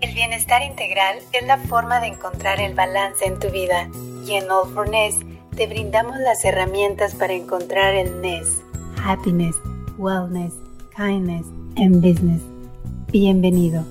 El 0.00 0.14
bienestar 0.14 0.62
integral 0.62 1.18
es 1.32 1.44
la 1.44 1.58
forma 1.58 1.98
de 2.00 2.06
encontrar 2.06 2.60
el 2.60 2.72
balance 2.72 3.26
en 3.26 3.40
tu 3.40 3.50
vida 3.50 3.90
y 4.24 4.34
en 4.34 4.48
All 4.48 4.72
for 4.72 4.88
Ness 4.88 5.16
te 5.56 5.66
brindamos 5.66 6.16
las 6.18 6.44
herramientas 6.44 7.16
para 7.16 7.32
encontrar 7.32 7.96
el 7.96 8.20
Ness. 8.20 8.60
Happiness, 9.04 9.56
Wellness, 9.96 10.54
Kindness 10.96 11.46
and 11.76 11.96
Business. 12.00 12.40
Bienvenido. 13.10 13.84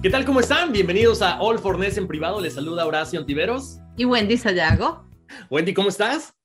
¿Qué 0.00 0.10
tal? 0.10 0.24
¿Cómo 0.24 0.38
están? 0.38 0.70
Bienvenidos 0.70 1.22
a 1.22 1.40
All 1.40 1.58
for 1.58 1.76
Ness 1.76 1.98
en 1.98 2.06
privado. 2.06 2.40
Les 2.40 2.54
saluda 2.54 2.86
Horacio 2.86 3.18
Antiveros. 3.18 3.80
Y 3.96 4.04
Wendy 4.04 4.36
Sayago. 4.36 5.02
Wendy, 5.50 5.74
¿cómo 5.74 5.88
estás? 5.88 6.37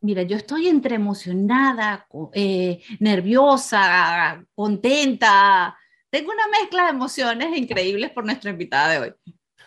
Mira, 0.00 0.22
yo 0.22 0.36
estoy 0.36 0.68
entre 0.68 0.94
emocionada, 0.94 2.06
eh, 2.32 2.80
nerviosa, 3.00 4.44
contenta. 4.54 5.76
Tengo 6.08 6.30
una 6.30 6.46
mezcla 6.48 6.84
de 6.84 6.90
emociones 6.90 7.56
increíbles 7.56 8.10
por 8.12 8.24
nuestra 8.24 8.50
invitada 8.50 8.92
de 8.92 8.98
hoy. 8.98 9.12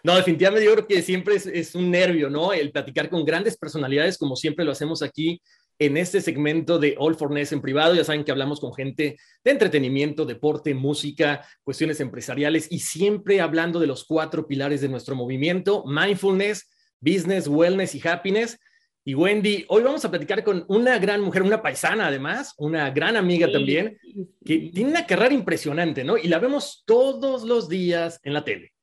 No, 0.03 0.15
definitivamente 0.15 0.65
yo 0.65 0.73
creo 0.73 0.87
que 0.87 1.01
siempre 1.01 1.35
es, 1.35 1.75
un 1.75 1.91
nervio, 1.91 2.29
¿no? 2.29 2.53
El 2.53 2.71
platicar 2.71 3.09
con 3.09 3.25
grandes 3.25 3.57
personalidades, 3.57 4.17
como 4.17 4.35
siempre 4.35 4.65
lo 4.65 4.71
hacemos 4.71 5.03
aquí 5.03 5.41
en 5.77 5.97
este 5.97 6.21
segmento 6.21 6.79
de 6.79 6.95
All 6.97 7.15
for 7.15 7.31
Ness 7.31 7.51
en 7.51 7.61
privado. 7.61 7.93
Ya 7.93 8.03
saben 8.03 8.23
que 8.23 8.31
hablamos 8.31 8.59
con 8.59 8.73
gente 8.73 9.17
de 9.43 9.51
entretenimiento, 9.51 10.25
deporte, 10.25 10.73
música, 10.73 11.45
cuestiones 11.63 11.99
empresariales 11.99 12.67
y 12.71 12.79
siempre 12.79 13.41
hablando 13.41 13.79
de 13.79 13.87
los 13.87 14.05
cuatro 14.05 14.47
pilares 14.47 14.81
de 14.81 14.89
nuestro 14.89 15.15
movimiento, 15.15 15.83
mindfulness, 15.85 16.67
business, 16.99 17.47
wellness 17.47 17.93
y 17.93 18.07
happiness 18.07 18.57
y 19.03 19.15
Wendy, 19.15 19.65
hoy 19.69 19.81
vamos 19.81 20.05
a 20.05 20.11
platicar 20.11 20.43
con 20.43 20.63
una 20.67 20.99
gran 20.99 21.21
mujer, 21.21 21.41
una 21.41 21.61
paisana 21.61 22.07
además, 22.07 22.53
una 22.57 22.89
gran 22.91 23.15
amiga 23.15 23.51
también, 23.51 23.97
que 24.45 24.71
tiene 24.73 24.91
una 24.91 25.07
carrera 25.07 25.33
impresionante, 25.33 26.03
¿no? 26.03 26.17
Y 26.17 26.27
la 26.27 26.37
vemos 26.37 26.83
todos 26.85 27.43
los 27.43 27.67
días 27.67 28.19
en 28.23 28.33
la 28.33 28.43
tele. 28.43 28.73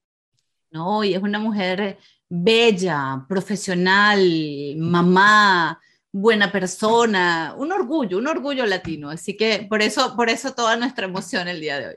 No, 0.70 1.04
y 1.04 1.14
es 1.14 1.22
una 1.22 1.38
mujer 1.38 1.98
bella, 2.28 3.24
profesional, 3.28 4.74
mamá, 4.76 5.80
buena 6.10 6.50
persona, 6.50 7.54
un 7.56 7.70
orgullo, 7.70 8.18
un 8.18 8.26
orgullo 8.26 8.66
latino. 8.66 9.10
Así 9.10 9.36
que 9.36 9.66
por 9.70 9.82
eso, 9.82 10.16
por 10.16 10.28
eso 10.28 10.52
toda 10.52 10.76
nuestra 10.76 11.06
emoción 11.06 11.46
el 11.46 11.60
día 11.60 11.78
de 11.78 11.88
hoy. 11.90 11.96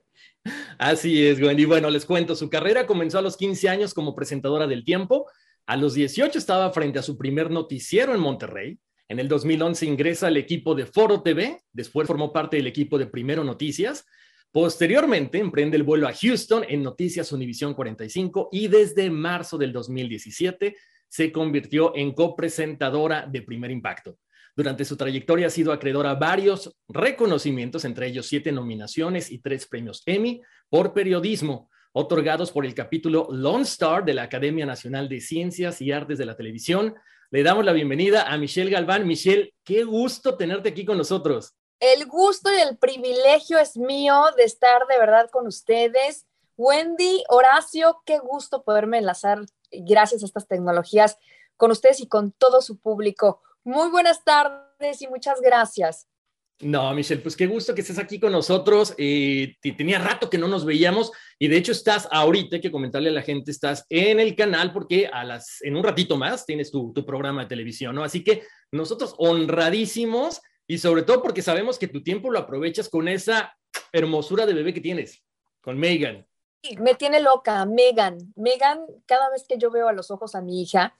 Así 0.78 1.26
es, 1.26 1.42
Wendy. 1.42 1.66
Bueno, 1.66 1.90
les 1.90 2.06
cuento, 2.06 2.36
su 2.36 2.50
carrera 2.50 2.86
comenzó 2.86 3.18
a 3.18 3.22
los 3.24 3.36
15 3.36 3.68
años 3.68 3.94
como 3.94 4.16
presentadora 4.16 4.68
del 4.68 4.86
tiempo 4.86 5.28
a 5.66 5.78
los 5.78 5.94
18 5.94 6.38
estaba 6.38 6.72
frente 6.72 7.00
a 7.00 7.04
su 7.04 7.18
primer 7.18 7.50
noticiero 7.50 8.14
en 8.14 8.20
Monterrey. 8.20 8.80
En 9.08 9.20
el 9.20 9.28
2011 9.28 9.86
ingresa 9.86 10.28
al 10.28 10.38
equipo 10.38 10.76
de 10.76 10.86
Foro 10.86 11.22
TV, 11.22 11.62
después 11.72 12.08
formó 12.08 12.32
parte 12.32 12.58
del 12.58 12.68
equipo 12.68 12.98
de 12.98 13.08
Primero 13.08 13.44
Noticias. 13.44 14.06
Posteriormente 14.52 15.38
emprende 15.38 15.78
el 15.78 15.84
vuelo 15.84 16.08
a 16.08 16.14
Houston 16.14 16.66
en 16.68 16.84
Noticias 16.84 17.32
Univisión 17.32 17.74
45 17.74 18.50
y 18.52 18.68
desde 18.68 19.10
marzo 19.10 19.58
del 19.58 19.72
2017 19.72 20.76
se 21.08 21.32
convirtió 21.32 21.96
en 21.96 22.14
copresentadora 22.14 23.26
de 23.26 23.42
Primer 23.42 23.72
Impacto. 23.72 24.18
Durante 24.56 24.84
su 24.84 24.98
trayectoria 24.98 25.48
ha 25.48 25.50
sido 25.50 25.72
acreedora 25.72 26.12
a 26.12 26.16
varios 26.16 26.78
reconocimientos, 26.90 27.86
entre 27.86 28.08
ellos 28.08 28.28
siete 28.28 28.52
nominaciones 28.52 29.32
y 29.32 29.40
tres 29.40 29.66
premios 29.66 30.04
Emmy 30.06 30.42
por 30.70 30.94
periodismo 30.94 31.70
otorgados 31.94 32.52
por 32.52 32.66
el 32.66 32.74
capítulo 32.74 33.28
Lone 33.32 33.64
Star 33.64 34.06
de 34.06 34.14
la 34.14 34.24
Academia 34.24 34.66
Nacional 34.66 35.10
de 35.10 35.20
Ciencias 35.20 35.82
y 35.82 35.92
Artes 35.92 36.18
de 36.18 36.26
la 36.26 36.36
Televisión. 36.36 36.96
Le 37.30 37.44
damos 37.44 37.66
la 37.66 37.74
bienvenida 37.74 38.32
a 38.32 38.38
Michelle 38.38 38.72
Galván. 38.72 39.08
Michelle, 39.08 39.54
qué 39.64 39.84
gusto 39.84 40.38
tenerte 40.38 40.70
aquí 40.70 40.86
con 40.86 40.98
nosotros. 40.98 41.54
El 41.80 42.06
gusto 42.06 42.52
y 42.52 42.60
el 42.60 42.78
privilegio 42.78 43.58
es 43.58 43.76
mío 43.76 44.26
de 44.38 44.44
estar 44.44 44.86
de 44.88 44.98
verdad 45.00 45.30
con 45.32 45.48
ustedes. 45.48 46.28
Wendy, 46.58 47.24
Horacio, 47.30 48.02
qué 48.06 48.20
gusto 48.20 48.64
poderme 48.64 49.00
enlazar 49.00 49.46
gracias 49.72 50.22
a 50.22 50.26
estas 50.26 50.48
tecnologías 50.48 51.18
con 51.58 51.72
ustedes 51.72 52.00
y 52.00 52.08
con 52.08 52.32
todo 52.34 52.62
su 52.62 52.80
público. 52.80 53.42
Muy 53.64 53.90
buenas 53.90 54.24
tardes 54.24 55.02
y 55.02 55.08
muchas 55.08 55.42
gracias. 55.42 56.08
No, 56.62 56.94
Michelle, 56.94 57.22
pues 57.22 57.36
qué 57.36 57.48
gusto 57.48 57.74
que 57.74 57.82
estés 57.82 57.98
aquí 57.98 58.20
con 58.20 58.32
nosotros. 58.32 58.94
Eh, 58.98 59.56
tenía 59.76 59.98
rato 59.98 60.30
que 60.30 60.38
no 60.38 60.48
nos 60.48 60.64
veíamos 60.64 61.12
y 61.40 61.48
de 61.48 61.58
hecho 61.58 61.72
estás 61.72 62.08
ahorita, 62.12 62.58
hay 62.58 62.62
que 62.62 62.72
comentarle 62.72 63.10
a 63.10 63.14
la 63.14 63.24
gente, 63.24 63.50
estás 63.50 63.86
en 63.90 64.20
el 64.20 64.36
canal 64.36 64.72
porque 64.72 65.08
a 65.08 65.24
las, 65.24 65.62
en 65.62 65.76
un 65.76 65.84
ratito 65.84 66.18
más 66.18 66.46
tienes 66.46 66.70
tu, 66.70 66.94
programa 66.94 67.42
de 67.42 67.50
televisión, 67.50 67.96
¿no? 67.96 68.04
Así 68.04 68.24
que 68.24 68.44
nosotros 68.72 69.16
honradísimos 69.18 70.40
y 70.68 70.78
sobre 70.78 71.02
todo 71.02 71.24
porque 71.24 71.42
sabemos 71.42 71.80
que 71.80 71.88
tu 71.88 72.04
tiempo 72.04 72.30
lo 72.30 72.40
aprovechas 72.40 72.90
con 72.90 73.08
esa 73.08 73.58
hermosura 73.92 74.46
de 74.46 74.54
bebé 74.54 74.74
que 74.74 74.82
tienes, 74.82 75.24
con 75.62 75.80
Megan. 75.80 76.28
Me 76.78 76.94
tiene 76.94 77.22
loca, 77.22 77.66
Megan. 77.66 78.20
Megan, 78.36 78.86
cada 79.08 79.32
vez 79.32 79.46
que 79.50 79.58
yo 79.58 79.72
veo 79.72 79.88
a 79.88 79.94
los 79.94 80.12
ojos 80.12 80.36
a 80.36 80.42
mi 80.42 80.62
hija, 80.62 80.96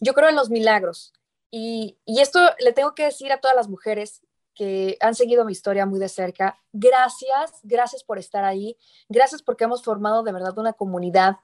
yo 0.00 0.14
creo 0.14 0.28
en 0.28 0.36
los 0.36 0.50
milagros. 0.50 1.12
Y 1.52 1.96
esto 2.06 2.40
le 2.58 2.72
tengo 2.72 2.94
que 2.94 3.04
decir 3.04 3.32
a 3.32 3.40
todas 3.40 3.56
las 3.56 3.68
mujeres 3.68 4.20
que 4.56 4.96
han 5.00 5.14
seguido 5.14 5.44
mi 5.44 5.52
historia 5.52 5.86
muy 5.86 6.00
de 6.00 6.08
cerca. 6.08 6.58
Gracias, 6.72 7.60
gracias 7.62 8.02
por 8.02 8.18
estar 8.18 8.42
ahí. 8.42 8.76
Gracias 9.08 9.42
porque 9.42 9.64
hemos 9.64 9.84
formado 9.84 10.24
de 10.24 10.32
verdad 10.32 10.58
una 10.58 10.72
comunidad 10.72 11.36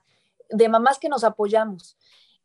de 0.48 0.68
mamás 0.68 0.98
que 0.98 1.08
nos 1.08 1.22
apoyamos, 1.22 1.96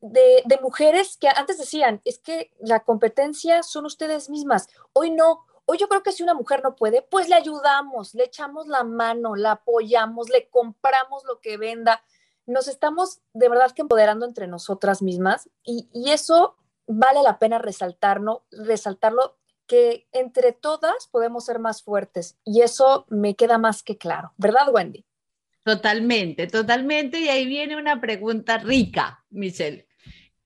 de, 0.01 0.43
mujeres 0.61 1.17
que 1.17 1.27
antes 1.29 1.57
decían, 1.57 2.01
es 2.05 2.19
que 2.19 2.51
la 2.59 2.81
competencia 2.81 3.63
son 3.63 3.85
ustedes 3.85 4.29
mismas. 4.29 4.67
Hoy 4.93 5.09
no. 5.09 5.45
Hoy 5.65 5.77
yo 5.77 5.89
creo 5.89 6.01
que 6.01 6.13
si 6.13 6.23
una 6.23 6.33
mujer 6.33 6.63
no 6.63 6.75
puede, 6.75 7.01
pues 7.01 7.27
le 7.27 7.35
ayudamos, 7.35 8.13
le 8.13 8.23
echamos 8.23 8.67
la 8.67 8.85
mano, 8.85 9.35
la 9.35 9.51
apoyamos, 9.51 10.29
le 10.29 10.49
compramos 10.49 11.25
lo 11.25 11.41
que 11.41 11.57
venda. 11.57 12.01
Nos 12.45 12.69
estamos 12.69 13.19
de 13.33 13.49
verdad 13.49 13.71
que 13.71 13.81
empoderando 13.81 14.25
entre 14.25 14.47
nosotras 14.47 15.01
mismas 15.01 15.49
y, 15.63 15.89
y 15.91 16.11
eso 16.11 16.55
vale 16.87 17.21
la 17.21 17.37
pena 17.37 17.59
resaltarlo, 17.59 18.45
resaltarlo 18.49 19.35
que 19.67 20.07
entre 20.11 20.53
todas 20.53 21.07
podemos 21.11 21.45
ser 21.45 21.59
más 21.59 21.83
fuertes 21.83 22.39
y 22.43 22.61
eso 22.61 23.05
me 23.09 23.35
queda 23.35 23.57
más 23.57 23.83
que 23.83 23.97
claro, 23.97 24.33
¿verdad, 24.37 24.73
Wendy? 24.73 25.05
Totalmente, 25.67 26.47
totalmente. 26.47 27.19
Y 27.19 27.27
ahí 27.27 27.45
viene 27.45 27.75
una 27.75 27.99
pregunta 27.99 28.57
rica, 28.57 29.25
Michelle. 29.29 29.85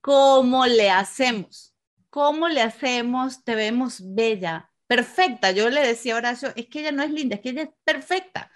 ¿Cómo 0.01 0.66
le 0.66 0.90
hacemos? 0.90 1.75
¿Cómo 2.10 2.50
le 2.50 2.62
hacemos? 2.62 3.44
Te 3.44 3.54
vemos 3.54 4.01
bella, 4.04 4.72
perfecta. 4.88 5.51
Yo 5.51 5.69
le 5.69 5.86
decía 5.86 6.16
a 6.16 6.18
Horacio, 6.18 6.51
es 6.56 6.66
que 6.66 6.80
ella 6.80 6.92
no 6.92 7.04
es 7.04 7.12
linda, 7.12 7.36
es 7.36 7.42
que 7.42 7.50
ella 7.50 7.62
es 7.62 7.69
perfecta, 7.84 8.51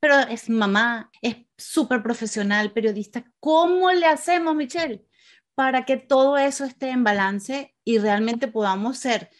pero 0.00 0.18
es 0.18 0.50
mamá, 0.50 1.10
es 1.22 1.36
súper 1.56 2.02
profesional, 2.02 2.72
periodista. 2.72 3.24
¿Cómo 3.38 3.92
le 3.92 4.06
hacemos, 4.06 4.56
Michelle, 4.56 5.06
para 5.54 5.84
que 5.84 5.98
todo 5.98 6.36
eso 6.36 6.64
esté 6.64 6.90
en 6.90 7.04
balance 7.04 7.76
y 7.84 7.98
realmente 7.98 8.48
podamos 8.48 8.98
ser 8.98 9.30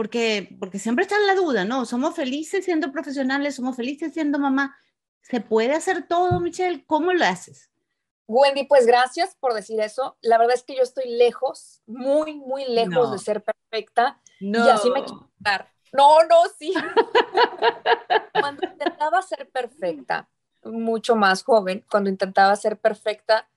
porque, 0.00 0.56
porque 0.58 0.78
siempre 0.78 1.02
está 1.02 1.16
en 1.16 1.26
la 1.26 1.34
duda, 1.34 1.66
¿no? 1.66 1.84
Somos 1.84 2.14
felices 2.14 2.64
siendo 2.64 2.90
profesionales, 2.90 3.56
somos 3.56 3.76
felices 3.76 4.14
siendo 4.14 4.38
mamá. 4.38 4.74
¿Se 5.20 5.42
puede 5.42 5.74
hacer 5.74 6.08
todo, 6.08 6.40
Michelle? 6.40 6.86
¿Cómo 6.86 7.12
lo 7.12 7.22
haces? 7.22 7.70
Wendy, 8.26 8.64
pues 8.64 8.86
gracias 8.86 9.36
por 9.38 9.52
decir 9.52 9.78
eso. 9.78 10.16
La 10.22 10.38
verdad 10.38 10.54
es 10.54 10.62
que 10.62 10.74
yo 10.74 10.80
estoy 10.80 11.04
lejos, 11.06 11.82
muy, 11.84 12.34
muy 12.34 12.64
lejos 12.64 13.08
no. 13.08 13.12
de 13.12 13.18
ser 13.18 13.44
perfecta. 13.44 14.18
No. 14.40 14.64
Y 14.64 14.70
así 14.70 14.88
me 14.88 15.04
quiero 15.04 15.30
dar. 15.38 15.70
No, 15.92 16.22
no, 16.22 16.36
sí. 16.58 16.72
cuando 18.40 18.66
intentaba 18.66 19.20
ser 19.20 19.50
perfecta, 19.50 20.30
mucho 20.64 21.14
más 21.14 21.42
joven, 21.42 21.84
cuando 21.90 22.08
intentaba 22.08 22.56
ser 22.56 22.78
perfecta, 22.78 23.50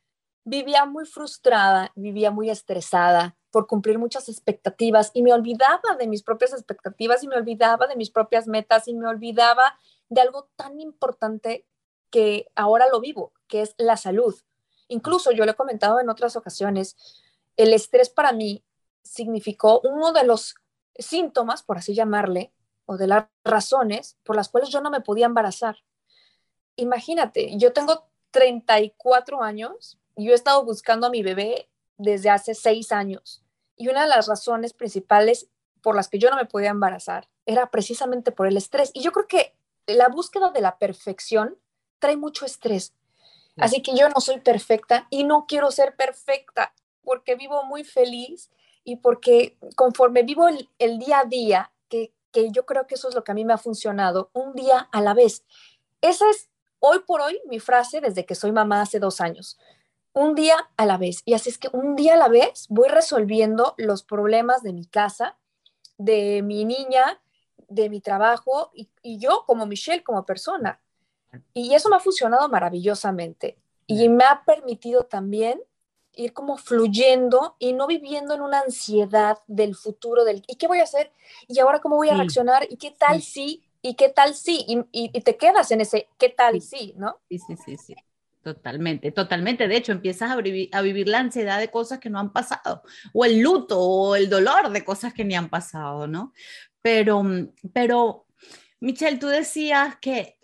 vivía 0.44 0.86
muy 0.86 1.06
frustrada, 1.06 1.92
vivía 1.96 2.32
muy 2.32 2.50
estresada 2.50 3.38
por 3.52 3.68
cumplir 3.68 4.00
muchas 4.00 4.30
expectativas 4.30 5.12
y 5.14 5.22
me 5.22 5.34
olvidaba 5.34 5.96
de 5.98 6.08
mis 6.08 6.24
propias 6.24 6.54
expectativas 6.54 7.24
y 7.24 7.28
me 7.28 7.36
olvidaba 7.36 7.88
de 7.88 7.96
mis 7.96 8.10
propias 8.10 8.48
metas 8.48 8.88
y 8.88 8.94
me 8.94 9.08
olvidaba 9.08 9.78
de 10.10 10.22
algo 10.22 10.50
tan 10.56 10.80
importante 10.80 11.66
que 12.10 12.48
ahora 12.56 12.88
lo 12.92 13.00
vivo, 13.00 13.34
que 13.48 13.62
es 13.62 13.76
la 13.78 13.98
salud. 13.98 14.36
Incluso 14.88 15.32
yo 15.32 15.46
lo 15.46 15.52
he 15.52 15.56
comentado 15.56 16.00
en 16.00 16.10
otras 16.10 16.36
ocasiones, 16.36 16.96
el 17.56 17.74
estrés 17.74 18.10
para 18.10 18.34
mí 18.34 18.66
significó 19.04 19.82
uno 19.84 20.12
de 20.12 20.24
los 20.24 20.56
síntomas, 20.98 21.64
por 21.64 21.78
así 21.78 21.94
llamarle, 21.94 22.54
o 22.86 22.98
de 22.98 23.08
las 23.08 23.26
razones 23.44 24.18
por 24.24 24.36
las 24.36 24.50
cuales 24.50 24.70
yo 24.70 24.82
no 24.82 24.90
me 24.90 25.02
podía 25.02 25.26
embarazar. 25.26 25.78
Imagínate, 26.76 27.58
yo 27.58 27.72
tengo 27.72 28.10
34 28.32 29.42
años 29.42 30.00
yo 30.16 30.32
he 30.32 30.36
estado 30.36 30.64
buscando 30.64 31.08
a 31.08 31.10
mi 31.10 31.24
bebé 31.24 31.70
desde 31.98 32.30
hace 32.30 32.54
seis 32.56 32.92
años. 32.92 33.44
Y 33.76 33.88
una 33.88 34.04
de 34.04 34.10
las 34.10 34.28
razones 34.28 34.74
principales 34.74 35.48
por 35.82 35.96
las 35.96 36.08
que 36.08 36.20
yo 36.20 36.30
no 36.30 36.36
me 36.36 36.46
podía 36.46 36.70
embarazar 36.70 37.28
era 37.46 37.70
precisamente 37.72 38.32
por 38.32 38.48
el 38.48 38.58
estrés. 38.58 38.92
Y 38.94 39.02
yo 39.02 39.12
creo 39.12 39.28
que 39.28 39.56
la 39.86 40.08
búsqueda 40.08 40.52
de 40.52 40.62
la 40.62 40.78
perfección 40.78 41.58
trae 42.00 42.18
mucho 42.18 42.46
estrés. 42.46 42.94
Así 43.58 43.82
que 43.84 43.96
yo 43.96 44.10
no 44.10 44.20
soy 44.20 44.40
perfecta 44.40 45.06
y 45.12 45.26
no 45.26 45.46
quiero 45.48 45.70
ser 45.70 45.96
perfecta 45.96 46.74
porque 47.04 47.36
vivo 47.36 47.64
muy 47.66 47.84
feliz 47.84 48.50
y 48.84 48.96
porque 48.96 49.58
conforme 49.76 50.24
vivo 50.24 50.48
el, 50.48 51.00
día 51.00 51.20
a 51.20 51.26
día, 51.26 51.72
que, 51.88 52.14
que 52.32 52.50
yo 52.52 52.66
creo 52.66 52.88
que 52.88 52.96
eso 52.96 53.10
es 53.10 53.16
lo 53.16 53.24
que 53.24 53.32
a 53.32 53.36
mí 53.36 53.46
me 53.46 53.54
ha 53.54 53.58
funcionado, 53.60 54.32
un 54.34 54.54
día 54.54 54.90
a 54.92 55.02
la 55.02 55.14
vez. 55.14 55.46
Esa 56.02 56.28
es 56.32 56.50
hoy 56.80 57.00
por 57.06 57.22
hoy 57.22 57.40
mi 57.46 57.60
frase 57.60 58.02
desde 58.02 58.26
que 58.26 58.36
soy 58.36 58.52
mamá 58.52 58.82
hace 58.82 59.00
dos 59.00 59.22
años. 59.22 59.60
Un 60.14 60.36
día 60.36 60.70
a 60.78 60.86
la 60.86 60.98
vez. 60.98 61.22
Y 61.26 61.34
así 61.34 61.50
es 61.50 61.58
que 61.58 61.70
un 61.74 61.96
día 61.96 62.14
a 62.14 62.18
la 62.18 62.28
vez 62.28 62.68
voy 62.70 62.88
resolviendo 62.88 63.74
los 63.78 64.04
problemas 64.04 64.64
de 64.64 64.74
mi 64.74 64.86
casa, 64.86 65.38
de 65.98 66.42
mi 66.44 66.66
niña, 66.66 67.22
de 67.68 67.90
mi 67.90 68.00
trabajo 68.00 68.72
y, 68.74 68.90
y 69.02 69.18
yo 69.18 69.44
como 69.48 69.66
Michelle, 69.66 70.04
como 70.04 70.26
persona. 70.26 70.80
Y 71.54 71.74
eso 71.74 71.90
me 71.90 71.96
ha 71.96 72.00
funcionado 72.00 72.48
maravillosamente. 72.50 73.58
Y 73.88 74.08
me 74.10 74.24
ha 74.24 74.44
permitido 74.46 75.04
también 75.04 75.62
ir 76.16 76.34
como 76.34 76.58
fluyendo 76.58 77.56
y 77.60 77.74
no 77.74 77.88
viviendo 77.88 78.34
en 78.34 78.42
una 78.42 78.60
ansiedad 78.62 79.40
del 79.48 79.76
futuro, 79.76 80.24
del 80.24 80.44
¿y 80.48 80.56
qué 80.56 80.68
voy 80.68 80.80
a 80.80 80.84
hacer? 80.84 81.12
¿Y 81.48 81.60
ahora 81.60 81.80
cómo 81.80 81.96
voy 81.96 82.10
a 82.10 82.16
reaccionar? 82.16 82.68
¿Y 82.70 82.78
qué 82.78 82.92
tal 82.92 83.22
si? 83.22 83.64
¿Y 83.82 83.96
qué 83.96 84.10
tal 84.10 84.36
si? 84.36 84.64
Y, 84.68 84.86
y, 84.92 85.22
te 85.22 85.38
quedas 85.38 85.72
en 85.72 85.82
ese 85.82 86.08
¿qué 86.18 86.30
tal 86.30 86.62
si? 86.62 86.94
¿No? 86.98 87.20
Sí, 87.30 87.40
sí, 87.40 87.56
sí, 87.66 87.78
sí. 87.78 87.96
Totalmente, 88.44 89.12
totalmente. 89.14 89.70
De 89.70 89.78
hecho, 89.78 89.94
empiezas 89.94 90.30
a 90.30 90.34
a 90.34 90.82
vivir 90.82 91.08
la 91.08 91.20
ansiedad 91.20 91.60
de 91.60 91.72
cosas 91.72 92.00
que 92.00 92.10
no 92.10 92.20
han 92.20 92.34
pasado, 92.34 92.84
o 93.14 93.24
el 93.24 93.40
luto, 93.40 93.80
o 93.80 94.16
el 94.18 94.30
dolor 94.30 94.70
de 94.70 94.84
cosas 94.84 95.14
que 95.14 95.24
ni 95.24 95.34
han 95.34 95.50
pasado, 95.50 96.08
¿no? 96.08 96.34
Pero, 96.82 97.24
pero 97.74 98.28
Michelle, 98.84 99.18
tú 99.18 99.28
decías 99.28 99.96
que 100.02 100.40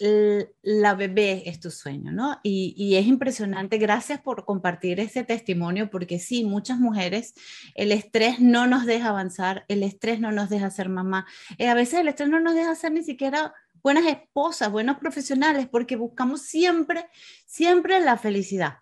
la 0.61 0.95
bebé 0.95 1.43
es 1.45 1.59
tu 1.59 1.71
sueño, 1.71 2.13
¿no? 2.13 2.39
Y, 2.41 2.95
es 2.95 3.05
impresionante. 3.05 3.77
Gracias 3.77 4.21
por 4.21 4.45
compartir 4.45 5.01
ese 5.01 5.25
testimonio, 5.25 5.89
porque 5.89 6.19
sí, 6.19 6.45
muchas 6.45 6.79
mujeres, 6.79 7.33
el 7.75 7.91
estrés 7.91 8.39
no 8.39 8.65
nos 8.65 8.85
deja 8.85 9.09
avanzar, 9.09 9.65
el 9.67 9.83
estrés 9.83 10.21
no 10.21 10.31
nos 10.31 10.49
deja 10.49 10.69
ser 10.69 10.87
mamá. 10.87 11.27
Eh, 11.57 11.67
a 11.67 11.73
veces 11.73 11.99
el 11.99 12.07
estrés 12.07 12.29
no 12.29 12.39
nos 12.39 12.55
deja 12.55 12.73
ser 12.75 12.93
ni 12.93 13.03
siquiera 13.03 13.53
buenas 13.81 14.05
esposas, 14.05 14.71
buenos 14.71 14.97
profesionales, 14.97 15.67
porque 15.69 15.95
buscamos 15.95 16.41
siempre, 16.41 17.09
siempre 17.45 17.99
la 17.99 18.17
felicidad. 18.17 18.79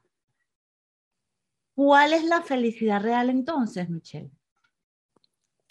¿Cuál 1.75 2.13
es 2.13 2.23
la 2.23 2.41
felicidad 2.41 3.01
real 3.01 3.29
entonces, 3.29 3.89
Michelle? 3.89 4.31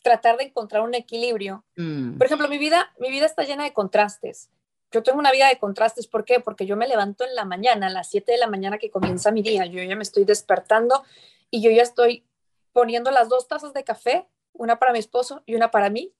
tratar 0.06 0.36
de 0.36 0.44
encontrar 0.44 0.82
un 0.82 0.94
equilibrio. 0.94 1.64
Mm. 1.74 2.16
Por 2.16 2.26
ejemplo, 2.26 2.48
mi 2.48 2.58
vida, 2.58 2.92
mi 3.00 3.10
vida 3.10 3.26
está 3.26 3.42
llena 3.42 3.64
de 3.64 3.72
contrastes. 3.72 4.50
Yo 4.92 5.02
tengo 5.02 5.18
una 5.18 5.32
vida 5.32 5.48
de 5.48 5.58
contrastes, 5.58 6.06
¿por 6.06 6.24
qué? 6.24 6.38
Porque 6.38 6.64
yo 6.64 6.76
me 6.76 6.86
levanto 6.86 7.24
en 7.24 7.34
la 7.34 7.44
mañana, 7.44 7.88
a 7.88 7.90
las 7.90 8.08
7 8.10 8.30
de 8.30 8.38
la 8.38 8.46
mañana 8.46 8.78
que 8.78 8.88
comienza 8.88 9.32
mi 9.32 9.42
día, 9.42 9.66
yo 9.66 9.82
ya 9.82 9.96
me 9.96 10.04
estoy 10.04 10.24
despertando 10.24 11.02
y 11.50 11.60
yo 11.60 11.72
ya 11.72 11.82
estoy 11.82 12.24
poniendo 12.72 13.10
las 13.10 13.28
dos 13.28 13.48
tazas 13.48 13.74
de 13.74 13.82
café, 13.82 14.28
una 14.52 14.78
para 14.78 14.92
mi 14.92 15.00
esposo 15.00 15.42
y 15.44 15.56
una 15.56 15.72
para 15.72 15.90
mí, 15.90 16.14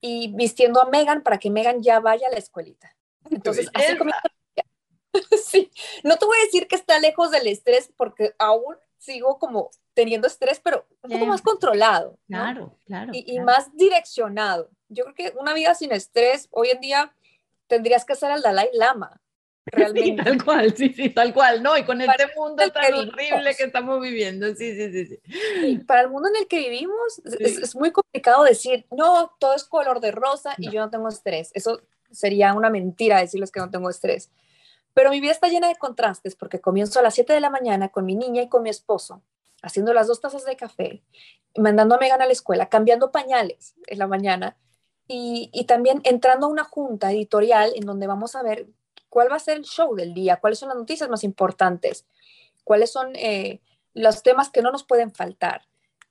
y 0.00 0.34
vistiendo 0.34 0.80
a 0.80 0.88
Megan 0.88 1.22
para 1.22 1.38
que 1.38 1.50
Megan 1.50 1.82
ya 1.82 2.00
vaya 2.00 2.28
a 2.28 2.30
la 2.30 2.38
escuelita. 2.38 2.96
Entonces, 3.30 3.68
así 3.74 3.96
comienza. 3.96 4.22
sí, 5.44 5.70
no 6.04 6.16
te 6.16 6.26
voy 6.26 6.38
a 6.38 6.44
decir 6.44 6.68
que 6.68 6.76
está 6.76 6.98
lejos 6.98 7.30
del 7.30 7.46
estrés 7.46 7.90
porque 7.96 8.34
aún 8.38 8.76
sigo 8.98 9.38
como 9.38 9.70
teniendo 9.94 10.26
estrés, 10.26 10.60
pero 10.60 10.86
un 11.02 11.10
poco 11.10 11.26
más 11.26 11.42
controlado. 11.42 12.18
Claro, 12.26 12.76
claro. 12.86 13.10
Y, 13.14 13.40
más 13.40 13.74
direccionado. 13.74 14.70
Yo 14.88 15.04
creo 15.04 15.14
que 15.14 15.38
una 15.38 15.54
vida 15.54 15.74
sin 15.74 15.92
estrés, 15.92 16.48
hoy 16.50 16.70
en 16.70 16.80
día 16.80 17.14
tendrías 17.66 18.04
que 18.04 18.14
ser 18.14 18.30
el 18.30 18.42
Dalai 18.42 18.68
Lama. 18.72 19.20
Realmente. 19.72 20.22
tal 20.22 20.44
cual, 20.44 20.74
sí, 20.76 20.92
sí, 20.94 21.10
tal 21.10 21.32
cual, 21.32 21.62
¿no? 21.62 21.76
Y 21.76 21.84
con 21.84 22.00
este 22.00 22.26
mundo 22.36 22.62
tan 22.70 22.94
horrible 22.94 23.54
que 23.56 23.64
estamos 23.64 24.00
viviendo, 24.00 24.46
sí, 24.54 24.74
sí, 24.74 24.92
sí, 24.92 25.06
sí. 25.06 25.78
Para 25.86 26.02
el 26.02 26.10
mundo 26.10 26.28
en 26.28 26.36
el 26.36 26.48
que 26.48 26.58
vivimos, 26.58 27.20
es, 27.38 27.58
es, 27.58 27.76
muy 27.76 27.90
complicado 27.90 28.44
decir, 28.44 28.86
no, 28.90 29.32
todo 29.38 29.54
es 29.54 29.64
color 29.64 30.00
de 30.00 30.10
rosa 30.10 30.54
y 30.58 30.70
yo 30.70 30.80
no 30.80 30.90
tengo 30.90 31.08
estrés. 31.08 31.50
Eso 31.54 31.80
sería 32.10 32.54
una 32.54 32.70
mentira 32.70 33.20
decirles 33.20 33.50
que 33.50 33.60
no 33.60 33.70
tengo 33.70 33.90
estrés. 33.90 34.30
Pero 34.94 35.10
mi 35.10 35.20
vida 35.20 35.32
está 35.32 35.48
llena 35.48 35.68
de 35.68 35.76
contrastes 35.76 36.34
porque 36.34 36.60
comienzo 36.60 36.98
a 36.98 37.02
las 37.02 37.14
7 37.14 37.32
de 37.32 37.40
la 37.40 37.50
mañana 37.50 37.88
con 37.90 38.04
mi 38.04 38.16
niña 38.16 38.42
y 38.42 38.48
con 38.48 38.62
mi 38.62 38.70
esposo, 38.70 39.22
haciendo 39.62 39.92
las 39.92 40.08
dos 40.08 40.20
tazas 40.20 40.44
de 40.44 40.56
café, 40.56 41.02
mandando 41.56 41.94
a 41.94 41.98
Megan 41.98 42.22
a 42.22 42.26
la 42.26 42.32
escuela, 42.32 42.68
cambiando 42.68 43.12
pañales 43.12 43.74
en 43.86 43.98
la 43.98 44.06
mañana 44.06 44.56
y, 45.06 45.64
también 45.66 46.00
entrando 46.04 46.46
a 46.46 46.50
una 46.50 46.64
junta 46.64 47.12
editorial 47.12 47.72
en 47.74 47.86
donde 47.86 48.06
vamos 48.06 48.34
a 48.34 48.42
ver 48.42 48.66
cuál 49.08 49.30
va 49.30 49.36
a 49.36 49.40
ser 49.40 49.56
el 49.56 49.64
show 49.64 49.94
del 49.94 50.14
día, 50.14 50.38
cuáles 50.40 50.58
son 50.58 50.68
las 50.68 50.78
noticias 50.78 51.08
más 51.08 51.24
importantes, 51.24 52.06
cuáles 52.64 52.90
son 52.90 53.14
eh, 53.16 53.60
los 53.94 54.22
temas 54.22 54.50
que 54.50 54.62
no 54.62 54.70
nos 54.70 54.84
pueden 54.84 55.12
faltar. 55.12 55.62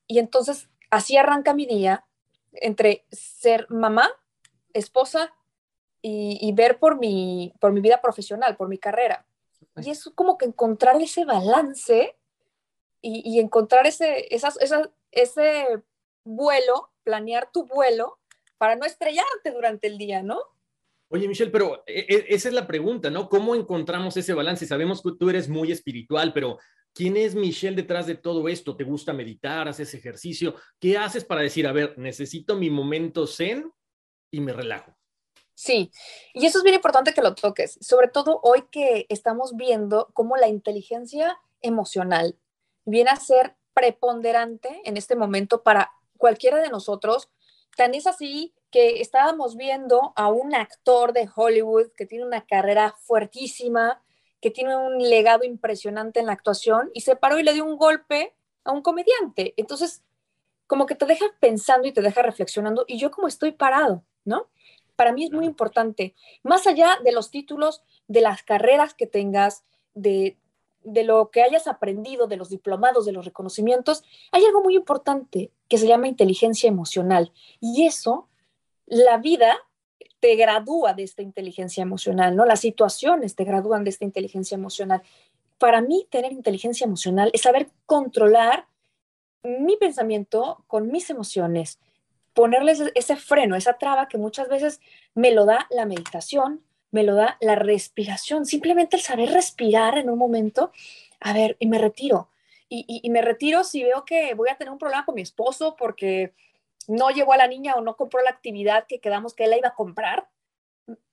Y 0.07 0.19
entonces 0.19 0.69
así 0.89 1.17
arranca 1.17 1.53
mi 1.53 1.65
día 1.65 2.05
entre 2.53 3.05
ser 3.11 3.67
mamá, 3.69 4.09
esposa 4.73 5.33
y, 6.01 6.53
ver 6.53 6.79
por 6.79 6.97
mi, 6.97 7.53
por 7.59 7.73
mi 7.73 7.81
vida 7.81 8.01
profesional, 8.01 8.55
por 8.55 8.69
mi 8.69 8.77
carrera. 8.77 9.25
Y 9.75 9.89
es 9.89 10.09
como 10.15 10.37
que 10.37 10.45
encontrar 10.45 11.01
ese 11.01 11.25
balance 11.25 12.15
y, 13.01 13.39
encontrar 13.39 13.85
ese, 13.87 14.33
esas, 14.33 14.57
ese 15.11 15.83
vuelo, 16.23 16.89
planear 17.03 17.51
tu 17.51 17.65
vuelo 17.65 18.17
para 18.57 18.75
no 18.75 18.85
estrellarte 18.85 19.51
durante 19.51 19.87
el 19.87 19.97
día, 19.97 20.23
¿no? 20.23 20.39
Oye, 21.09 21.27
Michelle, 21.27 21.51
pero 21.51 21.83
e, 21.87 22.05
e, 22.09 22.25
esa 22.29 22.49
es 22.49 22.53
la 22.53 22.67
pregunta, 22.67 23.09
¿no? 23.09 23.29
¿Cómo 23.29 23.55
encontramos 23.55 24.17
ese 24.17 24.33
balance? 24.33 24.67
Sabemos 24.67 25.01
que 25.01 25.11
tú 25.17 25.29
eres 25.29 25.47
muy 25.47 25.71
espiritual, 25.71 26.33
pero 26.33 26.57
¿quién 26.93 27.15
es 27.15 27.33
Michelle 27.33 27.75
detrás 27.75 28.07
de 28.07 28.15
todo 28.15 28.49
esto? 28.49 28.75
¿Te 28.75 28.83
gusta 28.83 29.13
meditar? 29.13 29.67
¿Haces 29.67 29.93
ejercicio? 29.93 30.55
¿Qué 30.79 30.97
haces 30.97 31.23
para 31.23 31.41
decir, 31.41 31.65
a 31.65 31.71
ver, 31.71 31.97
necesito 31.97 32.55
mi 32.55 32.69
momento 32.69 33.25
zen 33.25 33.71
y 34.31 34.41
me 34.41 34.51
relajo? 34.51 34.97
Sí, 35.53 35.91
y 36.33 36.45
eso 36.45 36.59
es 36.59 36.63
bien 36.63 36.75
importante 36.75 37.13
que 37.13 37.21
lo 37.21 37.33
toques, 37.33 37.79
sobre 37.81 38.09
todo 38.09 38.39
hoy 38.43 38.65
que 38.69 39.07
estamos 39.09 39.55
viendo 39.55 40.11
cómo 40.13 40.37
la 40.37 40.47
inteligencia 40.47 41.39
emocional 41.61 42.37
viene 42.85 43.09
a 43.09 43.15
ser 43.15 43.55
preponderante 43.73 44.81
en 44.85 44.97
este 44.97 45.15
momento 45.15 45.63
para 45.63 45.91
cualquiera 46.17 46.61
de 46.61 46.69
nosotros. 46.69 47.29
Tan 47.75 47.95
es 47.95 48.05
así 48.07 48.53
que 48.71 49.01
estábamos 49.01 49.55
viendo 49.55 50.13
a 50.15 50.29
un 50.29 50.55
actor 50.55 51.13
de 51.13 51.29
Hollywood 51.33 51.87
que 51.95 52.05
tiene 52.05 52.25
una 52.25 52.45
carrera 52.45 52.95
fuertísima, 52.99 54.01
que 54.41 54.51
tiene 54.51 54.75
un 54.75 54.97
legado 54.97 55.43
impresionante 55.43 56.19
en 56.19 56.27
la 56.27 56.33
actuación 56.33 56.91
y 56.93 57.01
se 57.01 57.15
paró 57.15 57.39
y 57.39 57.43
le 57.43 57.53
dio 57.53 57.65
un 57.65 57.77
golpe 57.77 58.35
a 58.63 58.71
un 58.71 58.81
comediante. 58.81 59.53
Entonces, 59.57 60.03
como 60.67 60.85
que 60.85 60.95
te 60.95 61.05
deja 61.05 61.25
pensando 61.39 61.87
y 61.87 61.93
te 61.93 62.01
deja 62.01 62.21
reflexionando 62.21 62.85
y 62.87 62.97
yo 62.99 63.09
como 63.09 63.27
estoy 63.27 63.53
parado, 63.53 64.03
¿no? 64.25 64.47
para 64.97 65.13
mí 65.13 65.23
es 65.23 65.31
muy 65.31 65.45
importante, 65.45 66.15
más 66.43 66.67
allá 66.67 66.97
de 67.05 67.13
los 67.13 67.29
títulos, 67.29 67.83
de 68.09 68.19
las 68.19 68.43
carreras 68.43 68.93
que 68.95 69.07
tengas, 69.07 69.63
de, 69.93 70.37
lo 70.83 71.29
que 71.29 71.43
hayas 71.43 71.67
aprendido, 71.67 72.27
de 72.27 72.35
los 72.35 72.49
diplomados, 72.49 73.05
de 73.05 73.11
los 73.11 73.23
reconocimientos, 73.23 74.03
hay 74.31 74.43
algo 74.43 74.61
muy 74.61 74.75
importante 74.75 75.51
que 75.69 75.77
se 75.77 75.87
llama 75.87 76.07
inteligencia 76.07 76.67
emocional. 76.67 77.31
Y 77.61 77.85
eso, 77.85 78.27
la 78.87 79.17
vida 79.17 79.57
te 80.19 80.35
gradúa 80.35 80.93
de 80.93 81.03
esta 81.03 81.21
inteligencia 81.21 81.81
emocional, 81.83 82.35
¿no? 82.35 82.45
Las 82.45 82.61
situaciones 82.61 83.35
te 83.35 83.43
gradúan 83.43 83.83
de 83.83 83.91
esta 83.91 84.05
inteligencia 84.05 84.55
emocional. 84.55 85.03
Para 85.59 85.81
mí, 85.81 86.07
tener 86.09 86.31
inteligencia 86.31 86.85
emocional 86.85 87.29
es 87.33 87.41
saber 87.41 87.69
controlar 87.85 88.65
mi 89.43 89.77
pensamiento 89.77 90.63
con 90.67 90.91
mis 90.91 91.09
emociones, 91.09 91.79
ponerles 92.33 92.83
ese 92.95 93.15
freno, 93.15 93.55
esa 93.55 93.77
traba 93.77 94.07
que 94.07 94.17
muchas 94.17 94.49
veces 94.49 94.81
me 95.13 95.31
lo 95.31 95.45
da 95.45 95.67
la 95.69 95.85
meditación, 95.85 96.61
me 96.91 97.03
lo 97.03 97.15
da 97.15 97.37
la 97.41 97.55
respiración, 97.55 98.45
simplemente 98.45 98.95
el 98.95 99.01
saber 99.01 99.29
respirar 99.31 99.97
en 99.97 100.09
un 100.09 100.17
momento, 100.17 100.71
a 101.19 101.33
ver, 101.33 101.57
y 101.59 101.67
me 101.67 101.77
retiro. 101.77 102.29
Y, 102.69 103.09
me 103.09 103.21
retiro 103.21 103.63
si 103.63 103.81
veo 103.81 104.03
que 104.03 104.33
voy 104.33 104.49
a 104.49 104.57
tener 104.57 104.73
un 104.73 104.77
problema 104.77 105.05
con 105.05 105.15
mi 105.15 105.21
esposo 105.21 105.77
porque 105.77 106.33
no 106.87 107.09
llevó 107.11 107.33
a 107.33 107.37
la 107.37 107.47
niña 107.47 107.75
o 107.75 107.81
no 107.81 107.95
compró 107.95 108.21
la 108.23 108.29
actividad 108.29 108.87
que 108.87 108.99
quedamos 108.99 109.33
que 109.33 109.43
él 109.43 109.51
la 109.51 109.57
iba 109.57 109.69
a 109.69 109.75
comprar. 109.75 110.29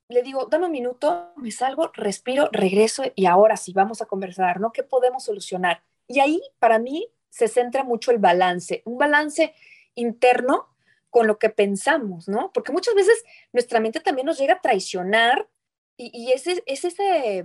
Le 0.09 0.23
digo, 0.23 0.47
dame 0.47 0.66
un 0.66 0.73
minuto, 0.73 1.33
me 1.37 1.50
salgo, 1.50 1.90
respiro, 1.95 2.49
regreso 2.52 3.02
y 3.14 3.26
ahora 3.26 3.57
sí 3.57 3.73
vamos 3.73 4.00
a 4.00 4.07
conversar, 4.07 4.61
¿no? 4.61 4.73
¿Qué 4.73 4.83
podemos 4.83 5.25
solucionar? 5.25 5.83
Y 6.07 6.21
ahí 6.21 6.40
para 6.59 6.78
mí 6.78 7.09
se 7.31 7.49
centra 7.49 7.83
mucho 7.83 8.11
el 8.11 8.19
balance, 8.19 8.83
un 8.85 8.99
balance 8.99 9.54
interno 9.95 10.69
con 11.11 11.26
lo 11.26 11.38
que 11.38 11.49
pensamos, 11.49 12.28
¿no? 12.28 12.52
Porque 12.52 12.73
muchas 12.73 12.95
veces 12.95 13.25
nuestra 13.52 13.81
mente 13.81 14.00
también 14.00 14.26
nos 14.26 14.38
llega 14.38 14.54
a 14.54 14.61
traicionar 14.61 15.49
y, 15.97 16.33
ese, 16.33 16.62
es 16.66 16.85
ese 16.85 17.45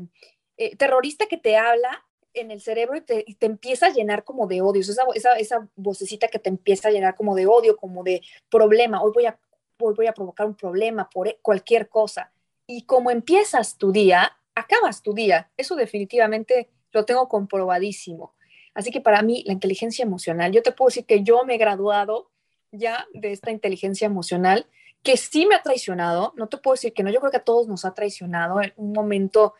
eh, 0.57 0.75
terrorista 0.75 1.27
que 1.27 1.37
te 1.37 1.55
habla 1.55 2.03
en 2.33 2.51
el 2.51 2.61
cerebro 2.61 2.97
y 2.97 3.01
te, 3.01 3.45
empieza 3.45 3.87
a 3.87 3.93
llenar 3.93 4.23
como 4.23 4.47
de 4.47 4.61
odio, 4.61 4.81
esa, 4.81 5.03
esa, 5.15 5.33
esa, 5.33 5.67
vocecita 5.75 6.27
que 6.27 6.39
te 6.39 6.49
empieza 6.49 6.89
a 6.89 6.91
llenar 6.91 7.15
como 7.15 7.35
de 7.35 7.47
odio, 7.47 7.77
como 7.77 8.03
de 8.03 8.21
problema, 8.49 9.01
hoy 9.01 9.11
voy 9.13 9.25
a, 9.25 9.39
hoy 9.79 9.93
voy 9.95 10.07
a 10.07 10.13
provocar 10.13 10.45
un 10.45 10.55
problema 10.55 11.09
por 11.09 11.27
e, 11.27 11.39
cualquier 11.41 11.89
cosa. 11.89 12.31
Y 12.67 12.83
como 12.83 13.11
empiezas 13.11 13.77
tu 13.77 13.91
día, 13.91 14.37
acabas 14.55 15.01
tu 15.01 15.13
día. 15.13 15.49
Eso 15.57 15.75
definitivamente 15.75 16.69
lo 16.91 17.05
tengo 17.05 17.27
comprobadísimo. 17.27 18.33
Así 18.73 18.91
que 18.91 19.01
para 19.01 19.21
mí 19.21 19.43
la 19.45 19.53
inteligencia 19.53 20.03
emocional, 20.03 20.51
yo 20.51 20.61
te 20.61 20.71
puedo 20.71 20.89
decir 20.89 21.05
que 21.05 21.23
yo 21.23 21.43
me 21.43 21.55
he 21.55 21.57
graduado 21.57 22.29
ya 22.71 23.07
de 23.13 23.31
esta 23.31 23.51
inteligencia 23.51 24.05
emocional, 24.05 24.67
que 25.01 25.17
sí 25.17 25.45
me 25.45 25.55
ha 25.55 25.63
traicionado, 25.63 26.33
no 26.35 26.47
te 26.47 26.57
puedo 26.57 26.75
decir 26.75 26.93
que 26.93 27.03
no, 27.03 27.09
yo 27.09 27.19
creo 27.19 27.31
que 27.31 27.37
a 27.37 27.43
todos 27.43 27.67
nos 27.67 27.85
ha 27.85 27.93
traicionado 27.93 28.61
en 28.61 28.73
un 28.75 28.91
momento 28.91 29.53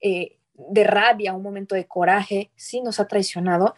eh, 0.00 0.38
de 0.54 0.84
rabia, 0.84 1.34
un 1.34 1.42
momento 1.42 1.74
de 1.74 1.86
coraje, 1.86 2.50
sí 2.56 2.80
nos 2.80 3.00
ha 3.00 3.08
traicionado, 3.08 3.74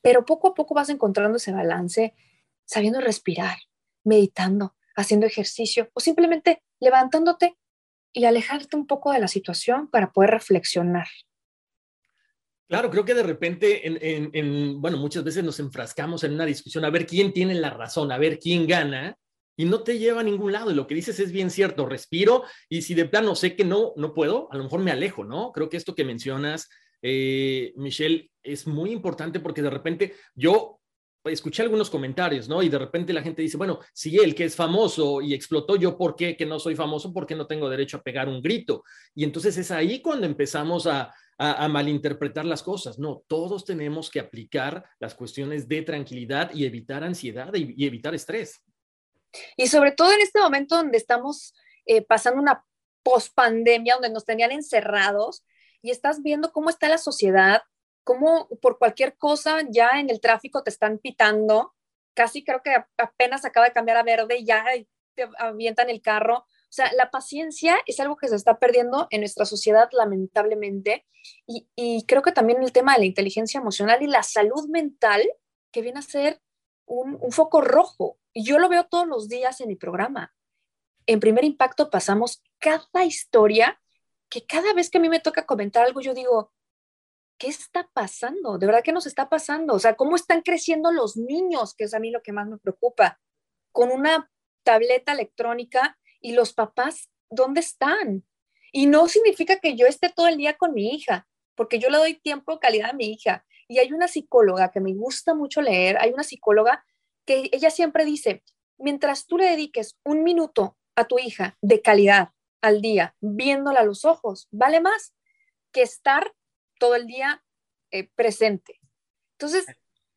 pero 0.00 0.24
poco 0.24 0.48
a 0.48 0.54
poco 0.54 0.74
vas 0.74 0.88
encontrando 0.88 1.36
ese 1.36 1.52
balance, 1.52 2.14
sabiendo 2.64 3.00
respirar, 3.00 3.58
meditando, 4.04 4.74
haciendo 4.96 5.26
ejercicio 5.26 5.90
o 5.94 6.00
simplemente 6.00 6.62
levantándote 6.80 7.56
y 8.12 8.24
alejarte 8.24 8.76
un 8.76 8.86
poco 8.86 9.12
de 9.12 9.20
la 9.20 9.28
situación 9.28 9.88
para 9.88 10.12
poder 10.12 10.30
reflexionar. 10.30 11.06
Claro, 12.68 12.90
creo 12.90 13.04
que 13.04 13.14
de 13.14 13.22
repente, 13.22 13.82
en, 13.84 14.80
bueno, 14.80 14.96
muchas 14.96 15.22
veces 15.24 15.44
nos 15.44 15.60
enfrascamos 15.60 16.24
en 16.24 16.32
una 16.32 16.46
discusión 16.46 16.84
a 16.84 16.90
ver 16.90 17.06
quién 17.06 17.32
tiene 17.32 17.54
la 17.54 17.70
razón, 17.70 18.10
a 18.10 18.18
ver 18.18 18.38
quién 18.38 18.66
gana, 18.66 19.18
y 19.56 19.64
no 19.64 19.82
te 19.82 19.98
lleva 19.98 20.20
a 20.20 20.24
ningún 20.24 20.52
lado. 20.52 20.70
Y 20.70 20.74
lo 20.74 20.86
que 20.86 20.94
dices 20.94 21.18
es 21.20 21.32
bien 21.32 21.50
cierto, 21.50 21.86
respiro 21.86 22.44
y 22.68 22.82
si 22.82 22.94
de 22.94 23.06
plano 23.06 23.34
sé 23.34 23.56
que 23.56 23.64
no, 23.64 23.92
no 23.96 24.14
puedo, 24.14 24.48
a 24.52 24.56
lo 24.56 24.64
mejor 24.64 24.80
me 24.80 24.90
alejo, 24.90 25.24
¿no? 25.24 25.52
Creo 25.52 25.68
que 25.68 25.76
esto 25.76 25.94
que 25.94 26.04
mencionas, 26.04 26.68
eh, 27.02 27.72
Michelle, 27.76 28.30
es 28.42 28.66
muy 28.66 28.90
importante 28.92 29.40
porque 29.40 29.62
de 29.62 29.70
repente 29.70 30.14
yo 30.34 30.78
escuché 31.24 31.62
algunos 31.62 31.88
comentarios, 31.88 32.48
¿no? 32.48 32.62
Y 32.62 32.68
de 32.68 32.78
repente 32.78 33.12
la 33.12 33.22
gente 33.22 33.42
dice, 33.42 33.56
bueno, 33.56 33.78
si 33.92 34.16
él 34.18 34.34
que 34.34 34.44
es 34.44 34.56
famoso 34.56 35.20
y 35.20 35.34
explotó, 35.34 35.76
yo 35.76 35.96
por 35.96 36.16
qué 36.16 36.36
que 36.36 36.46
no 36.46 36.58
soy 36.58 36.74
famoso, 36.74 37.12
por 37.12 37.26
qué 37.26 37.36
no 37.36 37.46
tengo 37.46 37.70
derecho 37.70 37.98
a 37.98 38.02
pegar 38.02 38.28
un 38.28 38.42
grito. 38.42 38.82
Y 39.14 39.24
entonces 39.24 39.56
es 39.56 39.70
ahí 39.70 40.00
cuando 40.00 40.26
empezamos 40.26 40.86
a, 40.86 41.14
a, 41.38 41.68
malinterpretar 41.68 42.44
las 42.44 42.62
cosas. 42.62 42.98
No, 42.98 43.22
todos 43.28 43.64
tenemos 43.64 44.10
que 44.10 44.20
aplicar 44.20 44.84
las 44.98 45.14
cuestiones 45.14 45.68
de 45.68 45.82
tranquilidad 45.82 46.52
y 46.54 46.64
evitar 46.64 47.04
ansiedad 47.04 47.52
y 47.54 47.86
evitar 47.86 48.14
estrés. 48.14 48.64
Y 49.56 49.68
sobre 49.68 49.92
todo 49.92 50.12
en 50.12 50.20
este 50.20 50.40
momento 50.40 50.76
donde 50.76 50.98
estamos 50.98 51.54
eh, 51.86 52.02
pasando 52.02 52.40
una 52.40 52.64
pospandemia, 53.02 53.94
donde 53.94 54.10
nos 54.10 54.24
tenían 54.24 54.52
encerrados 54.52 55.44
y 55.80 55.90
estás 55.90 56.22
viendo 56.22 56.52
cómo 56.52 56.70
está 56.70 56.88
la 56.88 56.98
sociedad, 56.98 57.62
cómo 58.04 58.48
por 58.60 58.78
cualquier 58.78 59.16
cosa 59.16 59.60
ya 59.68 60.00
en 60.00 60.10
el 60.10 60.20
tráfico 60.20 60.62
te 60.62 60.70
están 60.70 60.98
pitando, 60.98 61.74
casi 62.14 62.44
creo 62.44 62.62
que 62.62 62.74
apenas 62.98 63.44
acaba 63.44 63.66
de 63.66 63.72
cambiar 63.72 63.96
a 63.96 64.02
verde 64.02 64.38
y 64.38 64.44
ya 64.44 64.64
te 65.14 65.28
avientan 65.38 65.90
el 65.90 66.02
carro. 66.02 66.38
O 66.38 66.74
sea, 66.74 66.90
la 66.94 67.10
paciencia 67.10 67.76
es 67.86 68.00
algo 68.00 68.16
que 68.16 68.28
se 68.28 68.36
está 68.36 68.58
perdiendo 68.58 69.06
en 69.10 69.20
nuestra 69.20 69.44
sociedad, 69.44 69.88
lamentablemente. 69.92 71.06
Y, 71.46 71.68
y, 71.76 72.04
creo 72.06 72.22
que 72.22 72.32
también 72.32 72.62
el 72.62 72.72
tema 72.72 72.94
de 72.94 73.00
la 73.00 73.04
inteligencia 73.04 73.60
emocional 73.60 74.02
y 74.02 74.06
la 74.06 74.22
salud 74.22 74.68
mental, 74.68 75.22
que 75.70 75.82
viene 75.82 76.00
a 76.00 76.02
ser 76.02 76.40
un, 76.86 77.18
un 77.20 77.30
foco 77.30 77.60
rojo 77.60 78.18
yo 78.34 78.58
lo 78.58 78.68
veo 78.68 78.84
todos 78.84 79.06
los 79.06 79.28
días 79.28 79.60
en 79.60 79.68
mi 79.68 79.76
programa. 79.76 80.34
En 81.06 81.20
primer 81.20 81.44
impacto 81.44 81.90
pasamos 81.90 82.42
cada 82.58 83.04
historia 83.04 83.80
que 84.28 84.46
cada 84.46 84.72
vez 84.72 84.88
que 84.88 84.98
a 84.98 85.00
mí 85.00 85.08
me 85.08 85.20
toca 85.20 85.44
comentar 85.44 85.84
algo, 85.84 86.00
yo 86.00 86.14
digo, 86.14 86.52
¿qué 87.36 87.48
está 87.48 87.90
pasando? 87.92 88.56
¿De 88.56 88.66
verdad 88.66 88.82
qué 88.82 88.92
nos 88.92 89.06
está 89.06 89.28
pasando? 89.28 89.74
O 89.74 89.78
sea, 89.78 89.94
¿cómo 89.94 90.16
están 90.16 90.40
creciendo 90.40 90.90
los 90.92 91.16
niños? 91.16 91.74
Que 91.74 91.84
es 91.84 91.92
a 91.92 91.98
mí 91.98 92.10
lo 92.10 92.22
que 92.22 92.32
más 92.32 92.48
me 92.48 92.56
preocupa. 92.56 93.20
Con 93.72 93.90
una 93.90 94.30
tableta 94.62 95.12
electrónica 95.12 95.98
y 96.20 96.32
los 96.32 96.54
papás, 96.54 97.10
¿dónde 97.28 97.60
están? 97.60 98.24
Y 98.72 98.86
no 98.86 99.08
significa 99.08 99.58
que 99.58 99.76
yo 99.76 99.86
esté 99.86 100.08
todo 100.08 100.28
el 100.28 100.38
día 100.38 100.56
con 100.56 100.72
mi 100.72 100.94
hija, 100.94 101.26
porque 101.54 101.78
yo 101.78 101.90
le 101.90 101.98
doy 101.98 102.14
tiempo, 102.14 102.58
calidad 102.58 102.90
a 102.90 102.94
mi 102.94 103.12
hija. 103.12 103.44
Y 103.68 103.78
hay 103.78 103.92
una 103.92 104.08
psicóloga 104.08 104.70
que 104.70 104.80
me 104.80 104.94
gusta 104.94 105.34
mucho 105.34 105.60
leer, 105.60 105.98
hay 105.98 106.10
una 106.10 106.22
psicóloga 106.22 106.84
que 107.24 107.48
ella 107.52 107.70
siempre 107.70 108.04
dice, 108.04 108.42
mientras 108.78 109.26
tú 109.26 109.38
le 109.38 109.50
dediques 109.50 109.98
un 110.04 110.22
minuto 110.22 110.76
a 110.96 111.06
tu 111.06 111.18
hija 111.18 111.56
de 111.60 111.80
calidad 111.80 112.30
al 112.60 112.80
día, 112.80 113.16
viéndola 113.20 113.80
a 113.80 113.84
los 113.84 114.04
ojos, 114.04 114.48
vale 114.50 114.80
más 114.80 115.14
que 115.72 115.82
estar 115.82 116.34
todo 116.78 116.94
el 116.94 117.06
día 117.06 117.42
eh, 117.90 118.08
presente. 118.14 118.80
Entonces, 119.32 119.66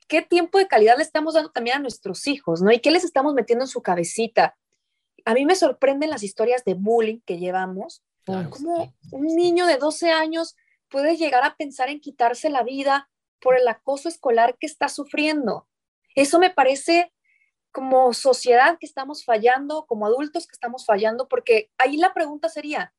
¿qué 0.08 0.22
tiempo 0.22 0.58
de 0.58 0.68
calidad 0.68 0.98
le 0.98 1.04
estamos 1.04 1.34
dando 1.34 1.52
también 1.52 1.78
a 1.78 1.82
nuestros 1.82 2.28
hijos, 2.28 2.62
no? 2.62 2.72
¿Y 2.72 2.80
qué 2.80 2.92
les 2.92 3.04
estamos 3.04 3.34
metiendo 3.34 3.66
en 3.66 3.70
su 3.70 3.82
cabecita? 3.82 4.58
A 5.26 5.34
mí 5.34 5.46
me 5.46 5.56
sorprenden 5.56 6.10
las 6.10 6.24
historias 6.24 6.64
de 6.64 6.76
bullying 6.76 7.20
que 7.26 7.38
llevamos, 7.40 8.04
como 8.26 8.94
un 9.12 9.28
niño 9.36 9.68
de 9.68 9.78
12 9.78 10.12
años 10.12 10.56
puede 10.90 11.16
llegar 11.16 11.44
a 11.44 11.56
pensar 11.56 11.90
en 11.90 12.00
quitarse 12.00 12.50
la 12.50 12.64
vida 12.64 13.10
por 13.40 13.56
el 13.56 13.68
acoso 13.68 14.10
escolar 14.10 14.58
que 14.60 14.66
está 14.66 14.90
sufriendo. 14.90 15.68
Eso 16.16 16.40
me 16.40 16.50
parece 16.50 17.12
como 17.72 18.14
sociedad 18.14 18.78
que 18.80 18.86
estamos 18.86 19.26
fallando, 19.26 19.86
como 19.86 20.06
adultos 20.06 20.48
que 20.48 20.54
estamos 20.54 20.86
fallando, 20.86 21.28
porque 21.28 21.72
ahí 21.78 21.98
la 21.98 22.14
pregunta 22.14 22.48
sería, 22.48 22.94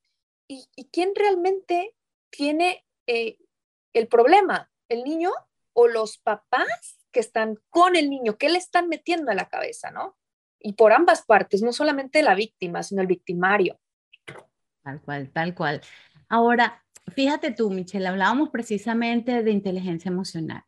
¿y, 0.48 0.68
quién 0.92 1.12
realmente 1.14 1.94
tiene 2.30 2.84
eh, 3.06 3.38
el 3.94 4.06
problema? 4.06 4.70
¿El 4.90 5.02
niño 5.04 5.30
o 5.72 5.88
los 5.88 6.18
papás 6.18 6.98
que 7.10 7.20
están 7.20 7.58
con 7.70 7.96
el 7.96 8.10
niño? 8.10 8.36
¿Qué 8.36 8.50
le 8.50 8.58
están 8.58 8.88
metiendo 8.88 9.32
a 9.32 9.34
la 9.34 9.48
cabeza, 9.48 9.90
no? 9.90 10.16
Y 10.60 10.74
por 10.74 10.92
ambas 10.92 11.24
partes, 11.24 11.62
no 11.62 11.72
solamente 11.72 12.22
la 12.22 12.34
víctima, 12.34 12.82
sino 12.82 13.00
el 13.00 13.06
victimario. 13.06 13.80
Tal 14.82 15.00
cual, 15.00 15.30
tal 15.32 15.54
cual. 15.54 15.80
Ahora, 16.28 16.84
fíjate 17.14 17.50
tú, 17.50 17.70
Michelle, 17.70 18.06
hablábamos 18.08 18.50
precisamente 18.50 19.42
de 19.42 19.50
inteligencia 19.50 20.10
emocional. 20.10 20.64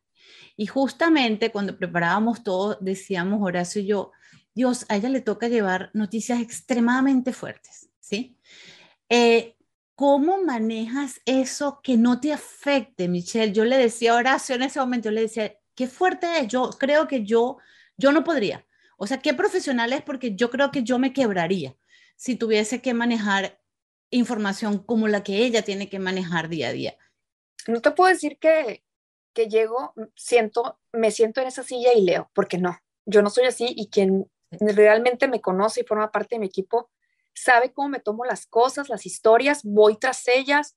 Y 0.55 0.65
justamente 0.67 1.51
cuando 1.51 1.77
preparábamos 1.77 2.43
todo, 2.43 2.77
decíamos 2.81 3.41
Horacio 3.41 3.81
y 3.81 3.87
yo, 3.87 4.11
Dios, 4.53 4.85
a 4.89 4.95
ella 4.95 5.09
le 5.09 5.21
toca 5.21 5.47
llevar 5.47 5.89
noticias 5.93 6.41
extremadamente 6.41 7.33
fuertes, 7.33 7.89
¿sí? 7.99 8.37
Eh, 9.07 9.55
¿Cómo 9.95 10.41
manejas 10.43 11.21
eso 11.25 11.81
que 11.83 11.97
no 11.97 12.19
te 12.19 12.31
afecte, 12.31 13.07
Michelle? 13.07 13.51
Yo 13.51 13.65
le 13.65 13.77
decía 13.77 14.13
a 14.13 14.15
Horacio 14.15 14.55
en 14.55 14.63
ese 14.63 14.79
momento, 14.79 15.09
yo 15.09 15.11
le 15.11 15.21
decía, 15.21 15.53
qué 15.75 15.87
fuerte 15.87 16.39
es, 16.39 16.47
yo 16.47 16.69
creo 16.71 17.07
que 17.07 17.23
yo, 17.23 17.57
yo 17.97 18.11
no 18.11 18.23
podría. 18.23 18.65
O 18.97 19.07
sea, 19.07 19.21
qué 19.21 19.33
profesional 19.33 19.93
es 19.93 20.01
porque 20.01 20.35
yo 20.35 20.49
creo 20.49 20.71
que 20.71 20.83
yo 20.83 20.99
me 20.99 21.13
quebraría 21.13 21.75
si 22.15 22.35
tuviese 22.35 22.81
que 22.81 22.93
manejar 22.93 23.61
información 24.09 24.79
como 24.79 25.07
la 25.07 25.23
que 25.23 25.37
ella 25.45 25.61
tiene 25.61 25.89
que 25.89 25.99
manejar 25.99 26.49
día 26.49 26.69
a 26.69 26.73
día. 26.73 26.97
No 27.67 27.81
te 27.81 27.91
puedo 27.91 28.09
decir 28.09 28.37
que, 28.39 28.83
que 29.33 29.47
llego, 29.47 29.93
siento, 30.15 30.79
me 30.91 31.11
siento 31.11 31.41
en 31.41 31.47
esa 31.47 31.63
silla 31.63 31.93
y 31.93 32.01
leo, 32.01 32.29
porque 32.33 32.57
no, 32.57 32.77
yo 33.05 33.21
no 33.21 33.29
soy 33.29 33.45
así 33.45 33.73
y 33.75 33.89
quien 33.89 34.29
realmente 34.51 35.27
me 35.27 35.41
conoce 35.41 35.81
y 35.81 35.85
forma 35.85 36.11
parte 36.11 36.35
de 36.35 36.39
mi 36.39 36.47
equipo 36.47 36.89
sabe 37.33 37.71
cómo 37.71 37.89
me 37.89 37.99
tomo 37.99 38.25
las 38.25 38.47
cosas, 38.47 38.89
las 38.89 39.05
historias, 39.05 39.61
voy 39.63 39.97
tras 39.97 40.27
ellas. 40.27 40.75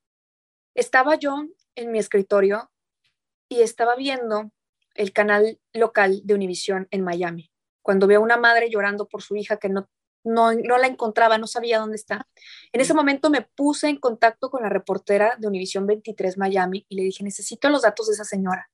Estaba 0.74 1.16
yo 1.16 1.44
en 1.74 1.90
mi 1.90 1.98
escritorio 1.98 2.70
y 3.48 3.62
estaba 3.62 3.96
viendo 3.96 4.52
el 4.94 5.12
canal 5.12 5.58
local 5.72 6.20
de 6.24 6.34
Univisión 6.34 6.86
en 6.90 7.02
Miami, 7.02 7.50
cuando 7.82 8.06
veo 8.06 8.20
a 8.20 8.22
una 8.22 8.36
madre 8.36 8.70
llorando 8.70 9.08
por 9.08 9.22
su 9.22 9.36
hija 9.36 9.56
que 9.56 9.68
no 9.68 9.88
no, 10.24 10.52
la 10.52 10.86
encontraba, 10.86 11.38
no 11.38 11.46
sabía 11.46 11.78
dónde 11.78 11.96
está. 11.96 12.28
En 12.72 12.80
ese 12.80 12.94
momento 12.94 13.30
me 13.30 13.42
puse 13.42 13.88
en 13.88 13.98
contacto 13.98 14.50
con 14.50 14.62
la 14.62 14.68
reportera 14.68 15.36
de 15.38 15.48
Univisión 15.48 15.86
23 15.86 16.38
Miami 16.38 16.86
y 16.88 16.96
le 16.96 17.02
dije, 17.02 17.24
necesito 17.24 17.68
los 17.68 17.82
datos 17.82 18.06
de 18.06 18.14
esa 18.14 18.24
señora. 18.24 18.70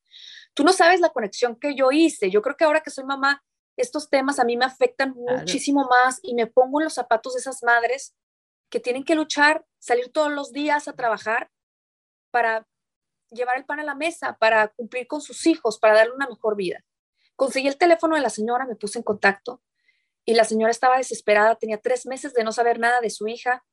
Tú 0.55 0.65
no 0.65 0.73
sabes 0.73 1.01
la 1.01 1.11
conexión 1.11 1.57
que 1.57 1.75
yo 1.75 1.91
hice. 1.93 2.31
Yo 2.31 2.43
creo 2.43 2.57
que 2.57 2.65
ahora 2.65 2.81
que 2.81 2.91
soy 2.91 3.05
mamá, 3.05 3.45
estos 3.77 4.11
temas 4.11 4.39
a 4.39 4.45
mí 4.45 4.57
me 4.57 4.65
afectan 4.65 5.15
muchísimo 5.15 5.87
más 5.89 6.19
y 6.23 6.35
me 6.35 6.47
pongo 6.47 6.81
en 6.81 6.85
los 6.85 6.95
zapatos 6.95 7.35
de 7.35 7.41
esas 7.41 7.63
madres 7.63 8.15
que 8.69 8.81
tienen 8.81 9.05
que 9.05 9.15
luchar 9.15 9.65
salir 9.79 10.11
todos 10.13 10.33
los 10.33 10.53
días 10.53 10.89
a 10.89 10.95
trabajar 10.95 11.51
para 12.31 12.67
llevar 13.31 13.57
el 13.57 13.65
pan 13.65 13.81
a 13.81 13.85
la 13.85 13.95
mesa, 13.95 14.37
para 14.39 14.69
cumplir 14.69 15.07
con 15.07 15.21
sus 15.21 15.47
hijos, 15.47 15.79
para 15.79 15.95
darle 15.95 16.15
una 16.15 16.27
mejor 16.27 16.57
vida. 16.57 16.85
Conseguí 17.37 17.69
el 17.69 17.79
teléfono 17.79 18.17
de 18.17 18.21
la 18.23 18.31
señora, 18.31 18.67
me 18.67 18.75
puse 18.75 18.99
en 18.99 19.05
contacto 19.05 19.63
y 20.29 20.35
la 20.35 20.45
señora 20.45 20.71
estaba 20.71 20.99
desesperada, 20.99 21.55
tenía 21.55 21.79
tres 21.79 22.05
meses 22.05 22.35
de 22.35 22.45
no 22.45 22.53
saber 22.53 22.79
nada 22.79 23.01
de 23.01 23.09
su 23.09 23.29
hija. 23.29 23.65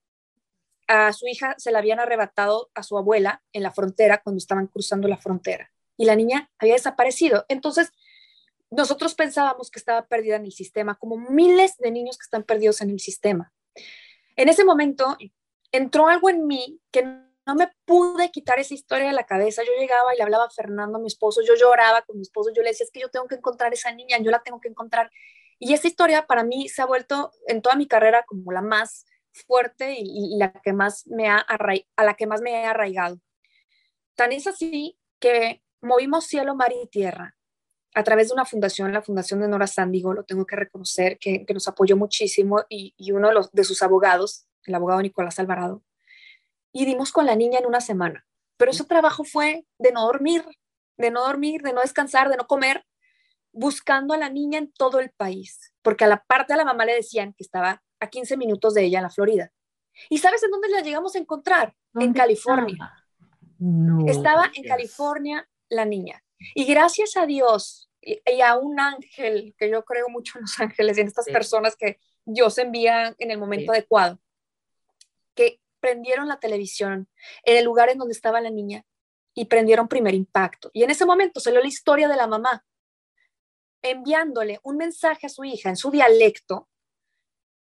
A 0.87 1.11
su 1.11 1.27
hija 1.27 1.53
se 1.57 1.69
la 1.69 1.79
habían 1.79 1.99
arrebatado 1.99 2.71
a 2.73 2.81
su 2.81 2.97
abuela 2.97 3.43
en 3.51 3.61
la 3.61 3.71
frontera 3.71 4.21
cuando 4.23 4.37
estaban 4.37 4.67
cruzando 4.67 5.09
la 5.09 5.17
frontera 5.17 5.69
y 5.97 6.05
la 6.05 6.15
niña 6.15 6.49
había 6.57 6.75
desaparecido. 6.75 7.43
Entonces, 7.49 7.91
nosotros 8.71 9.15
pensábamos 9.15 9.69
que 9.69 9.79
estaba 9.79 10.07
perdida 10.07 10.37
en 10.37 10.45
el 10.45 10.53
sistema, 10.53 10.95
como 10.95 11.17
miles 11.17 11.75
de 11.75 11.91
niños 11.91 12.17
que 12.17 12.23
están 12.23 12.43
perdidos 12.43 12.79
en 12.79 12.89
el 12.89 13.01
sistema. 13.01 13.51
En 14.37 14.47
ese 14.47 14.63
momento 14.63 15.17
entró 15.73 16.07
algo 16.07 16.29
en 16.29 16.47
mí 16.47 16.79
que 16.89 17.03
no 17.03 17.55
me 17.55 17.69
pude 17.83 18.31
quitar 18.31 18.59
esa 18.59 18.75
historia 18.75 19.07
de 19.07 19.13
la 19.13 19.25
cabeza. 19.25 19.61
Yo 19.61 19.73
llegaba 19.77 20.13
y 20.13 20.17
le 20.19 20.23
hablaba 20.23 20.45
a 20.45 20.49
Fernando, 20.49 20.99
a 20.99 21.01
mi 21.01 21.07
esposo, 21.07 21.41
yo 21.45 21.55
lloraba 21.55 22.03
con 22.03 22.15
mi 22.15 22.21
esposo, 22.21 22.51
yo 22.55 22.61
le 22.61 22.69
decía, 22.69 22.85
es 22.85 22.91
que 22.91 23.01
yo 23.01 23.09
tengo 23.09 23.27
que 23.27 23.35
encontrar 23.35 23.73
esa 23.73 23.91
niña, 23.91 24.19
yo 24.19 24.31
la 24.31 24.41
tengo 24.41 24.61
que 24.61 24.69
encontrar. 24.69 25.11
Y 25.59 25.73
esa 25.73 25.87
historia 25.87 26.25
para 26.27 26.43
mí 26.43 26.69
se 26.69 26.81
ha 26.81 26.85
vuelto 26.85 27.31
en 27.47 27.61
toda 27.61 27.75
mi 27.75 27.87
carrera 27.87 28.23
como 28.27 28.51
la 28.51 28.61
más 28.61 29.05
fuerte 29.31 29.95
y, 29.97 30.37
la 30.37 30.51
que 30.51 30.73
más 30.73 31.07
me 31.07 31.29
ha 31.29 31.37
a 31.37 32.03
la 32.03 32.13
que 32.15 32.27
más 32.27 32.41
me 32.41 32.51
he 32.51 32.65
arraigado. 32.65 33.19
Tan 34.15 34.31
es 34.31 34.47
así 34.47 34.97
que 35.19 35.61
movimos 35.81 36.25
cielo, 36.25 36.55
mar 36.55 36.71
y 36.71 36.87
tierra 36.87 37.35
a 37.95 38.03
través 38.03 38.27
de 38.27 38.33
una 38.33 38.45
fundación, 38.45 38.93
la 38.93 39.01
Fundación 39.01 39.39
de 39.39 39.47
Nora 39.47 39.67
Sándigo, 39.67 40.13
lo 40.13 40.25
tengo 40.25 40.45
que 40.45 40.57
reconocer, 40.57 41.17
que, 41.17 41.45
nos 41.53 41.67
apoyó 41.69 41.95
muchísimo 41.95 42.63
y, 42.69 42.93
uno 43.11 43.29
de, 43.29 43.47
de 43.53 43.63
sus 43.63 43.81
abogados, 43.81 44.47
el 44.65 44.75
abogado 44.75 45.01
Nicolás 45.01 45.39
Alvarado, 45.39 45.81
y 46.73 46.85
dimos 46.85 47.13
con 47.13 47.25
la 47.25 47.37
niña 47.37 47.59
en 47.59 47.65
una 47.65 47.79
semana. 47.79 48.27
Pero 48.57 48.71
ese 48.71 48.83
trabajo 48.83 49.23
fue 49.23 49.65
de 49.79 49.93
no 49.93 50.05
dormir, 50.05 50.43
de 50.97 51.09
no 51.09 51.25
dormir, 51.25 51.61
de 51.61 51.71
no 51.71 51.79
descansar, 51.79 52.29
de 52.29 52.35
no 52.35 52.47
comer, 52.47 52.85
buscando 53.55 54.13
a 54.13 54.17
la 54.17 54.29
niña 54.29 54.59
en 54.59 54.71
todo 54.71 54.99
el 54.99 55.11
país, 55.11 55.73
porque 55.81 56.03
a 56.03 56.07
la 56.07 56.23
parte 56.23 56.53
de 56.53 56.57
la 56.57 56.65
mamá 56.65 56.85
le 56.85 56.93
decían 56.93 57.33
que 57.33 57.43
estaba 57.43 57.81
a 57.99 58.09
15 58.09 58.35
minutos 58.37 58.73
de 58.73 58.83
ella 58.83 58.99
en 58.99 59.03
la 59.03 59.09
Florida. 59.09 59.51
¿Y 60.09 60.17
sabes 60.17 60.43
en 60.43 60.51
dónde 60.51 60.67
la 60.69 60.81
llegamos 60.81 61.15
a 61.15 61.19
encontrar? 61.19 61.73
En 61.93 62.13
California. 62.13 62.93
Estaba 64.07 64.51
en 64.53 64.63
California 64.63 65.49
la 65.69 65.85
niña. 65.85 66.21
Y 66.53 66.65
gracias 66.65 67.15
a 67.15 67.25
Dios 67.25 67.89
y, 68.01 68.19
a 68.41 68.57
un 68.57 68.77
ángel, 68.77 69.55
que 69.57 69.69
yo 69.69 69.85
creo 69.85 70.09
mucho 70.09 70.37
en 70.37 70.41
los 70.41 70.59
ángeles 70.59 70.97
y 70.97 71.01
en 71.01 71.07
estas 71.07 71.25
personas 71.25 71.77
que 71.77 71.99
Dios 72.25 72.57
envía 72.57 73.15
en 73.17 73.31
el 73.31 73.37
momento 73.37 73.71
adecuado, 73.71 74.19
que 75.33 75.61
prendieron 75.79 76.27
la 76.27 76.39
televisión 76.39 77.07
en 77.43 77.57
el 77.57 77.63
lugar 77.63 77.89
en 77.89 77.99
donde 77.99 78.13
estaba 78.13 78.41
la 78.41 78.49
niña 78.49 78.85
y 79.33 79.45
prendieron 79.45 79.87
primer 79.87 80.13
impacto. 80.13 80.71
Y 80.73 80.83
en 80.83 80.89
ese 80.89 81.05
momento 81.05 81.39
salió 81.39 81.61
la 81.61 81.67
historia 81.67 82.09
de 82.09 82.17
la 82.17 82.27
mamá 82.27 82.65
enviándole 83.91 84.59
un 84.63 84.77
mensaje 84.77 85.27
a 85.27 85.29
su 85.29 85.43
hija 85.43 85.69
en 85.69 85.77
su 85.77 85.91
dialecto 85.91 86.69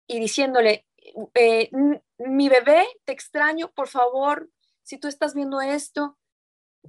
y 0.08 0.20
diciéndole, 0.20 0.86
eh, 1.34 1.70
mi 2.18 2.50
bebé, 2.50 2.86
te 3.06 3.14
extraño, 3.14 3.72
por 3.72 3.88
favor, 3.88 4.50
si 4.84 4.98
tú 4.98 5.08
estás 5.08 5.34
viendo 5.34 5.62
esto, 5.62 6.18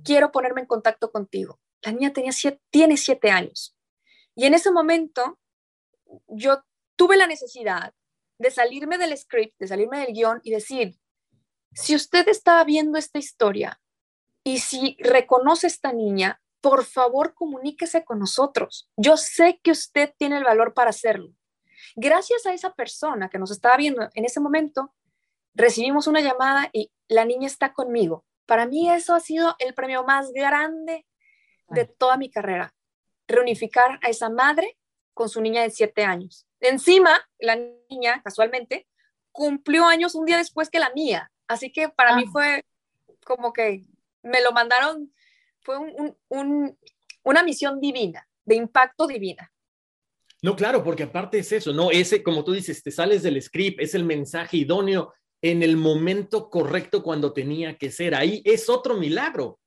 quiero 0.05 0.33
ponerme 0.33 0.63
en 0.63 0.67
contacto 0.67 1.11
contigo. 1.11 1.61
La 1.83 1.93
niña 1.93 2.13
tenía 2.13 2.33
tiene 2.71 2.97
siete 2.97 3.31
años. 3.31 3.77
Y 4.35 4.47
en 4.47 4.55
ese 4.55 4.71
momento 4.71 5.39
yo 6.29 6.63
tuve 6.97 7.17
la 7.17 7.27
necesidad 7.27 7.95
de 8.39 8.51
salirme 8.51 8.99
del 8.99 9.17
script, 9.17 9.55
de 9.59 9.69
salirme 9.69 10.01
del 10.01 10.13
guion 10.13 10.41
y 10.43 10.51
decir, 10.51 10.99
si 11.73 11.95
usted 11.95 12.29
está 12.29 12.63
viendo 12.65 12.99
esta 12.99 13.19
historia 13.19 13.81
y 14.45 14.59
si 14.59 14.97
reconoce 15.01 15.67
a 15.67 15.69
esta 15.69 15.93
niña, 15.93 16.41
por 16.65 16.87
favor 16.87 17.35
comuníquese 17.35 18.07
con 18.07 18.19
nosotros. 18.19 18.89
Yo 18.97 19.19
sé 19.19 19.61
que 19.63 19.71
usted 19.71 20.15
tiene 20.17 20.39
el 20.39 20.45
valor 20.45 20.73
para 20.73 20.89
hacerlo. 20.89 21.29
Gracias 21.95 22.47
a 22.47 22.55
esa 22.55 22.73
persona 22.73 23.29
que 23.29 23.39
nos 23.39 23.51
estaba 23.51 23.77
viendo 23.77 24.09
en 24.15 24.25
ese 24.25 24.41
momento, 24.41 24.95
recibimos 25.53 26.07
una 26.07 26.23
llamada 26.23 26.71
y 26.73 26.91
la 27.07 27.27
niña 27.27 27.49
está 27.49 27.75
conmigo. 27.75 28.25
Para 28.47 28.65
mí 28.65 28.91
eso 28.91 29.15
ha 29.15 29.21
sido 29.21 29.57
el 29.59 29.75
premio 29.75 30.05
más 30.05 30.33
grande 30.33 31.07
de 31.69 31.85
toda 31.85 32.17
mi 32.17 32.31
carrera. 32.31 32.75
Reunificar 33.29 34.01
a 34.03 34.09
esa 34.09 34.31
madre 34.31 34.79
con 35.13 35.29
su 35.29 35.43
niña 35.43 35.61
de 35.61 35.71
siete 35.71 36.03
años. 36.03 36.47
Encima, 36.61 37.29
la 37.41 37.59
niña, 37.91 38.23
casualmente, 38.23 38.89
cumplió 39.33 39.85
años 39.85 40.15
un 40.15 40.25
día 40.25 40.39
después 40.39 40.71
que 40.71 40.79
la 40.79 40.95
mía. 40.95 41.31
Así 41.47 41.71
que 41.71 41.91
para 41.91 42.17
mí 42.17 42.25
ah. 42.27 42.31
fue 42.33 42.65
como 43.27 43.53
que 43.53 43.85
me 44.23 44.41
lo 44.41 44.53
mandaron, 44.53 45.13
fue 45.65 45.77
una 46.29 47.43
misión 47.43 47.81
divina, 47.81 48.27
de 48.45 48.57
impacto 48.57 49.07
divina. 49.07 49.51
No, 50.43 50.55
claro, 50.55 50.85
porque 50.85 51.05
aparte 51.05 51.39
es 51.39 51.51
eso, 51.53 51.73
¿no? 51.73 51.91
Ese, 51.91 52.23
como 52.23 52.45
tú 52.45 52.53
dices, 52.53 52.83
te 52.83 52.91
sales 52.91 53.23
del 53.23 53.41
script, 53.41 53.81
es 53.81 53.95
el 53.95 54.05
mensaje 54.05 54.59
idóneo 54.59 55.15
en 55.41 55.63
el 55.63 55.77
momento 55.77 56.51
correcto 56.51 57.03
cuando 57.03 57.33
tenía 57.33 57.79
que 57.79 57.91
ser. 57.91 58.15
Ahí 58.15 58.43
es 58.45 58.69
otro 58.69 58.97
milagro 58.97 59.59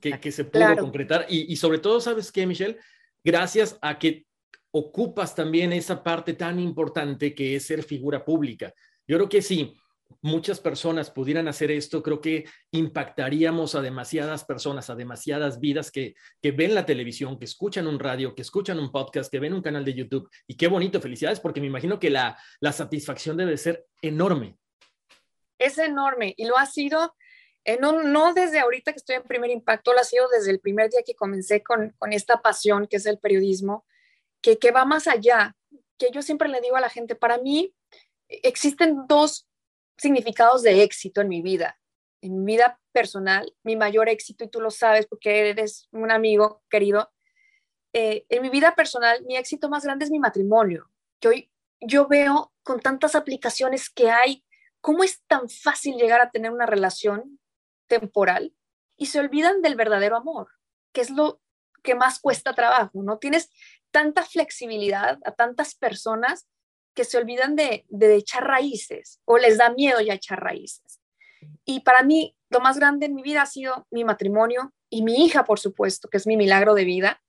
que, 0.00 0.18
que 0.18 0.32
se 0.32 0.44
pudo 0.44 0.76
concretar. 0.76 1.26
Y, 1.28 1.52
y, 1.52 1.56
sobre 1.56 1.78
todo, 1.78 2.00
¿sabes 2.00 2.32
qué, 2.32 2.46
Michelle? 2.46 2.78
Gracias 3.22 3.78
a 3.82 3.98
que 3.98 4.26
ocupas 4.70 5.34
también 5.34 5.72
esa 5.72 6.02
parte 6.02 6.32
tan 6.32 6.58
importante 6.58 7.34
que 7.34 7.56
es 7.56 7.66
ser 7.66 7.82
figura 7.82 8.24
pública. 8.24 8.72
Yo 9.06 9.16
creo 9.16 9.28
que 9.28 9.42
sí, 9.42 9.74
muchas 10.22 10.60
personas 10.60 11.10
pudieran 11.10 11.48
hacer 11.48 11.70
esto, 11.70 12.02
creo 12.02 12.20
que 12.20 12.46
impactaríamos 12.70 13.74
a 13.74 13.80
demasiadas 13.80 14.44
personas, 14.44 14.90
a 14.90 14.94
demasiadas 14.94 15.60
vidas 15.60 15.90
que, 15.90 16.14
que 16.40 16.52
ven 16.52 16.74
la 16.74 16.86
televisión, 16.86 17.38
que 17.38 17.44
escuchan 17.44 17.86
un 17.86 17.98
radio, 17.98 18.34
que 18.34 18.42
escuchan 18.42 18.78
un 18.78 18.90
podcast, 18.90 19.30
que 19.30 19.40
ven 19.40 19.54
un 19.54 19.62
canal 19.62 19.84
de 19.84 19.94
YouTube. 19.94 20.28
Y 20.46 20.56
qué 20.56 20.68
bonito, 20.68 21.00
felicidades, 21.00 21.40
porque 21.40 21.60
me 21.60 21.66
imagino 21.66 21.98
que 21.98 22.10
la, 22.10 22.38
la 22.60 22.72
satisfacción 22.72 23.36
debe 23.36 23.56
ser 23.56 23.86
enorme 24.02 24.56
es 25.58 25.78
enorme 25.78 26.34
y 26.36 26.46
lo 26.46 26.56
ha 26.56 26.66
sido, 26.66 27.14
no, 27.80 28.02
no 28.02 28.34
desde 28.34 28.60
ahorita 28.60 28.92
que 28.92 28.98
estoy 28.98 29.16
en 29.16 29.22
primer 29.22 29.50
impacto, 29.50 29.92
lo 29.92 30.00
ha 30.00 30.04
sido 30.04 30.28
desde 30.28 30.50
el 30.50 30.60
primer 30.60 30.90
día 30.90 31.02
que 31.04 31.14
comencé 31.14 31.62
con, 31.62 31.94
esta 32.10 32.42
pasión 32.42 32.86
que 32.86 32.96
es 32.96 33.06
el 33.06 33.18
periodismo, 33.18 33.86
que, 34.40 34.58
que 34.58 34.70
va 34.70 34.84
más 34.84 35.06
allá, 35.06 35.56
que 35.98 36.10
yo 36.12 36.22
siempre 36.22 36.48
le 36.48 36.60
digo 36.60 36.76
a 36.76 36.80
la 36.80 36.90
gente, 36.90 37.14
para 37.14 37.38
mí 37.38 37.74
existen 38.28 39.06
dos 39.06 39.48
significados 39.96 40.62
de 40.62 40.82
éxito 40.82 41.20
en 41.20 41.28
mi 41.28 41.42
vida. 41.42 41.78
En 42.20 42.44
mi 42.44 42.54
vida 42.54 42.80
personal, 42.92 43.54
mi 43.62 43.76
mayor 43.76 44.08
éxito, 44.08 44.44
y 44.44 44.48
tú 44.48 44.60
lo 44.60 44.70
sabes 44.70 45.06
porque 45.06 45.50
eres 45.50 45.88
un 45.92 46.10
amigo 46.10 46.62
querido, 46.70 47.12
eh, 47.92 48.26
en 48.28 48.42
mi 48.42 48.48
vida 48.48 48.74
personal, 48.74 49.22
mi 49.24 49.36
éxito 49.36 49.68
más 49.68 49.84
grande 49.84 50.04
es 50.04 50.10
mi 50.10 50.18
matrimonio, 50.18 50.90
que 51.20 51.28
hoy 51.28 51.52
yo 51.80 52.08
veo 52.08 52.52
con 52.62 52.80
tantas 52.80 53.14
aplicaciones 53.14 53.90
que 53.90 54.10
hay 54.10 54.44
¿Cómo 54.84 55.02
es 55.02 55.22
tan 55.26 55.48
fácil 55.48 55.96
llegar 55.96 56.20
a 56.20 56.30
tener 56.30 56.50
una 56.50 56.66
relación 56.66 57.40
temporal 57.86 58.54
y 58.98 59.06
se 59.06 59.18
olvidan 59.18 59.62
del 59.62 59.76
verdadero 59.76 60.14
amor, 60.14 60.48
que 60.92 61.00
es 61.00 61.08
lo 61.08 61.40
que 61.82 61.94
más 61.94 62.20
cuesta 62.20 62.52
trabajo? 62.52 63.02
¿No 63.02 63.16
tienes 63.16 63.48
tanta 63.90 64.24
flexibilidad 64.24 65.20
a 65.24 65.32
tantas 65.32 65.74
personas 65.74 66.46
que 66.94 67.04
se 67.04 67.18
olvidan 67.18 67.56
de, 67.56 67.84
echar 68.16 68.44
raíces 68.44 69.20
o 69.24 69.38
les 69.38 69.58
da 69.58 69.70
miedo 69.70 70.00
ya 70.00 70.14
echar 70.14 70.42
raíces? 70.42 71.00
Y 71.64 71.80
para 71.80 72.02
mí, 72.02 72.36
lo 72.50 72.60
más 72.60 72.78
grande 72.78 73.06
en 73.06 73.14
mi 73.14 73.22
vida 73.22 73.42
ha 73.42 73.46
sido 73.46 73.86
mi 73.90 74.04
matrimonio 74.04 74.72
y 74.88 75.02
mi 75.02 75.24
hija, 75.24 75.44
por 75.44 75.58
supuesto, 75.58 76.08
que 76.08 76.16
es 76.16 76.26
mi 76.26 76.36
milagro 76.36 76.74
de 76.74 76.84
vida. 76.84 77.22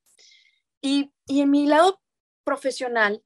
Y, 0.81 1.11
y 1.25 1.41
en 1.41 1.51
mi 1.51 1.65
lado 1.65 1.99
profesional, 2.43 3.23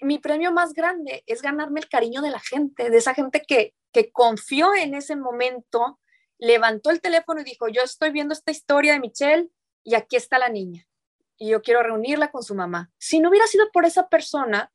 mi 0.00 0.18
premio 0.18 0.52
más 0.52 0.72
grande 0.72 1.24
es 1.26 1.42
ganarme 1.42 1.80
el 1.80 1.88
cariño 1.88 2.22
de 2.22 2.30
la 2.30 2.40
gente, 2.40 2.90
de 2.90 2.96
esa 2.96 3.14
gente 3.14 3.42
que, 3.46 3.74
que 3.92 4.12
confió 4.12 4.74
en 4.74 4.94
ese 4.94 5.16
momento, 5.16 5.98
levantó 6.38 6.90
el 6.90 7.00
teléfono 7.00 7.40
y 7.40 7.44
dijo, 7.44 7.68
yo 7.68 7.82
estoy 7.82 8.10
viendo 8.10 8.34
esta 8.34 8.50
historia 8.50 8.92
de 8.92 9.00
Michelle 9.00 9.50
y 9.82 9.94
aquí 9.94 10.16
está 10.16 10.38
la 10.38 10.48
niña 10.48 10.86
y 11.40 11.48
yo 11.48 11.62
quiero 11.62 11.82
reunirla 11.82 12.30
con 12.30 12.42
su 12.42 12.54
mamá. 12.54 12.92
Si 12.98 13.18
no 13.18 13.30
hubiera 13.30 13.46
sido 13.46 13.70
por 13.72 13.86
esa 13.86 14.08
persona, 14.08 14.70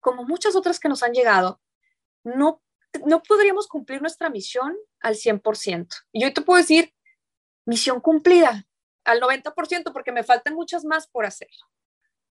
como 0.00 0.24
muchas 0.24 0.56
otras 0.56 0.80
que 0.80 0.88
nos 0.88 1.02
han 1.02 1.12
llegado, 1.12 1.60
no, 2.24 2.62
no 3.06 3.22
podríamos 3.22 3.68
cumplir 3.68 4.00
nuestra 4.00 4.30
misión 4.30 4.76
al 5.00 5.14
100%. 5.14 5.88
Y 6.12 6.22
yo 6.22 6.32
te 6.32 6.42
puedo 6.42 6.58
decir, 6.58 6.92
misión 7.66 8.00
cumplida 8.00 8.66
al 9.04 9.20
90% 9.20 9.92
porque 9.92 10.12
me 10.12 10.24
faltan 10.24 10.54
muchas 10.54 10.84
más 10.84 11.06
por 11.06 11.24
hacer. 11.24 11.48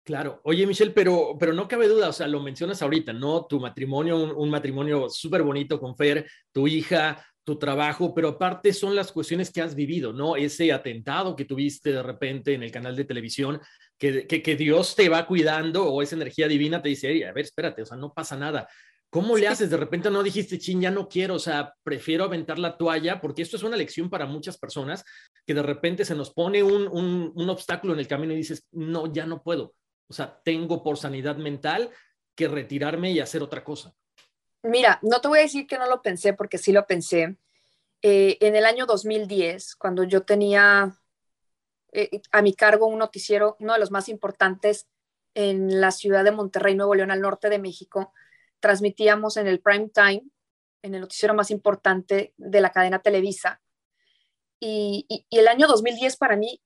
Claro. 0.04 0.40
Oye, 0.44 0.66
Michelle, 0.66 0.92
pero, 0.92 1.37
pero 1.38 1.52
no 1.52 1.68
cabe 1.68 1.87
duda, 1.87 2.09
o 2.09 2.12
sea, 2.14 2.26
lo 2.26 2.40
mencionas 2.40 2.81
ahorita, 2.81 3.12
¿no? 3.12 3.44
Tu 3.44 3.61
matrimonio, 3.61 4.35
un, 4.35 4.48
matrimonio 4.48 5.11
súper 5.11 5.42
bonito 5.42 5.78
con 5.78 5.94
Fer, 5.96 6.26
tu 6.50 6.66
hija, 6.66 7.22
tu 7.44 7.59
trabajo, 7.59 8.14
pero 8.14 8.28
aparte 8.28 8.72
son 8.72 8.96
las 8.96 9.12
cuestiones 9.12 9.52
que 9.52 9.61
has 9.61 9.74
vivido, 9.74 10.14
¿no? 10.14 10.37
Ese 10.37 10.72
atentado 10.72 11.37
que 11.37 11.44
tuviste 11.44 11.92
de 11.92 12.02
repente 12.02 12.54
en 12.54 12.62
el 12.62 12.72
canal 12.72 12.96
de 12.96 13.04
televisión, 13.04 13.61
que, 13.98 14.26
que, 14.26 14.56
Dios 14.56 14.94
te 14.94 15.08
va 15.08 15.26
cuidando 15.26 15.92
o 15.92 16.02
esa 16.02 16.16
energía 16.16 16.46
divina 16.46 16.80
te 16.80 16.88
dice, 16.88 17.26
a 17.26 17.32
ver, 17.32 17.44
espérate, 17.44 17.82
o 17.82 17.87
sea, 17.87 17.96
no 17.96 18.14
pasa 18.14 18.37
nada. 18.37 18.68
¿Cómo 19.11 19.37
le 19.37 19.48
haces? 19.48 19.70
De 19.70 19.76
repente 19.76 20.11
no 20.11 20.22
dijiste, 20.22 20.58
chin, 20.58 20.80
ya 20.80 20.90
no 20.90 21.08
quiero, 21.08 21.34
o 21.34 21.38
sea, 21.38 21.74
prefiero 21.82 22.24
aventar 22.24 22.58
la 22.58 22.76
toalla, 22.76 23.20
porque 23.20 23.42
esto 23.42 23.56
es 23.56 23.62
una 23.62 23.76
lección 23.76 24.11
para 24.11 24.26
muchas 24.26 24.58
personas 24.58 25.04
que 25.46 25.54
de 25.54 25.62
repente 25.62 26.04
se 26.04 26.14
nos 26.14 26.30
pone 26.30 26.62
un, 26.62 26.87
un, 26.88 27.32
un 27.34 27.50
obstáculo 27.50 27.94
en 27.94 28.00
el 28.00 28.06
camino 28.06 28.34
y 28.34 28.37
dices, 28.37 28.66
no, 28.70 29.12
ya 29.12 29.26
no 29.26 29.42
puedo. 29.42 29.74
O 30.08 30.14
sea, 30.14 30.40
tengo 30.44 30.82
por 30.82 30.96
sanidad 30.96 31.37
mental 31.37 31.90
que 32.34 32.48
retirarme 32.48 33.11
y 33.11 33.20
hacer 33.20 33.42
otra 33.42 33.64
cosa. 33.64 33.94
Mira, 34.62 34.98
no 35.02 35.20
te 35.20 35.28
voy 35.28 35.40
a 35.40 35.42
decir 35.42 35.66
que 35.66 35.78
no 35.78 35.88
lo 35.88 36.02
pensé, 36.02 36.34
porque 36.34 36.58
sí 36.58 36.72
lo 36.72 36.87
pensé. 36.87 37.37
Eh, 38.02 38.37
en 38.40 38.54
el 38.54 38.64
año 38.64 38.87
2010, 38.87 39.74
cuando 39.76 40.04
yo 40.04 40.22
tenía 40.22 40.94
eh, 41.92 42.20
a 42.33 42.42
mi 42.42 42.55
cargo 42.55 42.87
un 42.87 42.98
noticiero, 42.98 43.57
uno 43.61 43.72
de 43.72 43.79
los 43.79 43.90
más 43.90 44.09
importantes 44.09 44.88
en 45.35 45.81
la 45.81 45.90
ciudad 45.90 46.24
de 46.24 46.33
Monterrey, 46.33 46.74
Nuevo 46.74 46.94
León, 46.94 47.11
al 47.11 47.20
norte 47.20 47.48
de 47.48 47.59
México, 47.59 48.12
transmitíamos 48.61 49.37
en 49.37 49.46
el 49.46 49.61
prime 49.61 49.88
time, 49.88 50.22
en 50.83 50.94
el 50.94 51.01
noticiero 51.01 51.35
más 51.35 51.51
importante 51.51 52.35
de 52.37 52.61
la 52.61 52.70
cadena 52.70 53.01
Televisa. 53.01 53.61
Y, 54.61 55.07
el 55.31 55.48
año 55.48 55.68
2010 55.68 56.16
para 56.16 56.37
mí 56.37 56.61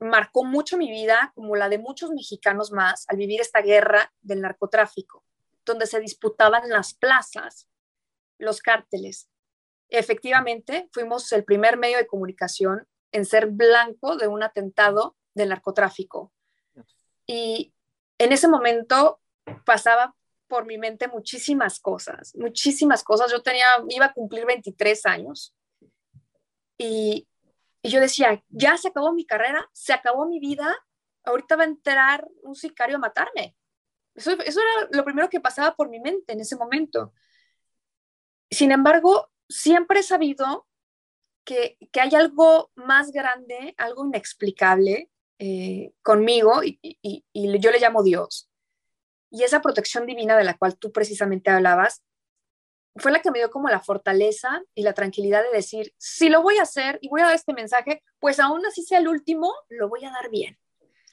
marcó 0.00 0.44
mucho 0.44 0.76
mi 0.76 0.90
vida, 0.90 1.32
como 1.34 1.56
la 1.56 1.68
de 1.68 1.78
muchos 1.78 2.10
mexicanos 2.10 2.72
más, 2.72 3.04
al 3.08 3.16
vivir 3.16 3.40
esta 3.40 3.62
guerra 3.62 4.12
del 4.20 4.40
narcotráfico, 4.40 5.24
donde 5.64 5.86
se 5.86 6.00
disputaban 6.00 6.68
las 6.68 6.94
plazas, 6.94 7.68
los 8.38 8.60
cárteles. 8.60 9.28
Efectivamente, 9.88 10.88
fuimos 10.92 11.32
el 11.32 11.44
primer 11.44 11.78
medio 11.78 11.98
de 11.98 12.06
comunicación 12.06 12.86
en 13.12 13.24
ser 13.24 13.46
blanco 13.46 14.16
de 14.16 14.28
un 14.28 14.42
atentado 14.42 15.16
del 15.34 15.50
narcotráfico. 15.50 16.32
Y 17.26 17.74
en 18.18 18.32
ese 18.32 18.48
momento 18.48 19.20
pasaba 19.64 20.14
por 20.48 20.64
mi 20.66 20.78
mente 20.78 21.08
muchísimas 21.08 21.78
cosas, 21.78 22.34
muchísimas 22.34 23.04
cosas. 23.04 23.30
Yo 23.30 23.42
tenía, 23.42 23.66
iba 23.88 24.06
a 24.06 24.12
cumplir 24.12 24.46
23 24.46 25.06
años 25.06 25.54
y, 26.76 27.28
yo 27.82 28.00
decía, 28.00 28.42
ya 28.48 28.76
se 28.76 28.88
acabó 28.88 29.12
mi 29.12 29.24
carrera, 29.24 29.68
se 29.72 29.92
acabó 29.92 30.26
mi 30.26 30.40
vida, 30.40 30.76
ahorita 31.24 31.56
va 31.56 31.62
a 31.62 31.66
entrar 31.66 32.28
un 32.42 32.54
sicario 32.54 32.96
a 32.96 32.98
matarme. 32.98 33.56
Eso, 34.14 34.32
eso 34.32 34.60
era 34.60 34.88
lo 34.90 35.04
primero 35.04 35.30
que 35.30 35.40
pasaba 35.40 35.74
por 35.76 35.88
mi 35.88 36.00
mente 36.00 36.32
en 36.32 36.40
ese 36.40 36.56
momento. 36.56 37.12
Sin 38.50 38.72
embargo, 38.72 39.30
siempre 39.48 40.00
he 40.00 40.02
sabido 40.02 40.67
que, 41.48 41.78
que 41.90 42.00
hay 42.02 42.14
algo 42.14 42.70
más 42.74 43.10
grande, 43.10 43.74
algo 43.78 44.04
inexplicable 44.04 45.08
eh, 45.38 45.92
conmigo 46.02 46.62
y, 46.62 46.78
y, 46.82 47.24
yo 47.58 47.70
le 47.70 47.80
llamo 47.80 48.02
Dios 48.02 48.50
y 49.30 49.44
esa 49.44 49.62
protección 49.62 50.04
divina 50.04 50.36
de 50.36 50.44
la 50.44 50.58
cual 50.58 50.76
tú 50.76 50.92
precisamente 50.92 51.48
hablabas, 51.48 52.04
fue 52.96 53.12
la 53.12 53.22
que 53.22 53.30
me 53.30 53.38
dio 53.38 53.50
como 53.50 53.70
la 53.70 53.80
fortaleza 53.80 54.62
y 54.74 54.82
la 54.82 54.92
tranquilidad 54.92 55.42
de 55.42 55.56
decir, 55.56 55.94
si 55.96 56.28
lo 56.28 56.42
voy 56.42 56.58
a 56.58 56.64
hacer 56.64 56.98
y 57.00 57.08
voy 57.08 57.22
a 57.22 57.26
dar 57.26 57.34
este 57.34 57.54
mensaje, 57.54 58.02
pues 58.18 58.40
aún 58.40 58.66
así 58.66 58.82
sea 58.82 58.98
el 58.98 59.08
último, 59.08 59.50
lo 59.70 59.88
voy 59.88 60.04
a 60.04 60.10
dar 60.10 60.28
bien, 60.28 60.58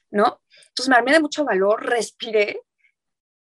¿no? 0.10 0.42
Entonces 0.68 0.90
me 0.90 0.98
armé 0.98 1.14
de 1.14 1.22
mucho 1.22 1.46
valor, 1.46 1.86
respiré 1.86 2.60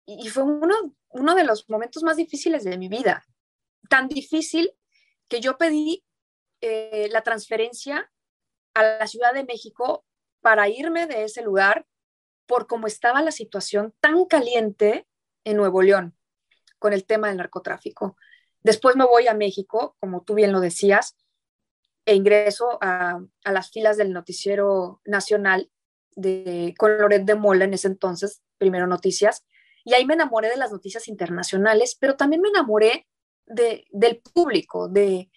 y 0.05 0.29
fue 0.31 0.42
uno, 0.42 0.97
uno 1.11 1.37
de 1.37 1.45
los 1.45 1.71
momentos 1.71 2.03
más 2.03 2.16
difíciles 2.16 2.64
de 2.64 2.77
mi 2.77 2.88
vida. 2.88 3.25
Tan 3.88 4.09
difícil 4.09 4.73
que 5.29 5.40
yo 5.40 5.57
pedí 5.57 6.05
eh, 6.62 7.09
la 7.11 7.22
transferencia 7.22 8.11
a 8.75 8.83
la 8.83 9.07
Ciudad 9.09 9.35
de 9.35 9.44
México 9.44 10.05
para 10.40 10.68
irme 10.68 11.09
de 11.09 11.25
ese 11.25 11.42
lugar 11.42 11.87
por 12.46 12.68
cómo 12.68 12.87
estaba 12.87 13.20
la 13.20 13.33
situación 13.33 13.92
tan 14.01 14.25
caliente 14.27 15.09
en 15.44 15.57
Nuevo 15.57 15.83
León 15.83 16.16
con 16.79 16.92
el 16.92 17.05
tema 17.05 17.29
del 17.29 17.38
narcotráfico. 17.38 18.16
Después 18.62 18.94
me 18.94 19.05
voy 19.05 19.27
a 19.27 19.35
México, 19.35 19.96
como 19.98 20.22
tú 20.22 20.35
bien 20.35 20.53
lo 20.53 20.61
decías, 20.61 21.16
e 22.05 22.14
ingreso 22.14 22.79
a, 22.81 23.20
las 23.44 23.70
filas 23.70 23.96
del 23.96 24.12
noticiero 24.12 25.01
nacional 25.05 25.68
de, 26.14 26.75
con 26.79 26.96
Loret 26.96 27.25
de 27.25 27.35
Mola 27.35 27.64
en 27.64 27.75
ese 27.75 27.88
entonces, 27.88 28.40
primero 28.57 28.87
noticias, 28.87 29.44
y 29.85 29.94
ahí 29.94 30.05
me 30.07 30.14
enamoré 30.14 30.48
de 30.48 30.57
las 30.57 30.70
noticias 30.70 31.09
internacionales, 31.09 31.96
pero 31.98 32.16
también 32.16 32.40
me 32.40 32.51
enamoré 32.51 33.09
de, 33.46 33.85
del 33.90 34.20
público, 34.20 34.88
de, 34.88 35.29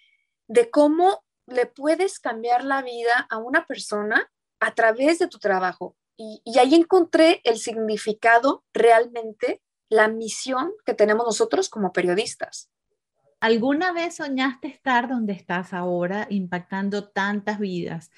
de 0.47 0.69
cómo 0.69 1.23
le 1.47 1.65
puedes 1.65 2.19
cambiar 2.19 2.63
la 2.63 2.81
vida 2.81 3.27
a 3.29 3.38
una 3.38 3.65
persona 3.65 4.29
a 4.60 4.73
través 4.73 5.19
de 5.19 5.27
tu 5.27 5.39
trabajo. 5.39 5.95
Y, 6.17 6.41
ahí 6.58 6.75
encontré 6.75 7.41
el 7.43 7.58
significado 7.58 8.63
realmente, 8.73 9.62
la 9.89 10.08
misión 10.08 10.71
que 10.86 10.93
tenemos 10.93 11.25
nosotros 11.25 11.69
como 11.69 11.91
periodistas. 11.91 12.69
¿Alguna 13.41 13.91
vez 13.91 14.15
soñaste 14.15 14.67
estar 14.67 15.10
donde 15.10 15.34
estás 15.34 15.73
ahora, 15.73 16.25
impactando 16.29 17.10
tantas 17.10 17.60
vidas, 17.60 18.12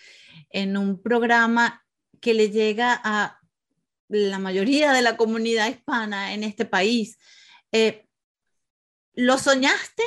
en 0.52 0.78
un 0.78 1.02
programa 1.02 1.86
que 2.22 2.34
le 2.34 2.50
llega 2.52 3.00
a 3.04 3.40
la 4.08 4.40
mayoría 4.40 4.94
de 4.94 5.02
la 5.02 5.18
comunidad 5.18 5.68
hispana 5.68 6.34
en 6.34 6.44
este 6.44 6.66
país? 6.66 7.18
Eh, 7.72 8.08
¿Lo 9.14 9.40
soñaste? 9.40 10.04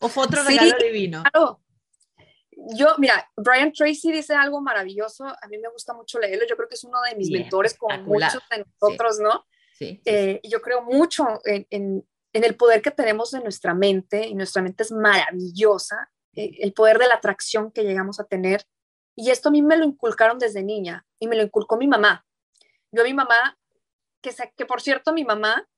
¿O 0.00 0.08
fue 0.08 0.24
otro 0.24 0.42
regalo 0.42 0.76
divino? 0.82 1.22
Claro, 1.22 1.60
yo, 2.56 2.94
mira, 2.98 3.30
Brian 3.36 3.72
Tracy 3.72 4.10
dice 4.10 4.34
algo 4.34 4.60
maravilloso, 4.60 5.24
a 5.24 5.46
mí 5.48 5.58
me 5.58 5.68
gusta 5.68 5.92
mucho 5.92 6.18
leerlo, 6.18 6.46
yo 6.48 6.56
creo 6.56 6.68
que 6.68 6.74
es 6.74 6.84
uno 6.84 7.00
de 7.02 7.14
mis 7.14 7.30
mentores 7.30 7.76
con 7.76 8.04
muchos 8.04 8.42
de 8.50 8.64
nosotros, 8.64 9.18
¿no? 9.20 9.46
Sí. 9.78 10.00
Eh, 10.06 10.40
yo 10.42 10.62
creo 10.62 10.82
mucho 10.82 11.40
en, 11.44 11.66
en, 11.70 12.04
el 12.32 12.56
poder 12.56 12.82
que 12.82 12.90
tenemos 12.90 13.34
en 13.34 13.42
nuestra 13.42 13.74
mente, 13.74 14.26
y 14.26 14.34
nuestra 14.34 14.62
mente 14.62 14.82
es 14.82 14.92
maravillosa, 14.92 16.10
eh, 16.34 16.50
el 16.60 16.72
poder 16.72 16.98
de 16.98 17.08
la 17.08 17.14
atracción 17.14 17.70
que 17.70 17.82
llegamos 17.82 18.20
a 18.20 18.24
tener. 18.24 18.66
Y 19.14 19.30
esto 19.30 19.48
a 19.48 19.52
mí 19.52 19.62
me 19.62 19.76
lo 19.76 19.84
inculcaron 19.84 20.38
desde 20.38 20.62
niña, 20.62 21.06
y 21.18 21.28
me 21.28 21.36
lo 21.36 21.42
inculcó 21.42 21.76
mi 21.76 21.86
mamá. 21.86 22.26
Yo 22.90 23.02
a 23.02 23.04
mi 23.04 23.14
mamá, 23.14 23.58
que, 24.22 24.34
que 24.56 24.66
por 24.66 24.80
cierto, 24.80 25.12
mi 25.12 25.24
mamá 25.24 25.68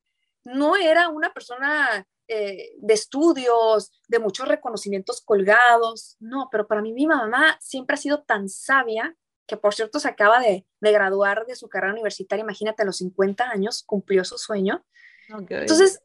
no 0.44 0.76
era 0.76 1.08
una 1.08 1.32
persona 1.32 2.06
eh, 2.30 2.74
de 2.76 2.92
estudios, 2.94 3.90
de 4.06 4.18
muchos 4.18 4.46
reconocimientos 4.46 5.22
colgados. 5.22 6.16
No, 6.20 6.48
pero 6.50 6.66
para 6.66 6.82
mí 6.82 6.92
mi 6.92 7.06
mamá 7.06 7.56
siempre 7.60 7.94
ha 7.94 7.98
sido 7.98 8.22
tan 8.22 8.48
sabia, 8.48 9.16
que 9.46 9.56
por 9.56 9.74
cierto 9.74 9.98
se 9.98 10.08
acaba 10.08 10.40
de, 10.40 10.66
graduar 10.80 11.46
de 11.46 11.56
su 11.56 11.70
carrera 11.70 11.94
universitaria, 11.94 12.42
imagínate, 12.42 12.82
a 12.82 12.86
los 12.86 12.98
50 12.98 13.48
años 13.48 13.82
cumplió 13.82 14.24
su 14.24 14.36
sueño. 14.36 14.84
Entonces, 15.48 16.02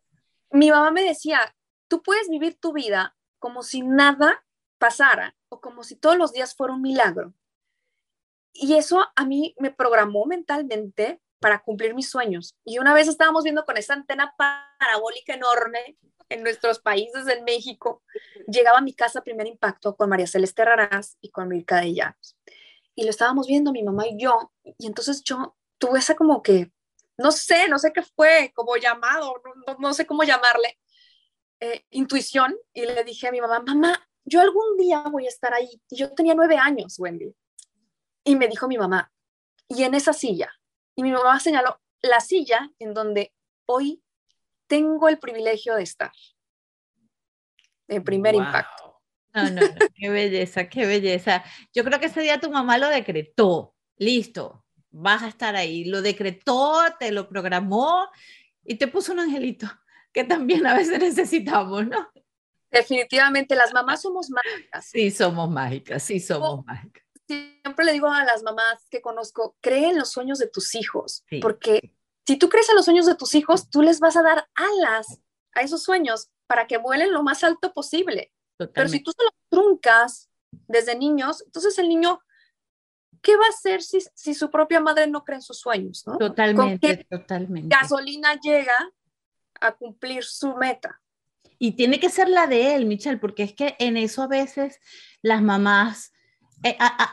mi 0.49 0.71
mamá 0.71 0.91
me 0.91 1.03
decía, 1.03 1.53
tú 1.89 2.01
puedes 2.01 2.29
vivir 2.29 2.57
tu 2.57 2.71
vida 2.71 3.17
como 3.39 3.61
si 3.61 3.81
nada 3.81 4.45
pasara 4.77 5.35
o 5.49 5.59
como 5.59 5.83
si 5.83 5.97
todos 5.97 6.17
los 6.17 6.31
días 6.31 6.55
fuera 6.55 6.73
un 6.73 6.81
milagro. 6.81 7.33
Y 8.53 8.75
eso 8.75 9.05
a 9.15 9.25
mí 9.25 9.55
me 9.59 9.71
programó 9.71 10.25
mentalmente 10.25 11.21
para 11.43 11.59
cumplir 11.59 11.93
mis 11.93 12.09
sueños. 12.09 12.55
Y 12.63 12.79
una 12.79 12.93
vez 12.93 13.09
estábamos 13.09 13.43
viendo 13.43 13.65
con 13.65 13.75
esa 13.75 13.95
antena 13.95 14.33
parabólica 14.37 15.33
enorme 15.33 15.97
en 16.29 16.41
nuestros 16.41 16.79
países 16.79 17.27
en 17.27 17.43
México, 17.43 18.01
llegaba 18.47 18.77
a 18.77 18.81
mi 18.81 18.93
casa 18.93 19.21
Primer 19.21 19.45
Impacto 19.45 19.93
con 19.97 20.09
María 20.09 20.25
Celeste 20.25 20.63
Raraz 20.63 21.17
y 21.19 21.31
con 21.31 21.49
Mirka 21.49 21.81
de 21.81 21.93
Llanos. 21.93 22.37
Y 22.95 23.03
lo 23.03 23.09
estábamos 23.09 23.45
viendo 23.47 23.73
mi 23.73 23.83
mamá 23.83 24.07
y 24.07 24.17
yo, 24.17 24.53
y 24.77 24.87
entonces 24.87 25.21
yo 25.21 25.57
tuve 25.77 25.99
esa 25.99 26.15
como 26.15 26.41
que, 26.41 26.71
no 27.17 27.33
sé, 27.33 27.67
no 27.67 27.77
sé 27.77 27.91
qué 27.91 28.03
fue, 28.03 28.53
como 28.55 28.77
llamado, 28.77 29.35
no, 29.79 29.93
sé 29.93 30.05
cómo 30.05 30.23
llamarle, 30.23 30.79
eh, 31.59 31.83
intuición, 31.89 32.55
y 32.73 32.85
le 32.85 33.03
dije 33.03 33.27
a 33.27 33.31
mi 33.31 33.41
mamá, 33.41 33.59
mamá, 33.59 34.09
yo 34.23 34.39
algún 34.39 34.77
día 34.77 35.03
voy 35.11 35.25
a 35.25 35.29
estar 35.29 35.53
ahí. 35.53 35.81
Y 35.89 35.97
yo 35.97 36.13
tenía 36.13 36.35
nueve 36.35 36.55
años, 36.55 36.97
Wendy. 36.97 37.35
Y 38.23 38.37
me 38.37 38.47
dijo 38.47 38.69
mi 38.69 38.77
mamá, 38.77 39.11
y 39.67 39.83
en 39.83 39.93
esa 39.93 40.13
silla. 40.13 40.49
Y 40.95 41.03
mi 41.03 41.11
mamá 41.11 41.39
señaló 41.39 41.79
la 42.01 42.19
silla 42.19 42.69
en 42.79 42.93
donde 42.93 43.33
hoy 43.65 44.01
tengo 44.67 45.09
el 45.09 45.19
privilegio 45.19 45.75
de 45.75 45.83
estar. 45.83 46.11
El 47.87 48.03
primer 48.03 48.35
impacto. 48.35 49.01
No, 49.33 49.49
no, 49.49 49.61
no, 49.61 49.75
qué 49.95 50.09
belleza, 50.09 50.69
qué 50.69 50.85
belleza. 50.85 51.43
Yo 51.73 51.83
creo 51.83 51.99
que 51.99 52.05
ese 52.05 52.21
día 52.21 52.39
tu 52.39 52.51
mamá 52.51 52.77
lo 52.77 52.87
decretó, 52.89 53.75
listo, 53.97 54.63
vas 54.91 55.23
a 55.23 55.27
estar 55.27 55.55
ahí. 55.55 55.85
Lo 55.85 56.01
decretó, 56.01 56.83
te 56.99 57.11
lo 57.11 57.27
programó 57.27 58.09
y 58.63 58.75
te 58.75 58.87
puso 58.87 59.11
un 59.11 59.21
angelito, 59.21 59.67
que 60.11 60.23
también 60.23 60.65
a 60.67 60.75
veces 60.75 60.99
necesitamos, 60.99 61.87
¿no? 61.87 62.11
Definitivamente, 62.69 63.55
las 63.55 63.73
mamás 63.73 64.01
somos 64.01 64.29
mágicas. 64.29 64.85
Sí, 64.85 65.11
somos 65.11 65.49
mágicas, 65.49 66.01
sí, 66.03 66.19
somos 66.19 66.65
mágicas. 66.65 67.02
Siempre 67.27 67.85
le 67.85 67.93
digo 67.93 68.07
a 68.07 68.25
las 68.25 68.43
mamás 68.43 68.87
que 68.89 69.01
conozco, 69.01 69.55
cree 69.61 69.89
en 69.89 69.97
los 69.97 70.11
sueños 70.11 70.39
de 70.39 70.47
tus 70.47 70.75
hijos, 70.75 71.23
porque 71.41 71.95
si 72.25 72.37
tú 72.37 72.49
crees 72.49 72.69
en 72.69 72.75
los 72.75 72.85
sueños 72.85 73.05
de 73.05 73.15
tus 73.15 73.35
hijos, 73.35 73.69
tú 73.69 73.81
les 73.81 73.99
vas 73.99 74.15
a 74.15 74.23
dar 74.23 74.47
alas 74.55 75.19
a 75.53 75.61
esos 75.61 75.83
sueños 75.83 76.29
para 76.47 76.67
que 76.67 76.77
vuelen 76.77 77.11
lo 77.11 77.23
más 77.23 77.43
alto 77.43 77.73
posible. 77.73 78.31
Pero 78.57 78.87
si 78.87 79.01
tú 79.01 79.11
se 79.11 79.23
los 79.23 79.33
truncas 79.49 80.29
desde 80.67 80.95
niños, 80.95 81.43
entonces 81.45 81.77
el 81.79 81.89
niño, 81.89 82.21
¿qué 83.21 83.35
va 83.35 83.45
a 83.45 83.49
hacer 83.49 83.81
si, 83.81 83.99
si 84.13 84.33
su 84.33 84.49
propia 84.49 84.79
madre 84.79 85.07
no 85.07 85.23
cree 85.23 85.37
en 85.37 85.41
sus 85.41 85.59
sueños? 85.59 86.05
¿no? 86.05 86.17
Totalmente, 86.17 87.05
totalmente. 87.09 87.75
Gasolina 87.75 88.39
llega 88.39 88.77
a 89.59 89.71
cumplir 89.73 90.23
su 90.23 90.55
meta. 90.55 91.01
Y 91.59 91.73
tiene 91.73 91.99
que 91.99 92.09
ser 92.09 92.29
la 92.29 92.47
de 92.47 92.75
él, 92.75 92.85
Michelle, 92.85 93.17
porque 93.17 93.43
es 93.43 93.53
que 93.53 93.75
en 93.79 93.95
eso 93.97 94.21
a 94.21 94.27
veces 94.27 94.79
las 95.21 95.41
mamás, 95.41 96.13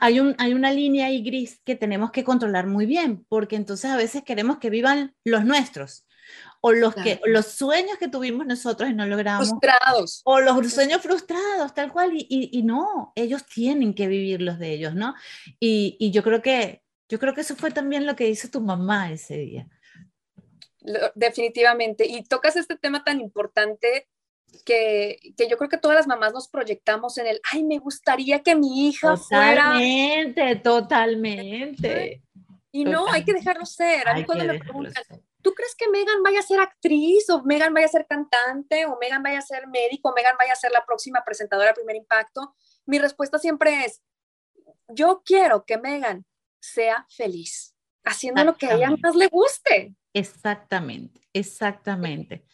hay, 0.00 0.20
un, 0.20 0.34
hay 0.38 0.54
una 0.54 0.72
línea 0.72 1.06
ahí 1.06 1.22
gris 1.22 1.60
que 1.64 1.76
tenemos 1.76 2.10
que 2.10 2.24
controlar 2.24 2.66
muy 2.66 2.86
bien, 2.86 3.24
porque 3.28 3.56
entonces 3.56 3.90
a 3.90 3.96
veces 3.96 4.22
queremos 4.24 4.58
que 4.58 4.70
vivan 4.70 5.14
los 5.24 5.44
nuestros 5.44 6.06
o 6.60 6.72
los 6.72 6.94
que 6.94 7.20
los 7.24 7.46
sueños 7.46 7.96
que 7.98 8.08
tuvimos 8.08 8.46
nosotros 8.46 8.90
y 8.90 8.94
no 8.94 9.06
logramos 9.06 9.48
frustrados. 9.48 10.20
o 10.24 10.40
los 10.40 10.72
sueños 10.72 11.00
frustrados 11.00 11.72
tal 11.74 11.90
cual 11.90 12.12
y, 12.14 12.26
y, 12.28 12.62
no 12.62 13.12
ellos 13.16 13.46
tienen 13.46 13.94
que 13.94 14.06
vivir 14.06 14.42
los 14.42 14.58
de 14.58 14.74
ellos 14.74 14.94
no 14.94 15.14
y, 15.58 15.96
y, 15.98 16.10
yo 16.10 16.22
creo 16.22 16.42
que 16.42 16.82
yo 17.10 17.18
creo 17.18 17.34
que 17.34 17.40
eso 17.40 17.56
fue 17.56 17.72
también 17.72 18.06
lo 18.06 18.14
que 18.14 18.28
hizo 18.28 18.48
tu 18.48 18.60
mamá 18.60 19.10
ese 19.10 19.36
día. 19.36 19.68
Definitivamente. 21.14 22.06
Y 22.06 22.22
tocas 22.22 22.54
este 22.56 22.76
tema 22.76 23.02
tan 23.04 23.20
importante 23.20 24.08
que, 24.64 25.18
que, 25.36 25.48
yo 25.48 25.56
creo 25.56 25.68
que 25.68 25.78
todas 25.78 25.96
las 25.96 26.06
mamás 26.06 26.32
nos 26.32 26.48
proyectamos 26.48 27.16
en 27.18 27.26
el, 27.26 27.40
ay, 27.52 27.64
me 27.64 27.78
gustaría 27.78 28.42
que 28.42 28.54
mi 28.54 28.88
hija 28.88 29.16
totalmente, 29.16 30.42
fuera. 30.42 30.62
Totalmente, 30.62 32.22
Y 32.72 32.84
no, 32.84 33.10
hay 33.10 33.24
que 33.24 33.32
dejarlo 33.32 33.66
ser. 33.66 34.08
A 34.08 34.14
mí 34.14 34.24
cuando 34.24 34.44
me 34.44 34.58
preguntan, 34.58 35.02
¿tú 35.42 35.52
crees 35.54 35.74
que 35.76 35.88
Megan 35.88 36.22
vaya 36.22 36.40
a 36.40 36.42
ser 36.42 36.60
actriz 36.60 37.28
o 37.30 37.42
Megan 37.42 37.74
vaya 37.74 37.86
a 37.86 37.90
ser 37.90 38.06
cantante 38.08 38.86
o 38.86 38.98
Megan 39.00 39.22
vaya 39.22 39.38
a 39.38 39.42
ser 39.42 39.66
médico 39.66 40.10
o 40.10 40.14
Megan 40.14 40.36
vaya 40.38 40.52
a 40.52 40.56
ser 40.56 40.72
la 40.72 40.84
próxima 40.84 41.22
presentadora 41.24 41.68
de 41.68 41.74
Primer 41.74 41.96
Impacto? 41.96 42.54
Mi 42.86 42.98
respuesta 42.98 43.38
siempre 43.38 43.84
es, 43.84 44.02
yo 44.88 45.22
quiero 45.24 45.64
que 45.64 45.78
Megan 45.78 46.26
sea 46.60 47.06
feliz, 47.08 47.74
haciendo 48.04 48.44
lo 48.44 48.56
que 48.56 48.66
a 48.66 48.74
ella 48.74 48.90
más 49.02 49.14
le 49.14 49.28
guste. 49.28 49.94
Exactamente, 50.12 51.20
exactamente. 51.32 52.44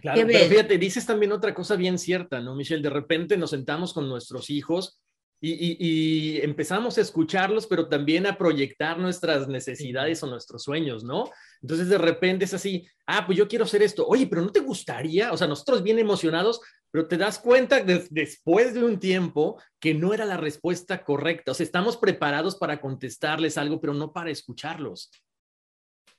Claro, 0.00 0.22
pero 0.26 0.46
fíjate, 0.46 0.78
dices 0.78 1.06
también 1.06 1.32
otra 1.32 1.54
cosa 1.54 1.76
bien 1.76 1.98
cierta, 1.98 2.40
¿no, 2.40 2.54
Michelle? 2.54 2.82
De 2.82 2.90
repente 2.90 3.36
nos 3.36 3.50
sentamos 3.50 3.92
con 3.92 4.08
nuestros 4.08 4.50
hijos 4.50 5.00
y, 5.40 6.40
empezamos 6.40 6.96
a 6.96 7.02
escucharlos, 7.02 7.66
pero 7.66 7.88
también 7.88 8.26
a 8.26 8.38
proyectar 8.38 8.98
nuestras 8.98 9.48
necesidades 9.48 10.22
o 10.22 10.26
nuestros 10.26 10.62
sueños, 10.62 11.04
¿no? 11.04 11.30
Entonces 11.62 11.88
de 11.88 11.98
repente 11.98 12.46
es 12.46 12.54
así, 12.54 12.86
ah, 13.06 13.26
pues 13.26 13.36
yo 13.38 13.46
quiero 13.46 13.64
hacer 13.64 13.82
esto, 13.82 14.06
oye, 14.06 14.26
pero 14.26 14.42
¿no 14.42 14.50
te 14.50 14.60
gustaría? 14.60 15.32
O 15.32 15.36
sea, 15.36 15.46
nosotros 15.46 15.82
bien 15.82 15.98
emocionados, 15.98 16.60
pero 16.90 17.06
te 17.06 17.18
das 17.18 17.38
cuenta 17.38 17.80
después 17.82 18.74
de 18.74 18.82
un 18.82 18.98
tiempo 18.98 19.60
que 19.78 19.92
no 19.92 20.14
era 20.14 20.24
la 20.24 20.38
respuesta 20.38 21.04
correcta. 21.04 21.52
O 21.52 21.54
sea, 21.54 21.64
estamos 21.64 21.96
preparados 21.96 22.56
para 22.56 22.80
contestarles 22.80 23.58
algo, 23.58 23.80
pero 23.80 23.92
no 23.92 24.12
para 24.12 24.30
escucharlos. 24.30 25.10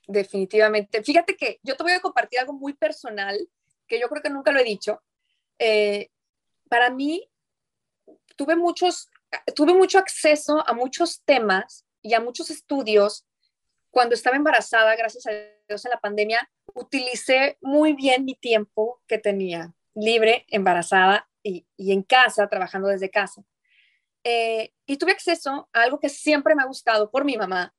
Definitivamente. 0.06 1.02
Fíjate 1.02 1.36
que 1.36 1.58
yo 1.62 1.76
te 1.76 1.82
voy 1.82 1.92
a 1.92 2.00
compartir 2.00 2.38
algo 2.38 2.52
muy 2.52 2.74
personal 2.74 3.36
que 3.88 4.00
yo 4.00 4.08
creo 4.08 4.22
que 4.22 4.30
nunca 4.30 4.52
lo 4.52 4.60
he 4.60 4.64
dicho. 4.64 5.02
Eh, 5.58 6.10
para 6.68 6.90
mí, 6.90 7.28
tuve, 8.36 8.54
muchos, 8.54 9.08
tuve 9.56 9.74
mucho 9.74 9.98
acceso 9.98 10.62
a 10.66 10.72
muchos 10.72 11.22
temas 11.24 11.84
y 12.02 12.14
a 12.14 12.20
muchos 12.20 12.50
estudios 12.50 13.26
cuando 13.90 14.14
estaba 14.14 14.36
embarazada, 14.36 14.94
gracias 14.96 15.26
a 15.26 15.30
Dios 15.66 15.84
en 15.84 15.90
la 15.90 15.98
pandemia, 15.98 16.48
utilicé 16.74 17.58
muy 17.60 17.94
bien 17.94 18.24
mi 18.24 18.34
tiempo 18.34 19.02
que 19.08 19.18
tenía 19.18 19.74
libre, 19.94 20.46
embarazada 20.48 21.28
y, 21.42 21.66
en 21.78 22.02
casa, 22.02 22.48
trabajando 22.48 22.86
desde 22.88 23.10
casa. 23.10 23.42
Eh, 24.22 24.72
y 24.86 24.98
tuve 24.98 25.12
acceso 25.12 25.68
a 25.72 25.82
algo 25.82 25.98
que 25.98 26.10
siempre 26.10 26.54
me 26.54 26.62
ha 26.62 26.66
gustado 26.66 27.10
por 27.10 27.24
mi 27.24 27.36
mamá, 27.36 27.74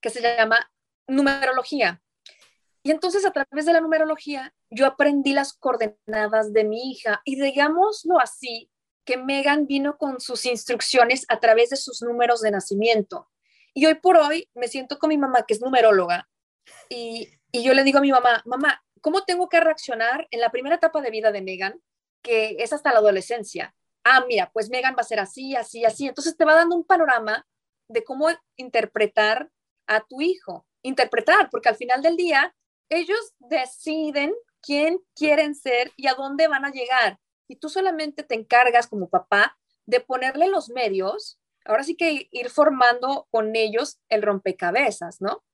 que 0.00 0.10
se 0.10 0.20
llama 0.20 0.70
numerología. 1.08 2.02
Y 2.84 2.90
entonces 2.90 3.24
a 3.24 3.32
través 3.32 3.64
de 3.64 3.72
la 3.72 3.80
numerología 3.80 4.54
yo 4.70 4.86
aprendí 4.86 5.32
las 5.32 5.54
coordenadas 5.54 6.52
de 6.52 6.64
mi 6.64 6.92
hija 6.92 7.22
y 7.24 7.40
digámoslo 7.40 8.20
así, 8.20 8.70
que 9.06 9.16
Megan 9.16 9.66
vino 9.66 9.96
con 9.96 10.20
sus 10.20 10.44
instrucciones 10.46 11.24
a 11.28 11.40
través 11.40 11.70
de 11.70 11.76
sus 11.76 12.02
números 12.02 12.42
de 12.42 12.50
nacimiento. 12.50 13.28
Y 13.72 13.86
hoy 13.86 13.94
por 13.94 14.16
hoy 14.16 14.48
me 14.54 14.68
siento 14.68 14.98
con 14.98 15.08
mi 15.08 15.18
mamá, 15.18 15.44
que 15.46 15.54
es 15.54 15.60
numeróloga, 15.60 16.28
y, 16.88 17.28
y 17.52 17.62
yo 17.62 17.74
le 17.74 17.84
digo 17.84 17.98
a 17.98 18.02
mi 18.02 18.10
mamá, 18.10 18.42
mamá, 18.46 18.82
¿cómo 19.00 19.24
tengo 19.24 19.48
que 19.48 19.60
reaccionar 19.60 20.28
en 20.30 20.40
la 20.40 20.50
primera 20.50 20.76
etapa 20.76 21.00
de 21.00 21.10
vida 21.10 21.32
de 21.32 21.42
Megan, 21.42 21.80
que 22.22 22.56
es 22.58 22.72
hasta 22.72 22.92
la 22.92 22.98
adolescencia? 22.98 23.74
Ah, 24.04 24.24
mira, 24.28 24.50
pues 24.52 24.70
Megan 24.70 24.94
va 24.96 25.00
a 25.00 25.04
ser 25.04 25.20
así, 25.20 25.56
así, 25.56 25.84
así. 25.84 26.08
Entonces 26.08 26.36
te 26.36 26.44
va 26.44 26.54
dando 26.54 26.76
un 26.76 26.84
panorama 26.84 27.46
de 27.88 28.04
cómo 28.04 28.28
interpretar 28.56 29.50
a 29.86 30.00
tu 30.00 30.20
hijo. 30.20 30.66
Interpretar, 30.82 31.48
porque 31.50 31.68
al 31.70 31.76
final 31.76 32.02
del 32.02 32.16
día 32.16 32.54
ellos 32.88 33.34
deciden 33.38 34.34
quién 34.60 34.98
quieren 35.14 35.54
ser 35.54 35.92
y 35.96 36.06
a 36.08 36.14
dónde 36.14 36.48
van 36.48 36.64
a 36.64 36.70
llegar 36.70 37.18
y 37.48 37.56
tú 37.56 37.68
solamente 37.68 38.22
te 38.22 38.34
encargas 38.34 38.86
como 38.86 39.08
papá 39.08 39.56
de 39.86 40.00
ponerle 40.00 40.48
los 40.48 40.70
medios, 40.70 41.38
ahora 41.64 41.84
sí 41.84 41.96
que 41.96 42.28
ir 42.30 42.50
formando 42.50 43.28
con 43.30 43.54
ellos 43.54 43.98
el 44.08 44.22
rompecabezas, 44.22 45.20
¿no? 45.20 45.44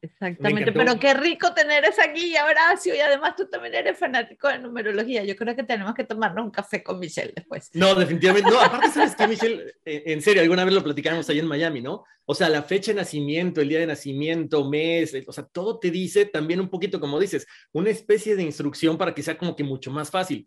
Exactamente, 0.00 0.72
pero 0.72 0.98
qué 0.98 1.14
rico 1.14 1.52
tener 1.52 1.84
esa 1.84 2.06
guía, 2.12 2.44
Horacio, 2.44 2.94
y 2.94 3.00
además 3.00 3.34
tú 3.36 3.48
también 3.48 3.74
eres 3.74 3.98
fanático 3.98 4.48
de 4.48 4.58
numerología. 4.58 5.24
Yo 5.24 5.34
creo 5.36 5.56
que 5.56 5.64
tenemos 5.64 5.94
que 5.94 6.04
tomarnos 6.04 6.44
un 6.44 6.50
café 6.50 6.82
con 6.82 6.98
Michelle 6.98 7.32
después. 7.34 7.70
No, 7.74 7.94
definitivamente, 7.94 8.50
no, 8.50 8.60
aparte, 8.60 8.90
¿sabes 8.90 9.16
qué, 9.16 9.26
Michelle? 9.26 9.74
Eh, 9.84 10.04
en 10.06 10.22
serio, 10.22 10.42
alguna 10.42 10.64
vez 10.64 10.74
lo 10.74 10.84
platicamos 10.84 11.28
ahí 11.28 11.38
en 11.38 11.46
Miami, 11.46 11.80
¿no? 11.80 12.04
O 12.24 12.34
sea, 12.34 12.48
la 12.48 12.62
fecha 12.62 12.92
de 12.92 12.96
nacimiento, 12.96 13.60
el 13.60 13.68
día 13.68 13.80
de 13.80 13.86
nacimiento, 13.86 14.68
mes, 14.68 15.14
eh, 15.14 15.24
o 15.26 15.32
sea, 15.32 15.44
todo 15.44 15.78
te 15.78 15.90
dice 15.90 16.26
también 16.26 16.60
un 16.60 16.68
poquito, 16.68 17.00
como 17.00 17.18
dices, 17.18 17.46
una 17.72 17.90
especie 17.90 18.36
de 18.36 18.42
instrucción 18.42 18.98
para 18.98 19.14
que 19.14 19.22
sea 19.22 19.38
como 19.38 19.56
que 19.56 19.64
mucho 19.64 19.90
más 19.90 20.10
fácil 20.10 20.46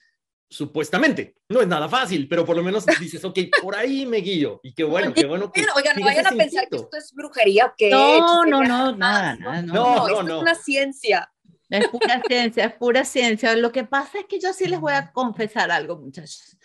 supuestamente. 0.51 1.35
No 1.49 1.61
es 1.61 1.67
nada 1.67 1.89
fácil, 1.89 2.27
pero 2.27 2.45
por 2.45 2.55
lo 2.55 2.63
menos 2.63 2.85
dices, 2.99 3.23
ok, 3.23 3.39
por 3.61 3.75
ahí 3.75 4.05
me 4.05 4.17
guío. 4.17 4.59
Y 4.61 4.73
qué 4.73 4.83
bueno, 4.83 5.13
qué 5.13 5.25
bueno 5.25 5.51
que. 5.51 5.65
oigan, 5.75 5.97
no 5.97 6.05
vayan 6.05 6.27
a 6.27 6.31
pensar 6.31 6.67
que 6.69 6.75
esto 6.75 6.97
es 6.97 7.13
brujería. 7.13 7.73
Que 7.75 7.89
no, 7.89 8.45
no, 8.45 8.61
no, 8.63 8.95
nada, 8.95 9.35
nada. 9.35 9.61
No, 9.61 9.73
no, 9.73 9.73
no, 9.73 10.07
esto 10.07 10.35
es 10.35 10.41
una 10.41 10.55
ciencia. 10.55 11.31
Es 11.69 11.87
pura 11.87 12.21
ciencia, 12.27 12.65
es 12.65 12.73
pura 12.73 13.05
ciencia. 13.05 13.55
Lo 13.55 13.71
que 13.71 13.85
pasa 13.85 14.19
es 14.19 14.25
que 14.25 14.39
yo 14.41 14.51
sí 14.51 14.67
les 14.67 14.79
voy 14.79 14.91
a 14.91 15.13
confesar 15.13 15.71
algo, 15.71 15.97
muchachos. 15.97 16.57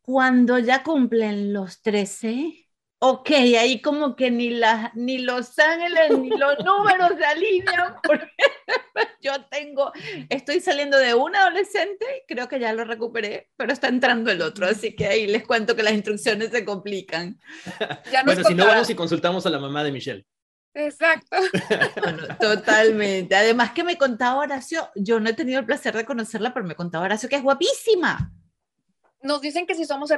Cuando 0.00 0.58
ya 0.58 0.82
cumplen 0.82 1.52
los 1.52 1.80
13, 1.80 2.61
ok, 3.04 3.30
ahí 3.58 3.82
como 3.82 4.14
que 4.14 4.30
ni, 4.30 4.50
la, 4.50 4.92
ni 4.94 5.18
los 5.18 5.58
ángeles 5.58 6.16
ni 6.20 6.30
los 6.30 6.56
números 6.64 7.10
se 7.18 7.24
alinean, 7.24 7.96
porque 8.04 8.30
yo 9.20 9.44
tengo, 9.46 9.90
estoy 10.28 10.60
saliendo 10.60 10.96
de 10.98 11.12
un 11.12 11.34
adolescente, 11.34 12.24
creo 12.28 12.46
que 12.46 12.60
ya 12.60 12.72
lo 12.72 12.84
recuperé, 12.84 13.50
pero 13.56 13.72
está 13.72 13.88
entrando 13.88 14.30
el 14.30 14.40
otro, 14.40 14.66
así 14.66 14.94
que 14.94 15.06
ahí 15.06 15.26
les 15.26 15.44
cuento 15.44 15.74
que 15.74 15.82
las 15.82 15.94
instrucciones 15.94 16.50
se 16.50 16.64
complican. 16.64 17.40
bueno, 18.24 18.44
si 18.44 18.54
no 18.54 18.66
vamos 18.66 18.88
y 18.88 18.94
consultamos 18.94 19.44
a 19.46 19.50
la 19.50 19.58
mamá 19.58 19.82
de 19.82 19.90
Michelle. 19.90 20.24
Exacto. 20.72 21.36
totalmente. 22.40 23.34
Además 23.34 23.72
que 23.72 23.82
me 23.82 23.98
contaba 23.98 24.40
Horacio, 24.40 24.88
yo 24.94 25.18
no 25.18 25.28
he 25.28 25.34
tenido 25.34 25.58
el 25.58 25.66
placer 25.66 25.96
de 25.96 26.04
conocerla, 26.04 26.54
pero 26.54 26.64
me 26.64 26.76
contaba 26.76 27.06
Horacio 27.06 27.28
que 27.28 27.36
es 27.36 27.42
guapísima. 27.42 28.32
Nos 29.22 29.40
dicen 29.40 29.66
que 29.66 29.74
si 29.74 29.84
somos 29.84 30.10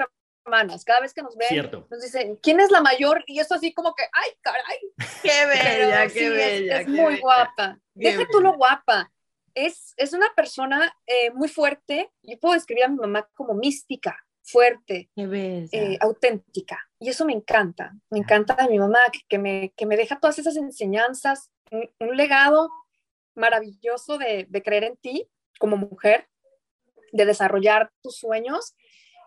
hermanas. 0.45 0.85
Cada 0.85 1.01
vez 1.01 1.15
que 1.15 1.23
nos 1.23 1.37
ven, 1.37 1.71
nos 1.91 2.03
dicen, 2.03 2.37
¿quién 2.43 2.61
es 2.61 2.71
la 2.71 2.81
mayor? 2.81 3.25
Y 3.27 3.41
eso 3.41 3.55
así 3.55 3.73
como 3.73 3.95
que, 3.95 4.05
¡ay, 4.13 4.31
caray! 4.41 4.79
¡Qué 5.23 5.47
bella, 5.47 6.09
qué 6.09 6.31
bella! 6.31 6.81
Es, 6.81 6.89
muy 6.89 7.19
guapa. 7.19 7.79
Deja 7.95 8.27
tú 8.31 8.41
lo 8.41 8.55
guapa. 8.55 9.11
Es, 9.55 9.95
es 9.97 10.13
una 10.13 10.33
persona 10.35 10.95
eh, 11.07 11.31
muy 11.31 11.49
fuerte. 11.49 12.11
Yo 12.23 12.39
puedo 12.39 12.55
describir 12.55 12.85
a 12.85 12.89
mi 12.89 12.97
mamá 12.97 13.29
como 13.35 13.55
mística, 13.55 14.17
fuerte, 14.43 15.11
eh, 15.17 15.99
auténtica. 16.01 16.79
Y 16.99 17.09
eso 17.09 17.25
me 17.25 17.33
encanta. 17.33 17.93
Me 18.11 18.19
encanta 18.19 18.55
de 18.55 18.69
mi 18.69 18.79
mamá, 18.79 19.01
que, 19.29 19.39
me, 19.39 19.73
que 19.77 19.87
me 19.87 19.97
deja 19.97 20.19
todas 20.19 20.39
esas 20.39 20.57
enseñanzas, 20.57 21.51
un, 21.71 22.17
legado 22.17 22.71
maravilloso 23.35 24.19
de, 24.19 24.47
de 24.49 24.63
creer 24.63 24.85
en 24.85 24.97
ti 24.97 25.29
como 25.59 25.77
mujer, 25.77 26.29
de 27.13 27.27
desarrollar 27.27 27.93
tus 28.03 28.17
sueños 28.17 28.75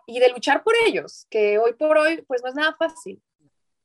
y 0.08 0.18
de 0.20 0.30
luchar 0.30 0.64
por 0.64 0.74
ellos, 0.86 1.26
que 1.28 1.58
hoy 1.58 1.74
por 1.74 1.98
hoy 1.98 2.22
pues 2.26 2.42
no 2.42 2.48
es 2.48 2.54
nada 2.54 2.74
fácil. 2.78 3.22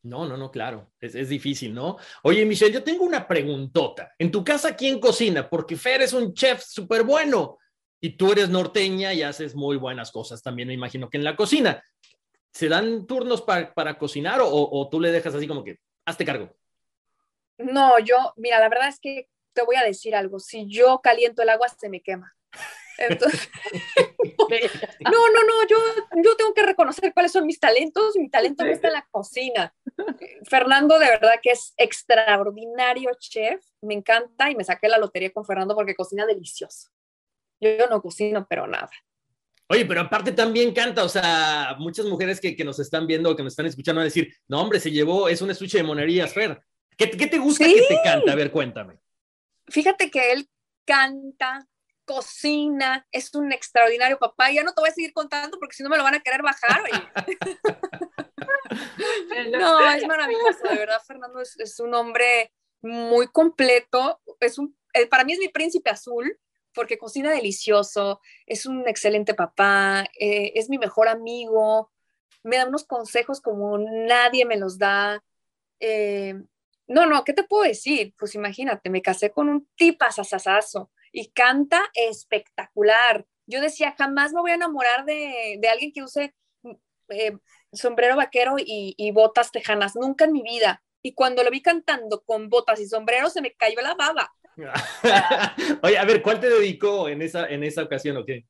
No, 0.04 0.26
no, 0.26 0.38
no, 0.38 0.52
claro, 0.52 0.90
es, 1.00 1.16
es, 1.16 1.28
difícil, 1.28 1.74
¿no? 1.74 1.98
Oye, 2.24 2.46
Michelle, 2.46 2.74
yo 2.74 2.84
tengo 2.84 3.04
una 3.04 3.28
preguntota. 3.28 4.14
En 4.18 4.32
tu 4.32 4.44
casa, 4.44 4.76
¿quién 4.76 5.02
cocina? 5.02 5.50
Porque 5.50 5.76
Fer 5.76 6.02
es 6.02 6.14
un 6.14 6.34
chef 6.34 6.64
súper 6.64 7.04
bueno 7.04 7.58
y 8.02 8.16
tú 8.16 8.32
eres 8.32 8.50
norteña 8.50 9.14
y 9.14 9.22
haces 9.22 9.54
muy 9.54 9.76
buenas 9.76 10.12
cosas 10.12 10.42
también, 10.42 10.70
me 10.70 10.74
imagino 10.74 11.10
que 11.10 11.18
en 11.18 11.26
la 11.26 11.36
cocina. 11.36 11.84
¿Se 12.54 12.70
dan 12.70 13.06
turnos 13.06 13.42
para, 13.42 13.74
para 13.74 13.98
cocinar 13.98 14.40
o, 14.40 14.48
o, 14.50 14.90
tú 14.90 15.02
le 15.02 15.12
dejas 15.12 15.36
así 15.36 15.48
como 15.48 15.64
que, 15.64 15.80
hazte 16.06 16.24
cargo? 16.24 16.56
No, 17.58 18.00
yo, 18.00 18.34
mira, 18.38 18.60
la 18.62 18.70
verdad 18.70 18.88
es 18.88 19.00
que 19.00 19.28
te 19.52 19.64
voy 19.64 19.76
a 19.76 19.84
decir 19.84 20.16
algo. 20.16 20.40
Si 20.40 20.68
yo 20.70 21.02
caliento 21.02 21.42
el 21.42 21.50
agua, 21.50 21.68
se 21.68 21.90
me 21.90 22.02
quema. 22.02 22.34
Entonces, 22.98 23.50
no, 25.00 25.12
no, 25.12 25.44
no, 25.44 25.68
yo, 25.68 25.78
yo 26.24 26.36
tengo 26.36 26.54
que 26.54 26.64
reconocer 26.64 27.14
cuáles 27.14 27.32
son 27.32 27.46
mis 27.46 27.60
talentos. 27.60 28.16
Mi 28.16 28.30
talento 28.30 28.64
no 28.64 28.72
está 28.72 28.88
en 28.88 28.94
la 28.94 29.08
cocina. 29.10 29.74
Fernando, 30.50 31.00
de 31.00 31.08
verdad 31.08 31.36
que 31.42 31.52
es 31.52 31.74
extraordinario 31.78 33.12
chef. 33.20 33.64
Me 33.82 33.94
encanta 33.94 34.50
y 34.50 34.56
me 34.56 34.64
saqué 34.64 34.88
la 34.88 34.98
lotería 34.98 35.32
con 35.32 35.46
Fernando 35.46 35.76
porque 35.76 35.96
cocina 35.96 36.26
delicioso. 36.26 36.90
Yo 37.60 37.88
no 37.90 38.02
cocino, 38.02 38.46
pero 38.50 38.68
nada. 38.68 38.92
Oye, 39.70 39.86
pero 39.86 40.02
aparte 40.02 40.34
también 40.34 40.74
canta, 40.74 41.04
o 41.04 41.10
sea, 41.10 41.76
muchas 41.80 42.06
mujeres 42.06 42.40
que, 42.40 42.56
que 42.56 42.66
nos 42.66 42.80
están 42.80 43.08
viendo, 43.08 43.36
que 43.36 43.44
nos 43.44 43.54
están 43.54 43.66
escuchando, 43.66 44.00
van 44.00 44.04
a 44.04 44.12
decir, 44.12 44.36
no, 44.48 44.62
hombre, 44.62 44.80
se 44.80 44.92
llevó, 44.92 45.30
es 45.30 45.42
un 45.42 45.50
estuche 45.50 45.78
de 45.78 45.84
monerías, 45.84 46.34
Fer. 46.34 46.62
¿Qué, 46.98 47.10
qué 47.10 47.28
te 47.28 47.40
gusta 47.40 47.66
que 47.66 47.82
te 47.88 48.00
canta? 48.04 48.34
A 48.34 48.36
ver, 48.36 48.52
cuéntame. 48.52 49.00
Fíjate 49.68 50.12
que 50.12 50.34
él 50.34 50.50
canta, 50.86 51.68
cocina, 52.06 53.06
es 53.12 53.34
un 53.36 53.52
extraordinario 53.52 54.20
papá. 54.20 54.52
Ya 54.52 54.64
no 54.64 54.74
te 54.74 54.82
voy 54.82 54.90
a 54.90 54.94
seguir 54.94 55.14
contando 55.14 55.60
porque 55.60 55.76
si 55.76 55.84
no 55.84 55.90
me 55.90 55.98
lo 55.98 56.04
van 56.04 56.16
a 56.16 56.22
querer 56.22 56.42
bajar. 56.42 56.82
no, 59.52 59.92
es 59.92 60.08
maravilloso, 60.08 60.68
de 60.70 60.78
verdad, 60.78 61.02
Fernando 61.06 61.42
es, 61.42 61.60
es 61.60 61.80
un 61.80 61.94
hombre 61.94 62.52
muy 62.82 63.28
completo. 63.28 64.22
Es 64.40 64.58
un, 64.58 64.78
eh, 64.94 65.08
para 65.08 65.24
mí 65.24 65.34
es 65.34 65.40
mi 65.40 65.50
príncipe 65.50 65.90
azul 65.90 66.38
porque 66.74 66.98
cocina 66.98 67.32
delicioso, 67.32 68.20
es 68.46 68.66
un 68.66 68.88
excelente 68.88 69.34
papá, 69.34 70.06
eh, 70.20 70.54
es 70.56 70.70
mi 70.70 70.78
mejor 70.78 71.08
amigo, 71.08 71.92
me 72.44 72.58
da 72.58 72.68
unos 72.68 72.86
consejos 72.86 73.42
como 73.42 73.78
nadie 73.78 74.46
me 74.46 74.58
los 74.58 74.78
da. 74.78 75.24
Eh, 75.80 76.36
no, 76.88 77.06
no, 77.06 77.24
¿qué 77.24 77.34
te 77.34 77.44
puedo 77.44 77.64
decir? 77.64 78.14
Pues 78.18 78.36
imagínate, 78.36 78.90
me 78.90 79.02
casé 79.02 79.32
con 79.32 79.50
un 79.50 79.68
tipazazazazo 79.76 80.92
y 81.14 81.32
canta 81.32 81.82
espectacular. 81.94 83.26
Yo 83.46 83.62
decía, 83.62 83.96
jamás 83.98 84.34
me 84.34 84.42
voy 84.42 84.52
a 84.52 84.56
enamorar 84.56 85.06
de, 85.06 85.58
de 85.60 85.70
alguien 85.70 85.94
que 85.94 86.04
use 86.04 86.36
eh, 87.10 87.38
sombrero 87.72 88.18
vaquero 88.18 88.56
y, 88.58 88.96
y, 88.98 89.12
botas 89.12 89.52
tejanas, 89.52 89.96
nunca 89.96 90.26
en 90.26 90.34
mi 90.34 90.42
vida. 90.42 90.84
Y 91.02 91.14
cuando 91.14 91.44
lo 91.44 91.52
vi 91.52 91.62
cantando 91.62 92.24
con 92.24 92.50
botas 92.50 92.80
y 92.80 92.88
sombrero, 92.88 93.30
se 93.30 93.42
me 93.42 93.54
cayó 93.54 93.80
la 93.82 93.94
baba. 93.94 94.34
Oye, 95.84 95.98
a 95.98 96.06
ver, 96.06 96.22
¿cuál 96.22 96.40
te 96.40 96.50
dedicó 96.50 97.10
en 97.10 97.22
esa, 97.22 97.48
en 97.48 97.64
esa 97.64 97.84
ocasión 97.84 98.18
o 98.18 98.26
qué? 98.26 98.46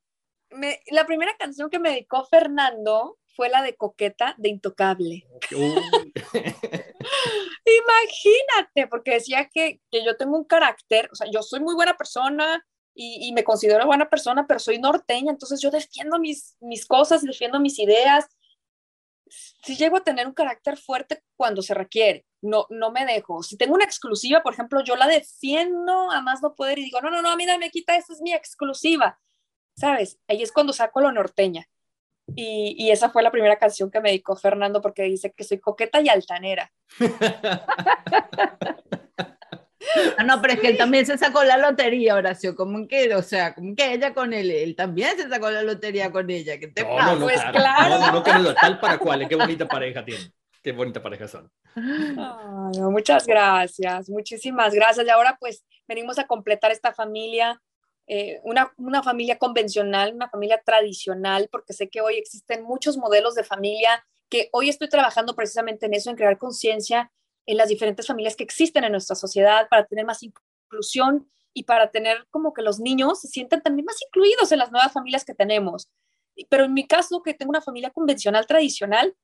Me, 0.51 0.79
la 0.91 1.05
primera 1.05 1.35
canción 1.37 1.69
que 1.69 1.79
me 1.79 1.89
dedicó 1.89 2.25
Fernando 2.25 3.17
fue 3.35 3.49
la 3.49 3.61
de 3.61 3.75
Coqueta 3.75 4.35
de 4.37 4.49
Intocable. 4.49 5.27
Imagínate, 8.01 8.87
porque 8.87 9.11
decía 9.11 9.49
que, 9.53 9.81
que, 9.91 10.05
yo 10.05 10.17
tengo 10.17 10.37
un 10.37 10.45
carácter, 10.45 11.09
o 11.11 11.15
sea, 11.15 11.27
yo 11.31 11.41
soy 11.41 11.59
muy 11.59 11.75
buena 11.75 11.95
persona 11.95 12.65
y, 12.95 13.27
y, 13.27 13.33
me 13.33 13.43
considero 13.43 13.85
buena 13.85 14.09
persona, 14.09 14.45
pero 14.47 14.59
soy 14.59 14.79
norteña, 14.79 15.31
entonces 15.31 15.61
yo 15.61 15.71
defiendo 15.71 16.19
mis, 16.19 16.55
mis 16.59 16.85
cosas, 16.85 17.23
defiendo 17.23 17.59
mis 17.59 17.79
ideas. 17.79 18.27
Si 19.63 19.75
llego 19.75 19.97
a 19.97 20.03
tener 20.03 20.27
un 20.27 20.33
carácter 20.33 20.77
fuerte 20.77 21.23
cuando 21.35 21.61
se 21.61 21.73
requiere, 21.73 22.25
no, 22.41 22.67
no 22.69 22.91
me 22.91 23.05
dejo. 23.05 23.41
Si 23.41 23.57
tengo 23.57 23.73
una 23.73 23.85
exclusiva, 23.85 24.43
por 24.43 24.53
ejemplo, 24.53 24.83
yo 24.83 24.95
la 24.95 25.07
defiendo 25.07 26.11
a 26.11 26.21
más 26.21 26.41
no 26.43 26.53
poder 26.53 26.77
y 26.77 26.83
digo, 26.83 27.01
no, 27.01 27.09
no, 27.09 27.21
no, 27.21 27.29
a 27.29 27.35
mí 27.35 27.45
no 27.45 27.57
me 27.57 27.71
quita, 27.71 27.95
esa 27.95 28.13
es 28.13 28.21
mi 28.21 28.33
exclusiva. 28.33 29.19
¿Sabes? 29.75 30.19
Ahí 30.27 30.43
es 30.43 30.51
cuando 30.51 30.71
saco 30.71 31.01
lo 31.01 31.11
norteña. 31.11 31.67
Y, 32.35 32.75
y, 32.77 32.91
esa 32.91 33.09
fue 33.09 33.21
la 33.21 33.31
primera 33.31 33.57
canción 33.57 33.91
que 33.91 33.99
me 33.99 34.09
dedicó 34.09 34.35
Fernando 34.35 34.81
porque 34.81 35.03
dice 35.03 35.33
que 35.35 35.43
soy 35.43 35.59
coqueta 35.59 36.01
y 36.01 36.07
altanera. 36.09 36.71
ah, 40.17 40.23
no, 40.23 40.41
pero 40.41 40.53
es 40.53 40.59
que 40.61 40.69
él 40.69 40.77
también 40.77 41.05
se 41.05 41.17
sacó 41.17 41.43
la 41.43 41.57
lotería, 41.57 42.15
Horacio, 42.15 42.55
como 42.55 42.87
que, 42.87 43.13
o 43.13 43.21
sea, 43.21 43.53
como 43.53 43.75
que 43.75 43.93
ella 43.93 44.13
con 44.13 44.33
él, 44.33 44.51
él 44.51 44.75
también 44.75 45.17
se 45.17 45.27
sacó 45.29 45.51
la 45.51 45.63
lotería 45.63 46.11
con 46.11 46.29
ella, 46.29 46.57
¿qué 46.57 46.69
te 46.69 46.83
no, 46.83 46.95
pasa? 46.95 47.13
No, 47.13 47.19
no, 47.19 47.25
Pues 47.25 47.41
claro. 47.41 47.53
claro. 47.53 47.99
No, 47.99 48.23
no, 48.23 48.39
no, 48.39 48.53
tal 48.55 48.79
para 48.79 48.97
cual, 48.97 49.27
qué 49.27 49.35
bonita 49.35 49.67
pareja 49.67 50.05
tiene. 50.05 50.31
Qué 50.61 50.71
bonita 50.71 51.03
pareja 51.03 51.27
son. 51.27 51.51
Ay, 51.75 52.79
no, 52.79 52.89
muchas 52.89 53.27
gracias, 53.27 54.09
muchísimas 54.09 54.73
gracias. 54.73 55.05
Y 55.05 55.09
ahora 55.09 55.35
pues 55.37 55.65
venimos 55.87 56.17
a 56.19 56.25
completar 56.25 56.71
esta 56.71 56.93
familia 56.93 57.61
eh, 58.07 58.41
una, 58.43 58.73
una, 58.77 59.01
familia 59.01 59.37
convencional, 59.37 60.13
una 60.13 60.29
familia 60.29 60.61
tradicional, 60.65 61.47
porque 61.51 61.73
sé 61.73 61.89
que 61.89 62.01
hoy 62.01 62.15
existen 62.15 62.63
muchos 62.63 62.97
modelos 62.97 63.35
de 63.35 63.43
familia, 63.43 64.05
que 64.29 64.49
hoy 64.51 64.69
estoy 64.69 64.89
trabajando 64.89 65.35
precisamente 65.35 65.85
en 65.85 65.93
eso, 65.93 66.09
en 66.09 66.17
crear 66.17 66.37
conciencia 66.37 67.11
en 67.45 67.57
las 67.57 67.69
diferentes 67.69 68.07
familias 68.07 68.35
que 68.35 68.43
existen 68.43 68.83
en 68.83 68.91
nuestra 68.91 69.15
sociedad 69.15 69.67
para 69.69 69.85
tener 69.85 70.05
más 70.05 70.21
inclusión 70.23 71.29
y 71.53 71.63
para 71.63 71.91
tener 71.91 72.25
como 72.29 72.53
que 72.53 72.61
los 72.61 72.79
niños 72.79 73.21
se 73.21 73.27
sientan 73.27 73.61
también 73.61 73.85
más 73.85 73.97
incluidos 74.07 74.51
en 74.51 74.59
las 74.59 74.71
nuevas 74.71 74.91
familias 74.91 75.23
que 75.23 75.35
tenemos. 75.35 75.89
Pero 76.49 76.65
en 76.65 76.73
mi 76.73 76.87
caso, 76.87 77.21
que 77.21 77.33
tengo 77.33 77.51
una 77.51 77.61
familia 77.61 77.91
convencional 77.91 78.47
tradicional, 78.47 79.15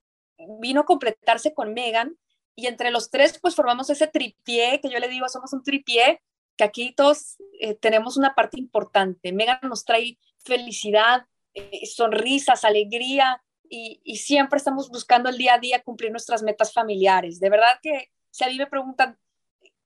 vino 0.59 0.81
a 0.81 0.85
completarse 0.85 1.53
con 1.53 1.73
Megan 1.73 2.17
y 2.55 2.67
entre 2.67 2.91
los 2.91 3.09
tres 3.09 3.39
pues 3.41 3.55
formamos 3.55 3.89
ese 3.89 4.07
tripié, 4.07 4.79
que 4.81 4.89
yo 4.89 4.99
le 4.99 5.07
digo, 5.07 5.27
somos 5.27 5.53
un 5.53 5.63
tripié 5.63 6.21
que 6.59 6.65
aquí 6.65 6.93
todos 6.93 7.37
eh, 7.61 7.73
tenemos 7.75 8.17
una 8.17 8.35
parte 8.35 8.59
importante. 8.59 9.31
Megan 9.31 9.59
nos 9.63 9.85
trae 9.85 10.19
felicidad, 10.43 11.25
eh, 11.53 11.85
sonrisas, 11.85 12.65
alegría 12.65 13.41
y, 13.69 14.17
siempre 14.17 14.57
estamos 14.57 14.89
buscando 14.89 15.29
el 15.29 15.37
día 15.37 15.53
a 15.53 15.59
día 15.59 15.81
cumplir 15.81 16.11
nuestras 16.11 16.43
metas 16.43 16.73
familiares. 16.73 17.39
De 17.39 17.49
verdad 17.49 17.79
que 17.81 18.09
si 18.29 18.43
a 18.43 18.47
mí 18.47 18.57
me 18.57 18.67
preguntan, 18.67 19.17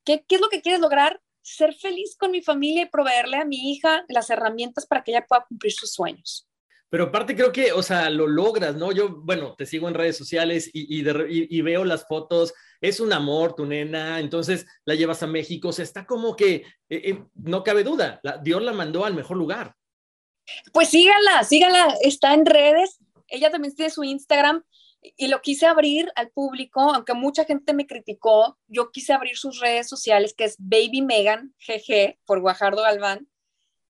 ¿qué, 0.03 0.25
¿qué 0.27 0.35
es 0.35 0.41
lo 0.41 0.49
que 0.49 0.63
quieres 0.63 0.81
lograr? 0.81 1.21
Ser 1.43 1.75
feliz 1.75 2.15
con 2.17 2.31
mi 2.31 2.41
familia 2.41 2.81
y 2.81 2.89
proveerle 2.89 3.37
a 3.37 3.45
mi 3.45 3.71
hija 3.71 4.03
las 4.07 4.31
herramientas 4.31 4.87
para 4.87 5.03
que 5.03 5.11
ella 5.11 5.27
pueda 5.27 5.45
cumplir 5.47 5.73
sus 5.73 5.93
sueños. 5.93 6.49
Pero 6.89 7.05
aparte 7.05 7.35
creo 7.35 7.51
que, 7.51 7.71
o 7.71 7.83
sea, 7.83 8.09
lo 8.09 8.25
logras, 8.25 8.75
¿no? 8.75 8.91
Yo, 8.91 9.21
bueno, 9.21 9.53
te 9.55 9.67
sigo 9.67 9.87
en 9.87 9.93
redes 9.93 10.17
sociales 10.17 10.71
y 10.73 11.61
veo 11.61 11.85
las 11.85 12.07
fotos, 12.07 12.53
es 12.83 12.99
un 12.99 13.13
amor 13.13 13.55
tu 13.55 13.65
nena, 13.65 14.19
entonces 14.19 14.65
la 14.83 14.93
llevas 14.93 15.23
a 15.23 15.27
México, 15.27 15.69
o 15.69 15.71
sea, 15.71 15.83
está 15.83 16.05
como 16.05 16.35
que, 16.35 16.55
eh, 16.55 16.63
eh, 16.89 17.23
no 17.33 17.63
cabe 17.63 17.85
duda, 17.85 18.19
la, 18.23 18.37
Dios 18.37 18.61
la 18.61 18.73
mandó 18.73 19.05
al 19.05 19.15
mejor 19.15 19.37
lugar. 19.37 19.73
Pues 20.73 20.89
síganla, 20.89 21.45
síganla, 21.45 21.95
está 22.01 22.33
en 22.33 22.45
redes, 22.45 22.99
ella 23.29 23.49
también 23.49 23.73
tiene 23.73 23.89
su 23.89 24.03
Instagram 24.03 24.65
y 25.15 25.27
lo 25.27 25.41
quise 25.41 25.65
abrir 25.65 26.11
al 26.15 26.29
público, 26.31 26.81
aunque 26.81 27.13
mucha 27.13 27.45
gente 27.45 27.73
me 27.73 27.87
criticó, 27.87 28.57
yo 28.67 28.91
quise 28.91 29.13
abrir 29.13 29.37
sus 29.37 29.61
redes 29.61 29.87
sociales, 29.87 30.33
que 30.33 30.43
es 30.43 30.57
Baby 30.59 31.03
Megan, 31.03 31.55
GG, 31.65 32.19
por 32.25 32.41
Guajardo 32.41 32.81
Galván, 32.81 33.29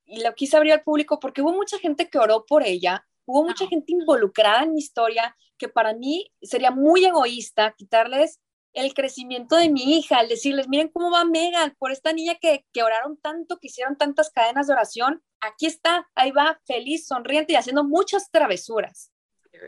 y 0.05 0.21
lo 0.21 0.35
quise 0.35 0.55
abrir 0.55 0.73
al 0.73 0.83
público 0.83 1.19
porque 1.19 1.41
hubo 1.41 1.53
mucha 1.53 1.79
gente 1.79 2.09
que 2.09 2.19
oró 2.19 2.45
por 2.45 2.61
ella, 2.61 3.07
hubo 3.25 3.43
mucha 3.43 3.65
gente 3.65 3.91
involucrada 3.91 4.61
en 4.63 4.73
mi 4.73 4.81
historia, 4.81 5.35
que 5.57 5.67
para 5.67 5.95
mí 5.95 6.31
sería 6.43 6.69
muy 6.69 7.05
egoísta 7.05 7.73
quitarles 7.75 8.39
el 8.73 8.93
crecimiento 8.93 9.55
de 9.55 9.69
mi 9.69 9.97
hija, 9.97 10.17
al 10.17 10.27
decirles, 10.27 10.67
miren 10.67 10.89
cómo 10.89 11.11
va 11.11 11.25
Megan, 11.25 11.75
por 11.77 11.91
esta 11.91 12.11
niña 12.11 12.35
que, 12.41 12.65
que 12.73 12.83
oraron 12.83 13.17
tanto, 13.17 13.57
que 13.59 13.67
hicieron 13.67 13.97
tantas 13.97 14.31
cadenas 14.31 14.67
de 14.67 14.73
oración, 14.73 15.21
aquí 15.39 15.65
está, 15.65 16.09
ahí 16.15 16.31
va, 16.31 16.59
feliz, 16.65 17.05
sonriente 17.07 17.53
y 17.53 17.55
haciendo 17.55 17.83
muchas 17.83 18.29
travesuras. 18.31 19.11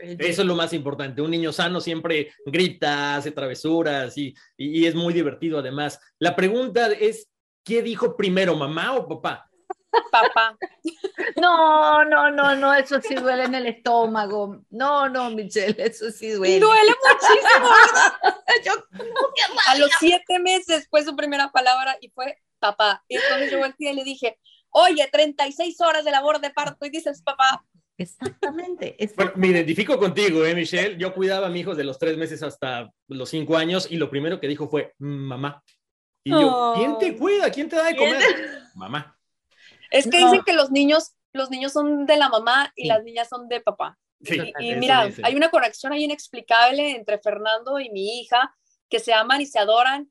Eso 0.02 0.42
es 0.42 0.48
lo 0.48 0.56
más 0.56 0.72
importante. 0.72 1.22
Un 1.22 1.30
niño 1.30 1.52
sano 1.52 1.80
siempre 1.80 2.32
grita, 2.44 3.16
hace 3.16 3.30
travesuras 3.30 4.18
y, 4.18 4.34
y, 4.56 4.84
es 4.86 4.94
muy 4.94 5.14
divertido 5.14 5.60
además. 5.60 6.00
La 6.18 6.34
pregunta 6.34 6.88
es, 6.88 7.28
¿qué 7.64 7.82
dijo 7.82 8.16
primero, 8.16 8.56
mamá 8.56 8.94
o 8.94 9.08
papá? 9.08 9.45
Papá. 10.10 10.56
No, 11.40 12.04
no, 12.04 12.30
no, 12.30 12.54
no, 12.54 12.74
eso 12.74 13.00
sí 13.00 13.14
duele 13.14 13.44
en 13.44 13.54
el 13.54 13.66
estómago. 13.66 14.60
No, 14.70 15.08
no, 15.08 15.30
Michelle, 15.30 15.76
eso 15.78 16.10
sí 16.10 16.30
duele. 16.30 16.60
Duele 16.60 16.92
muchísimo, 17.08 17.68
¿verdad? 17.68 18.36
Yo, 18.64 18.72
a 19.68 19.78
los 19.78 19.90
siete 19.98 20.38
meses 20.38 20.86
fue 20.90 21.04
su 21.04 21.14
primera 21.16 21.50
palabra 21.50 21.96
y 22.00 22.10
fue 22.10 22.38
papá. 22.58 23.04
Y 23.08 23.16
entonces 23.16 23.50
yo 23.50 23.58
volteé 23.58 23.92
y 23.92 23.94
le 23.94 24.04
dije, 24.04 24.38
oye, 24.70 25.06
36 25.10 25.80
horas 25.80 26.04
de 26.04 26.10
labor 26.10 26.40
de 26.40 26.50
parto 26.50 26.86
y 26.86 26.90
dices 26.90 27.22
papá. 27.22 27.64
Exactamente, 27.98 28.96
exactamente. 28.98 29.14
Bueno, 29.16 29.32
me 29.36 29.46
identifico 29.48 29.98
contigo, 29.98 30.44
¿eh, 30.44 30.54
Michelle? 30.54 30.96
Yo 30.98 31.14
cuidaba 31.14 31.46
a 31.46 31.50
mi 31.50 31.60
hijo 31.60 31.74
de 31.74 31.84
los 31.84 31.98
tres 31.98 32.16
meses 32.16 32.42
hasta 32.42 32.90
los 33.08 33.28
cinco 33.28 33.56
años 33.56 33.88
y 33.90 33.96
lo 33.96 34.10
primero 34.10 34.38
que 34.38 34.48
dijo 34.48 34.68
fue, 34.68 34.94
mamá. 34.98 35.62
Y 36.24 36.30
yo, 36.30 36.40
oh. 36.40 36.74
¿quién 36.74 36.98
te 36.98 37.16
cuida? 37.16 37.50
¿Quién 37.50 37.68
te 37.68 37.76
da 37.76 37.84
de 37.84 37.96
comer? 37.96 38.22
Mamá. 38.74 39.15
Es 39.98 40.08
que 40.08 40.20
no. 40.20 40.30
dicen 40.30 40.44
que 40.44 40.52
los 40.52 40.70
niños, 40.70 41.14
los 41.32 41.50
niños 41.50 41.72
son 41.72 42.06
de 42.06 42.16
la 42.16 42.28
mamá 42.28 42.72
y 42.76 42.82
sí. 42.82 42.88
las 42.88 43.02
niñas 43.02 43.28
son 43.28 43.48
de 43.48 43.60
papá. 43.60 43.98
Sí, 44.22 44.52
y, 44.58 44.72
y 44.72 44.76
mira, 44.76 45.08
hay 45.22 45.34
una 45.34 45.50
conexión 45.50 45.92
ahí 45.92 46.04
inexplicable 46.04 46.96
entre 46.96 47.18
Fernando 47.18 47.78
y 47.78 47.90
mi 47.90 48.20
hija, 48.20 48.54
que 48.88 48.98
se 48.98 49.12
aman 49.12 49.40
y 49.40 49.46
se 49.46 49.58
adoran. 49.58 50.10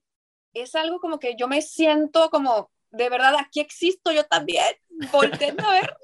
Es 0.54 0.76
algo 0.76 1.00
como 1.00 1.20
que 1.20 1.36
yo 1.36 1.48
me 1.48 1.62
siento 1.62 2.30
como, 2.30 2.72
de 2.92 3.10
verdad, 3.10 3.36
aquí 3.40 3.60
existo 3.60 4.12
yo 4.12 4.24
también. 4.26 4.76
Volten 5.12 5.60
a 5.60 5.72
ver. 5.72 5.98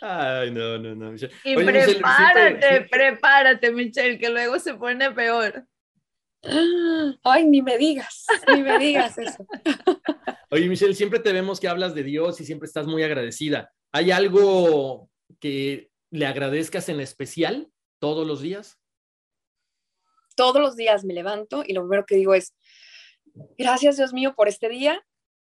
Ay, 0.00 0.50
no, 0.50 0.78
no, 0.78 0.94
no. 0.94 1.12
Michelle. 1.12 1.34
Y 1.44 1.56
Oye, 1.56 1.66
prepárate, 1.66 2.54
Michelle, 2.54 2.88
prepárate, 2.88 3.70
Michelle, 3.70 4.18
que 4.18 4.30
luego 4.30 4.58
se 4.58 4.74
pone 4.74 5.10
peor. 5.10 5.66
Ay, 7.22 7.46
ni 7.46 7.62
me 7.62 7.78
digas, 7.78 8.26
ni 8.48 8.62
me 8.62 8.78
digas 8.78 9.16
eso. 9.18 9.46
Oye, 10.54 10.68
Michelle, 10.68 10.94
siempre 10.94 11.18
te 11.18 11.32
vemos 11.32 11.58
que 11.58 11.66
hablas 11.66 11.94
de 11.94 12.02
Dios 12.02 12.38
y 12.38 12.44
siempre 12.44 12.66
estás 12.66 12.86
muy 12.86 13.02
agradecida. 13.02 13.72
¿Hay 13.90 14.10
algo 14.10 15.08
que 15.40 15.90
le 16.10 16.26
agradezcas 16.26 16.90
en 16.90 17.00
especial 17.00 17.72
todos 17.98 18.26
los 18.26 18.42
días? 18.42 18.78
Todos 20.36 20.60
los 20.60 20.76
días 20.76 21.06
me 21.06 21.14
levanto 21.14 21.64
y 21.66 21.72
lo 21.72 21.80
primero 21.80 22.04
que 22.04 22.16
digo 22.16 22.34
es, 22.34 22.54
gracias 23.56 23.96
Dios 23.96 24.12
mío 24.12 24.34
por 24.34 24.46
este 24.46 24.68
día, 24.68 25.02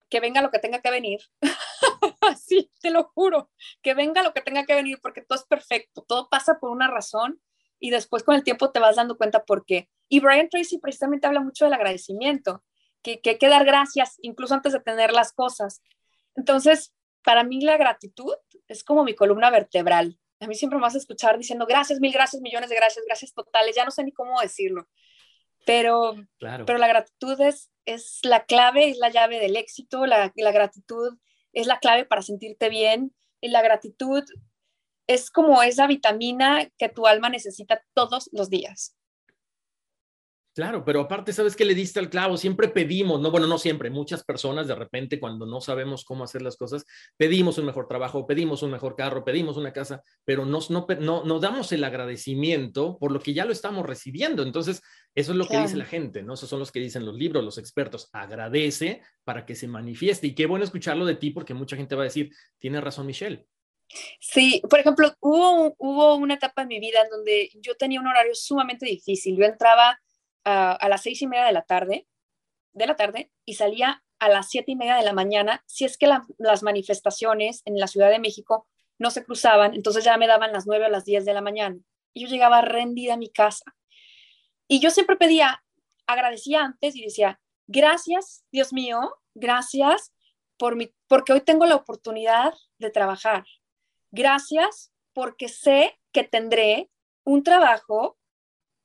que 0.10 0.20
venga 0.20 0.42
lo 0.42 0.52
que 0.52 0.60
tenga 0.60 0.82
que 0.82 0.92
venir. 0.92 1.22
sí, 2.46 2.70
te 2.82 2.92
lo 2.92 3.06
juro, 3.06 3.50
que 3.82 3.94
venga 3.94 4.24
lo 4.24 4.34
que 4.34 4.42
tenga 4.42 4.66
que 4.66 4.76
venir, 4.76 5.00
porque 5.02 5.22
todo 5.22 5.40
es 5.40 5.46
perfecto, 5.46 6.04
todo 6.06 6.28
pasa 6.30 6.60
por 6.60 6.70
una 6.70 6.90
razón 6.90 7.42
y 7.80 7.92
después 7.92 8.24
con 8.24 8.36
el 8.36 8.44
tiempo 8.44 8.74
te 8.74 8.82
vas 8.82 8.98
dando 8.98 9.16
cuenta 9.16 9.46
por 9.46 9.64
qué. 9.64 9.88
Y 10.10 10.20
Brian 10.20 10.50
Tracy 10.50 10.80
precisamente 10.80 11.28
habla 11.28 11.40
mucho 11.40 11.64
del 11.64 11.76
agradecimiento, 11.76 12.62
que, 13.02 13.22
que 13.22 13.32
hay 13.32 13.38
que 13.38 13.50
dar 13.50 13.66
gracias 13.66 14.18
incluso 14.22 14.54
antes 14.54 14.74
de 14.74 14.80
tener 14.80 15.12
las 15.14 15.34
cosas. 15.34 15.82
Entonces, 16.36 16.94
para 17.24 17.44
mí 17.44 17.62
la 17.62 17.78
gratitud 17.78 18.34
es 18.68 18.84
como 18.84 19.04
mi 19.04 19.16
columna 19.16 19.50
vertebral. 19.50 20.20
A 20.40 20.48
mí 20.48 20.56
siempre 20.56 20.78
me 20.78 20.84
vas 20.84 20.96
a 20.96 21.00
escuchar 21.00 21.38
diciendo 21.38 21.66
gracias, 21.66 22.00
mil 22.00 22.14
gracias, 22.14 22.42
millones 22.42 22.70
de 22.70 22.76
gracias, 22.76 23.04
gracias 23.06 23.34
totales, 23.34 23.76
ya 23.76 23.86
no 23.86 23.92
sé 23.92 24.04
ni 24.04 24.12
cómo 24.12 24.40
decirlo. 24.40 24.88
Pero, 25.66 26.16
pero 26.40 26.78
la 26.78 26.88
gratitud 26.88 27.40
es, 27.42 27.72
es 27.86 28.20
la 28.24 28.46
clave, 28.46 28.90
es 28.90 28.98
la 28.98 29.10
llave 29.10 29.40
del 29.40 29.58
éxito, 29.58 30.06
la, 30.06 30.32
la 30.36 30.52
gratitud 30.52 31.18
es 31.52 31.68
la 31.68 31.80
clave 31.80 32.06
para 32.06 32.22
sentirte 32.22 32.70
bien 32.70 33.14
y 33.42 33.50
la 33.50 33.62
gratitud 33.62 34.24
es 35.08 35.32
como 35.32 35.64
esa 35.64 35.88
vitamina 35.88 36.70
que 36.78 36.90
tu 36.90 37.08
alma 37.08 37.30
necesita 37.30 37.84
todos 37.94 38.30
los 38.32 38.50
días. 38.50 38.97
Claro, 40.58 40.84
pero 40.84 41.02
aparte, 41.02 41.34
¿sabes 41.34 41.56
qué 41.56 41.66
le 41.66 41.76
diste 41.76 42.00
al 42.00 42.10
clavo? 42.10 42.36
Siempre 42.36 42.68
pedimos, 42.68 43.22
no, 43.22 43.30
bueno, 43.30 43.46
no 43.46 43.60
siempre, 43.60 43.92
muchas 43.92 44.24
personas 44.24 44.68
de 44.68 44.74
repente 44.74 45.20
cuando 45.20 45.46
no 45.46 45.62
sabemos 45.62 46.04
cómo 46.04 46.24
hacer 46.24 46.42
las 46.42 46.58
cosas, 46.58 46.84
pedimos 47.16 47.60
un 47.60 47.68
mejor 47.68 47.88
trabajo, 47.88 48.26
pedimos 48.26 48.64
un 48.64 48.72
mejor 48.72 48.96
carro, 48.96 49.24
pedimos 49.24 49.56
una 49.58 49.72
casa, 49.72 50.02
pero 50.26 50.48
no, 50.48 50.58
no, 50.72 51.24
no 51.24 51.40
damos 51.40 51.72
el 51.74 51.84
agradecimiento 51.84 52.98
por 52.98 53.12
lo 53.12 53.20
que 53.20 53.36
ya 53.36 53.46
lo 53.46 53.52
estamos 53.52 53.86
recibiendo. 53.86 54.42
Entonces, 54.42 54.82
eso 55.14 55.32
es 55.34 55.38
lo 55.38 55.48
que 55.48 55.60
dice 55.60 55.78
la 55.78 55.86
gente, 55.86 56.24
¿no? 56.24 56.34
Esos 56.34 56.50
son 56.50 56.58
los 56.58 56.72
que 56.72 56.80
dicen 56.80 57.06
los 57.06 57.14
libros, 57.14 57.44
los 57.44 57.60
expertos. 57.60 58.10
Agradece 58.12 59.04
para 59.24 59.46
que 59.46 59.54
se 59.54 59.68
manifieste. 59.68 60.26
Y 60.26 60.34
qué 60.34 60.48
bueno 60.48 60.66
escucharlo 60.66 61.06
de 61.06 61.18
ti 61.18 61.30
porque 61.30 61.54
mucha 61.54 61.76
gente 61.76 61.94
va 61.94 62.02
a 62.02 62.06
decir, 62.06 62.32
tiene 62.58 62.82
razón 62.82 63.06
Michelle. 63.06 63.46
Sí, 64.20 64.64
por 64.68 64.80
ejemplo, 64.80 65.14
hubo, 65.20 65.76
hubo 65.78 66.16
una 66.16 66.34
etapa 66.34 66.64
en 66.64 66.70
mi 66.70 66.80
vida 66.80 67.04
en 67.04 67.12
donde 67.12 67.52
yo 67.62 67.76
tenía 67.76 68.00
un 68.00 68.08
horario 68.08 68.34
sumamente 68.34 68.88
difícil. 68.88 69.38
Yo 69.38 69.46
entraba 69.46 70.00
a, 70.50 70.88
las 70.88 71.02
seis 71.04 71.22
y 71.22 71.28
media 71.28 71.46
de 71.46 71.52
la 71.52 71.64
tarde, 71.64 72.08
de 72.74 72.88
la 72.88 72.96
tarde, 72.96 73.32
y 73.46 73.56
salía 73.56 74.04
a 74.20 74.30
las 74.30 74.50
siete 74.50 74.72
y 74.72 74.76
media 74.76 74.96
de 74.96 75.04
la 75.04 75.14
mañana, 75.14 75.64
si 75.68 75.86
es 75.86 75.98
que 75.98 76.08
las 76.38 76.64
manifestaciones 76.64 77.62
en 77.66 77.78
la 77.78 77.88
Ciudad 77.88 78.10
de 78.10 78.20
México 78.20 78.68
no 78.98 79.12
se 79.12 79.24
cruzaban, 79.24 79.76
entonces 79.76 80.04
ya 80.04 80.18
me 80.18 80.26
daban 80.26 80.54
las 80.54 80.66
nueve 80.66 80.86
o 80.86 80.90
las 80.90 81.06
diez 81.06 81.26
de 81.26 81.34
la 81.34 81.42
mañana. 81.42 81.78
Y 82.14 82.22
yo 82.22 82.28
llegaba 82.28 82.62
rendida 82.62 83.16
a 83.16 83.18
mi 83.18 83.30
casa. 83.30 83.76
Y 84.68 84.80
yo 84.80 84.90
siempre 84.90 85.18
pedía, 85.18 85.64
agradecía 86.08 86.64
antes 86.64 86.96
y 86.96 87.04
decía, 87.04 87.40
gracias, 87.68 88.46
Dios 88.52 88.74
mío, 88.74 89.16
gracias 89.36 90.14
por 90.58 90.76
mi, 90.76 90.94
porque 91.08 91.34
hoy 91.34 91.42
tengo 91.42 91.66
la 91.66 91.76
oportunidad 91.76 92.54
de 92.80 92.90
trabajar. 92.90 93.46
Gracias 94.12 94.92
porque 95.14 95.50
sé 95.50 96.00
que 96.12 96.24
tendré 96.24 96.90
un 97.24 97.44
trabajo 97.44 98.18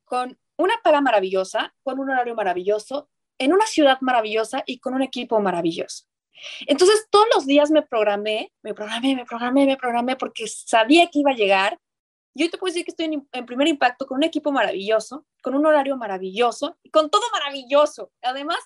con 0.03 0.37
una 0.57 0.75
paga 0.83 1.01
maravillosa, 1.01 1.73
con 1.83 1.99
un 1.99 2.09
horario 2.09 2.35
maravilloso, 2.35 3.09
en 3.37 3.53
una 3.53 3.65
ciudad 3.65 3.97
maravillosa 4.01 4.63
y 4.65 4.79
con 4.79 4.93
un 4.93 5.01
equipo 5.01 5.39
maravilloso. 5.39 6.05
Entonces, 6.67 7.07
todos 7.09 7.27
los 7.33 7.45
días 7.45 7.71
me 7.71 7.81
programé, 7.81 8.51
me 8.61 8.73
programé, 8.73 9.15
me 9.15 9.25
programé, 9.25 9.65
me 9.65 9.77
programé 9.77 10.15
porque 10.15 10.47
sabía 10.47 11.07
que 11.09 11.19
iba 11.19 11.31
a 11.31 11.35
llegar. 11.35 11.79
Y 12.35 12.43
hoy 12.43 12.49
te 12.49 12.57
puedo 12.57 12.71
decir 12.71 12.85
que 12.85 12.91
estoy 12.91 13.23
en, 13.31 13.45
primer 13.45 13.67
impacto 13.67 14.07
con 14.07 14.17
un 14.17 14.23
equipo 14.23 14.51
maravilloso, 14.51 15.25
con 15.41 15.55
un 15.55 15.65
horario 15.65 15.95
maravilloso 15.97 16.77
y 16.81 16.89
con 16.89 17.09
todo 17.09 17.23
maravilloso. 17.31 18.11
Además, 18.21 18.57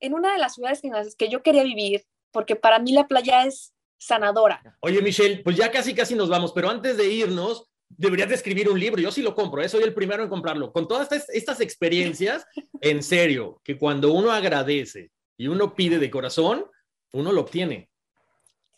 en 0.00 0.14
una 0.14 0.32
de 0.32 0.38
las 0.38 0.54
ciudades 0.54 0.82
que 1.16 1.28
yo 1.28 1.42
quería 1.42 1.62
vivir, 1.62 2.04
porque 2.30 2.56
para 2.56 2.78
mí 2.78 2.92
la 2.92 3.08
playa 3.08 3.46
es 3.46 3.74
sanadora. 3.98 4.76
Oye, 4.80 5.00
Michelle, 5.00 5.42
pues 5.42 5.56
ya 5.56 5.70
casi, 5.70 5.94
casi 5.94 6.14
nos 6.14 6.28
vamos, 6.28 6.52
pero 6.52 6.68
antes 6.68 6.98
de 6.98 7.08
irnos, 7.08 7.66
deberías 7.88 8.28
de 8.28 8.34
escribir 8.34 8.68
un 8.68 8.78
libro. 8.78 9.00
Yo 9.00 9.10
sí 9.10 9.22
lo 9.22 9.34
compro, 9.34 9.62
¿eh? 9.62 9.68
soy 9.68 9.82
el 9.82 9.94
primero 9.94 10.22
en 10.22 10.28
comprarlo. 10.28 10.72
Con 10.72 10.88
todas 10.88 11.10
estas, 11.28 11.60
experiencias, 11.60 12.46
en 12.80 13.02
serio, 13.02 13.60
que 13.64 13.78
cuando 13.78 14.12
uno 14.12 14.30
agradece 14.30 15.10
y 15.36 15.48
uno 15.48 15.74
pide 15.74 15.98
de 15.98 16.10
corazón, 16.10 16.66
uno 17.12 17.32
lo 17.32 17.42
obtiene. 17.42 17.88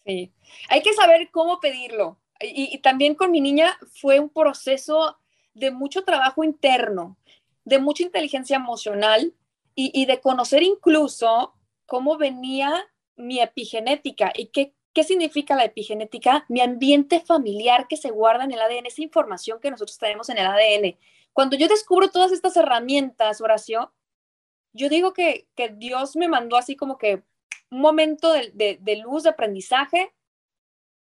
Sí, 0.04 0.32
hay 0.68 0.82
que 0.82 0.92
saber 0.92 1.28
cómo 1.30 1.60
pedirlo. 1.60 2.20
Y, 2.40 2.78
también 2.78 3.14
con 3.14 3.30
mi 3.32 3.40
niña 3.40 3.76
fue 4.00 4.20
un 4.20 4.30
proceso 4.30 5.18
de 5.54 5.72
mucho 5.72 6.04
trabajo 6.04 6.44
interno, 6.44 7.18
de 7.64 7.80
mucha 7.80 8.04
inteligencia 8.04 8.56
emocional 8.56 9.34
y, 9.74 9.90
y 9.92 10.06
de 10.06 10.20
conocer 10.20 10.62
incluso 10.62 11.54
cómo 11.84 12.16
venía 12.16 12.86
mi 13.16 13.40
epigenética 13.40 14.32
y 14.34 14.46
qué 14.46 14.72
¿Qué 14.98 15.04
significa 15.04 15.54
la 15.54 15.64
epigenética? 15.64 16.44
Mi 16.48 16.60
ambiente 16.60 17.20
familiar 17.20 17.86
que 17.86 17.96
se 17.96 18.10
guarda 18.10 18.42
en 18.42 18.50
el 18.50 18.60
ADN, 18.60 18.86
esa 18.86 19.00
información 19.00 19.60
que 19.60 19.70
nosotros 19.70 19.96
tenemos 19.96 20.28
en 20.28 20.38
el 20.38 20.46
ADN. 20.48 20.98
Cuando 21.32 21.56
yo 21.56 21.68
descubro 21.68 22.10
todas 22.10 22.32
estas 22.32 22.56
herramientas, 22.56 23.40
Horacio, 23.40 23.94
yo 24.72 24.88
digo 24.88 25.12
que, 25.12 25.46
Dios 25.76 26.16
me 26.16 26.26
mandó 26.26 26.56
así 26.56 26.74
como 26.74 26.98
que 26.98 27.22
un 27.70 27.80
momento 27.80 28.32
de, 28.32 29.00
luz, 29.04 29.22
de 29.22 29.28
aprendizaje 29.28 30.12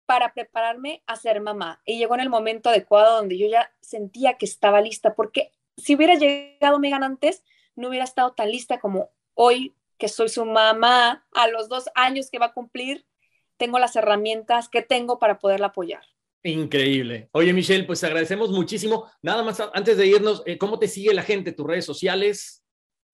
para 0.05 0.34
prepararme 0.34 1.03
a 1.07 1.16
ser 1.16 1.41
mamá. 1.41 1.80
Y 1.86 1.97
llegó 1.97 2.12
en 2.12 2.20
el 2.20 2.28
momento 2.28 2.68
adecuado 2.68 3.16
donde 3.16 3.39
yo 3.39 3.49
ya 3.49 3.72
sentía 3.80 4.36
que 4.36 4.45
estaba 4.45 4.82
lista, 4.82 5.14
porque 5.14 5.51
si 5.78 5.95
hubiera 5.95 6.14
llegado 6.14 6.78
Megan 6.78 7.05
antes, 7.05 7.43
no 7.74 7.89
hubiera 7.89 8.05
estado 8.05 8.34
tan 8.34 8.51
lista 8.51 8.80
como 8.80 9.09
hoy 9.32 9.74
que 9.97 10.09
soy 10.09 10.28
su 10.28 10.45
mamá 10.45 11.26
a 11.32 11.49
los 11.49 11.70
dos 11.70 11.89
años 11.95 12.30
que 12.30 12.39
va 12.39 12.47
a 12.47 12.53
cumplir 12.53 13.07
tengo 13.59 13.78
las 13.78 13.96
herramientas 13.96 14.68
que 14.68 14.82
tengo 14.82 15.18
para 15.18 15.38
poderla 15.38 15.68
apoyar. 15.68 16.02
Increíble. 16.42 17.28
Oye, 17.32 17.52
Michelle, 17.52 17.84
pues 17.84 18.02
agradecemos 18.04 18.50
muchísimo. 18.50 19.11
Nada 19.22 19.42
más 19.42 19.61
antes 19.74 19.96
de 19.96 20.06
irnos, 20.06 20.42
eh, 20.46 20.56
¿cómo 20.56 20.78
te 20.78 20.88
sigue 20.88 21.12
la 21.12 21.22
gente? 21.22 21.52
¿Tus 21.52 21.66
redes 21.66 21.84
sociales? 21.84 22.64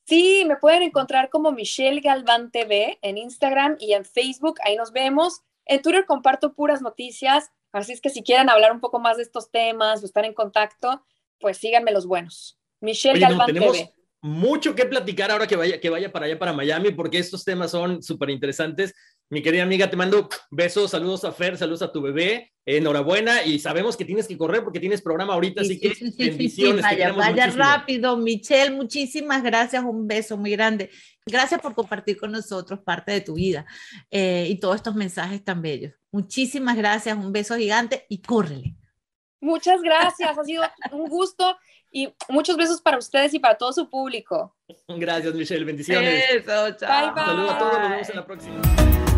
Sí, 0.07 0.45
me 0.47 0.57
pueden 0.57 0.83
encontrar 0.83 1.31
como 1.31 1.51
Michelle 1.51 2.01
Galván 2.01 2.51
TV 2.51 2.99
en 3.01 3.17
Instagram 3.17 3.77
y 3.81 3.95
en 3.95 4.05
Facebook. 4.05 4.59
Ahí 4.63 4.77
nos 4.77 4.93
vemos. 4.93 5.41
En 5.65 5.81
Twitter 5.81 6.05
comparto 6.05 6.55
puras 6.55 6.83
noticias. 6.83 7.51
Así 7.73 7.93
es 7.93 8.01
que 8.03 8.11
si 8.11 8.23
quieren 8.23 8.51
hablar 8.51 8.71
un 8.73 8.81
poco 8.81 9.01
más 9.01 9.17
de 9.17 9.23
estos 9.23 9.51
temas 9.51 10.03
o 10.03 10.07
estar 10.07 10.25
en 10.27 10.35
contacto, 10.35 11.03
pues 11.41 11.57
síganme 11.57 11.91
los 11.91 12.07
buenos. 12.07 12.61
Michelle 12.81 13.19
Galván 13.19 13.53
TV 13.53 13.95
mucho 14.25 14.75
que 14.75 14.87
platicar 14.87 15.31
ahora 15.31 15.47
que 15.47 15.55
vaya, 15.55 15.79
que 15.79 15.91
vaya 15.91 16.11
para 16.11 16.25
allá, 16.25 16.39
para 16.39 16.55
Miami, 16.55 16.93
porque 16.93 17.19
estos 17.19 17.45
temas 17.45 17.71
son 17.71 18.03
súper 18.03 18.31
interesantes. 18.31 18.95
Mi 19.35 19.43
querida 19.43 19.65
amiga, 19.65 19.91
te 19.91 19.97
mando 19.97 20.29
besos, 20.49 20.93
saludos 20.93 21.25
a 21.25 21.33
Fer, 21.33 21.59
saludos 21.59 21.83
a 21.83 21.91
tu 21.91 22.01
bebé, 22.01 22.53
enhorabuena 22.65 23.43
y 23.43 23.59
sabemos 23.59 23.97
que 23.97 24.05
tienes 24.05 24.29
que 24.29 24.39
correr 24.39 24.63
porque 24.63 24.79
tienes 24.79 25.03
programa 25.03 25.35
ahorita, 25.35 25.63
así 25.63 25.81
que 25.81 25.93
bendiciones. 26.17 26.83
vaya, 26.83 27.13
vaya 27.13 27.47
rápido, 27.49 28.17
Michelle, 28.17 28.71
muchísimas 28.71 29.43
gracias, 29.43 29.83
un 29.83 30.07
beso 30.07 30.37
muy 30.37 30.53
grande. 30.53 30.89
Gracias 31.27 31.61
por 31.61 31.75
compartir 31.75 32.17
con 32.17 32.31
nosotros 32.31 32.79
parte 32.79 33.11
de 33.11 33.23
tu 33.23 33.35
vida 33.35 33.67
eh, 34.09 34.47
y 34.49 34.61
todos 34.61 34.77
estos 34.77 34.95
mensajes 34.95 35.43
tan 35.43 35.61
bellos. 35.61 35.95
Muchísimas 36.13 36.77
gracias, 36.77 37.19
un 37.19 37.33
beso 37.33 37.57
gigante 37.57 38.07
y 38.09 38.23
córrele. 38.23 38.77
Muchas 39.41 39.83
gracias, 39.83 40.39
ha 40.39 40.45
sido 40.45 40.63
un 40.93 41.09
gusto 41.09 41.57
y 41.91 42.09
muchos 42.29 42.57
besos 42.57 42.81
para 42.81 42.99
ustedes 42.99 43.35
y 43.35 43.41
para 43.41 43.59
todo 43.59 43.73
su 43.73 43.91
público. 43.91 44.55
Gracias, 44.87 45.35
Michelle. 45.35 45.65
Bendiciones. 45.65 46.25
Eso, 46.31 46.77
chao. 46.77 47.15
Bye, 47.15 47.25
Saludos 47.25 47.51
a 47.51 47.59
todos. 47.59 47.79
Nos 47.81 47.91
vemos 47.91 48.09
en 48.11 48.17
la 48.17 48.27
próxima. 48.27 49.14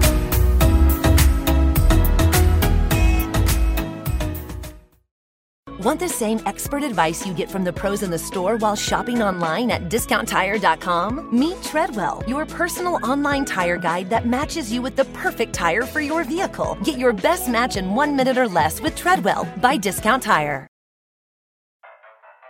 Want 5.79 6.01
the 6.01 6.09
same 6.09 6.41
expert 6.47 6.83
advice 6.83 7.27
you 7.27 7.35
get 7.35 7.51
from 7.51 7.62
the 7.62 7.72
pros 7.72 8.03
in 8.03 8.11
the 8.11 8.18
store 8.18 8.57
while 8.57 8.74
shopping 8.74 9.20
online 9.20 9.70
at 9.70 9.91
discounttire.com? 9.91 11.29
Meet 11.39 11.62
Treadwell, 11.62 12.24
your 12.27 12.47
personal 12.47 12.99
online 13.03 13.45
tire 13.45 13.77
guide 13.77 14.09
that 14.09 14.27
matches 14.27 14.72
you 14.72 14.81
with 14.81 14.97
the 14.97 15.05
perfect 15.07 15.53
tire 15.53 15.83
for 15.83 16.01
your 16.01 16.24
vehicle. 16.24 16.79
Get 16.83 16.99
your 16.99 17.12
best 17.12 17.51
match 17.51 17.77
in 17.77 17.95
one 17.95 18.16
minute 18.16 18.39
or 18.39 18.49
less 18.49 18.81
with 18.81 18.97
Treadwell 18.97 19.47
by 19.61 19.77
Discount 19.77 20.22
Tire. 20.22 20.66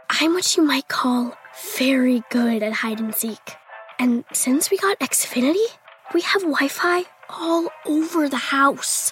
I'm 0.09 0.35
what 0.35 0.57
you 0.57 0.62
might 0.62 0.87
call 0.87 1.37
very 1.77 2.22
good 2.31 2.62
at 2.62 2.74
hide 2.74 3.01
and 3.01 3.12
seek. 3.12 3.57
And 3.99 4.24
since 4.33 4.70
we 4.70 4.79
got 4.79 5.01
Xfinity, 5.01 5.66
we 6.14 6.20
have 6.20 6.43
Wi 6.43 6.68
Fi 6.68 7.03
all 7.29 7.66
over 7.87 8.29
the 8.29 8.37
house, 8.37 9.11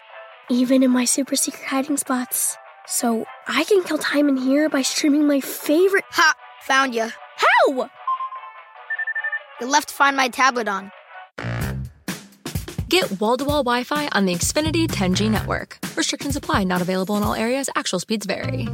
even 0.49 0.85
in 0.85 0.93
my 0.93 1.05
super 1.05 1.35
secret 1.35 1.65
hiding 1.65 1.97
spots. 1.97 2.57
So 2.87 3.27
I 3.49 3.65
can 3.65 3.83
kill 3.83 3.99
time 3.99 4.29
in 4.29 4.37
here 4.37 4.69
by 4.69 4.83
streaming 4.83 5.27
my 5.27 5.41
favorite. 5.41 6.05
Ha! 6.11 6.35
Found 6.63 6.95
you. 6.95 7.09
How? 7.37 7.91
You 9.61 9.67
left 9.67 9.91
Find 9.91 10.17
My 10.17 10.29
tablet 10.29 10.69
on. 10.69 10.91
Get 12.89 13.21
wall 13.21 13.37
to 13.39 13.45
wall 13.45 13.65
Wi 13.65 13.85
Fi 13.85 14.09
on 14.13 14.27
the 14.27 14.35
Xfinity 14.35 14.87
10G 14.87 15.31
network. 15.31 15.79
Restrictions 15.97 16.37
apply, 16.37 16.65
not 16.65 16.81
available 16.83 17.17
in 17.17 17.23
all 17.23 17.35
areas, 17.35 17.69
actual 17.75 17.99
speeds 17.99 18.27
vary. 18.27 18.69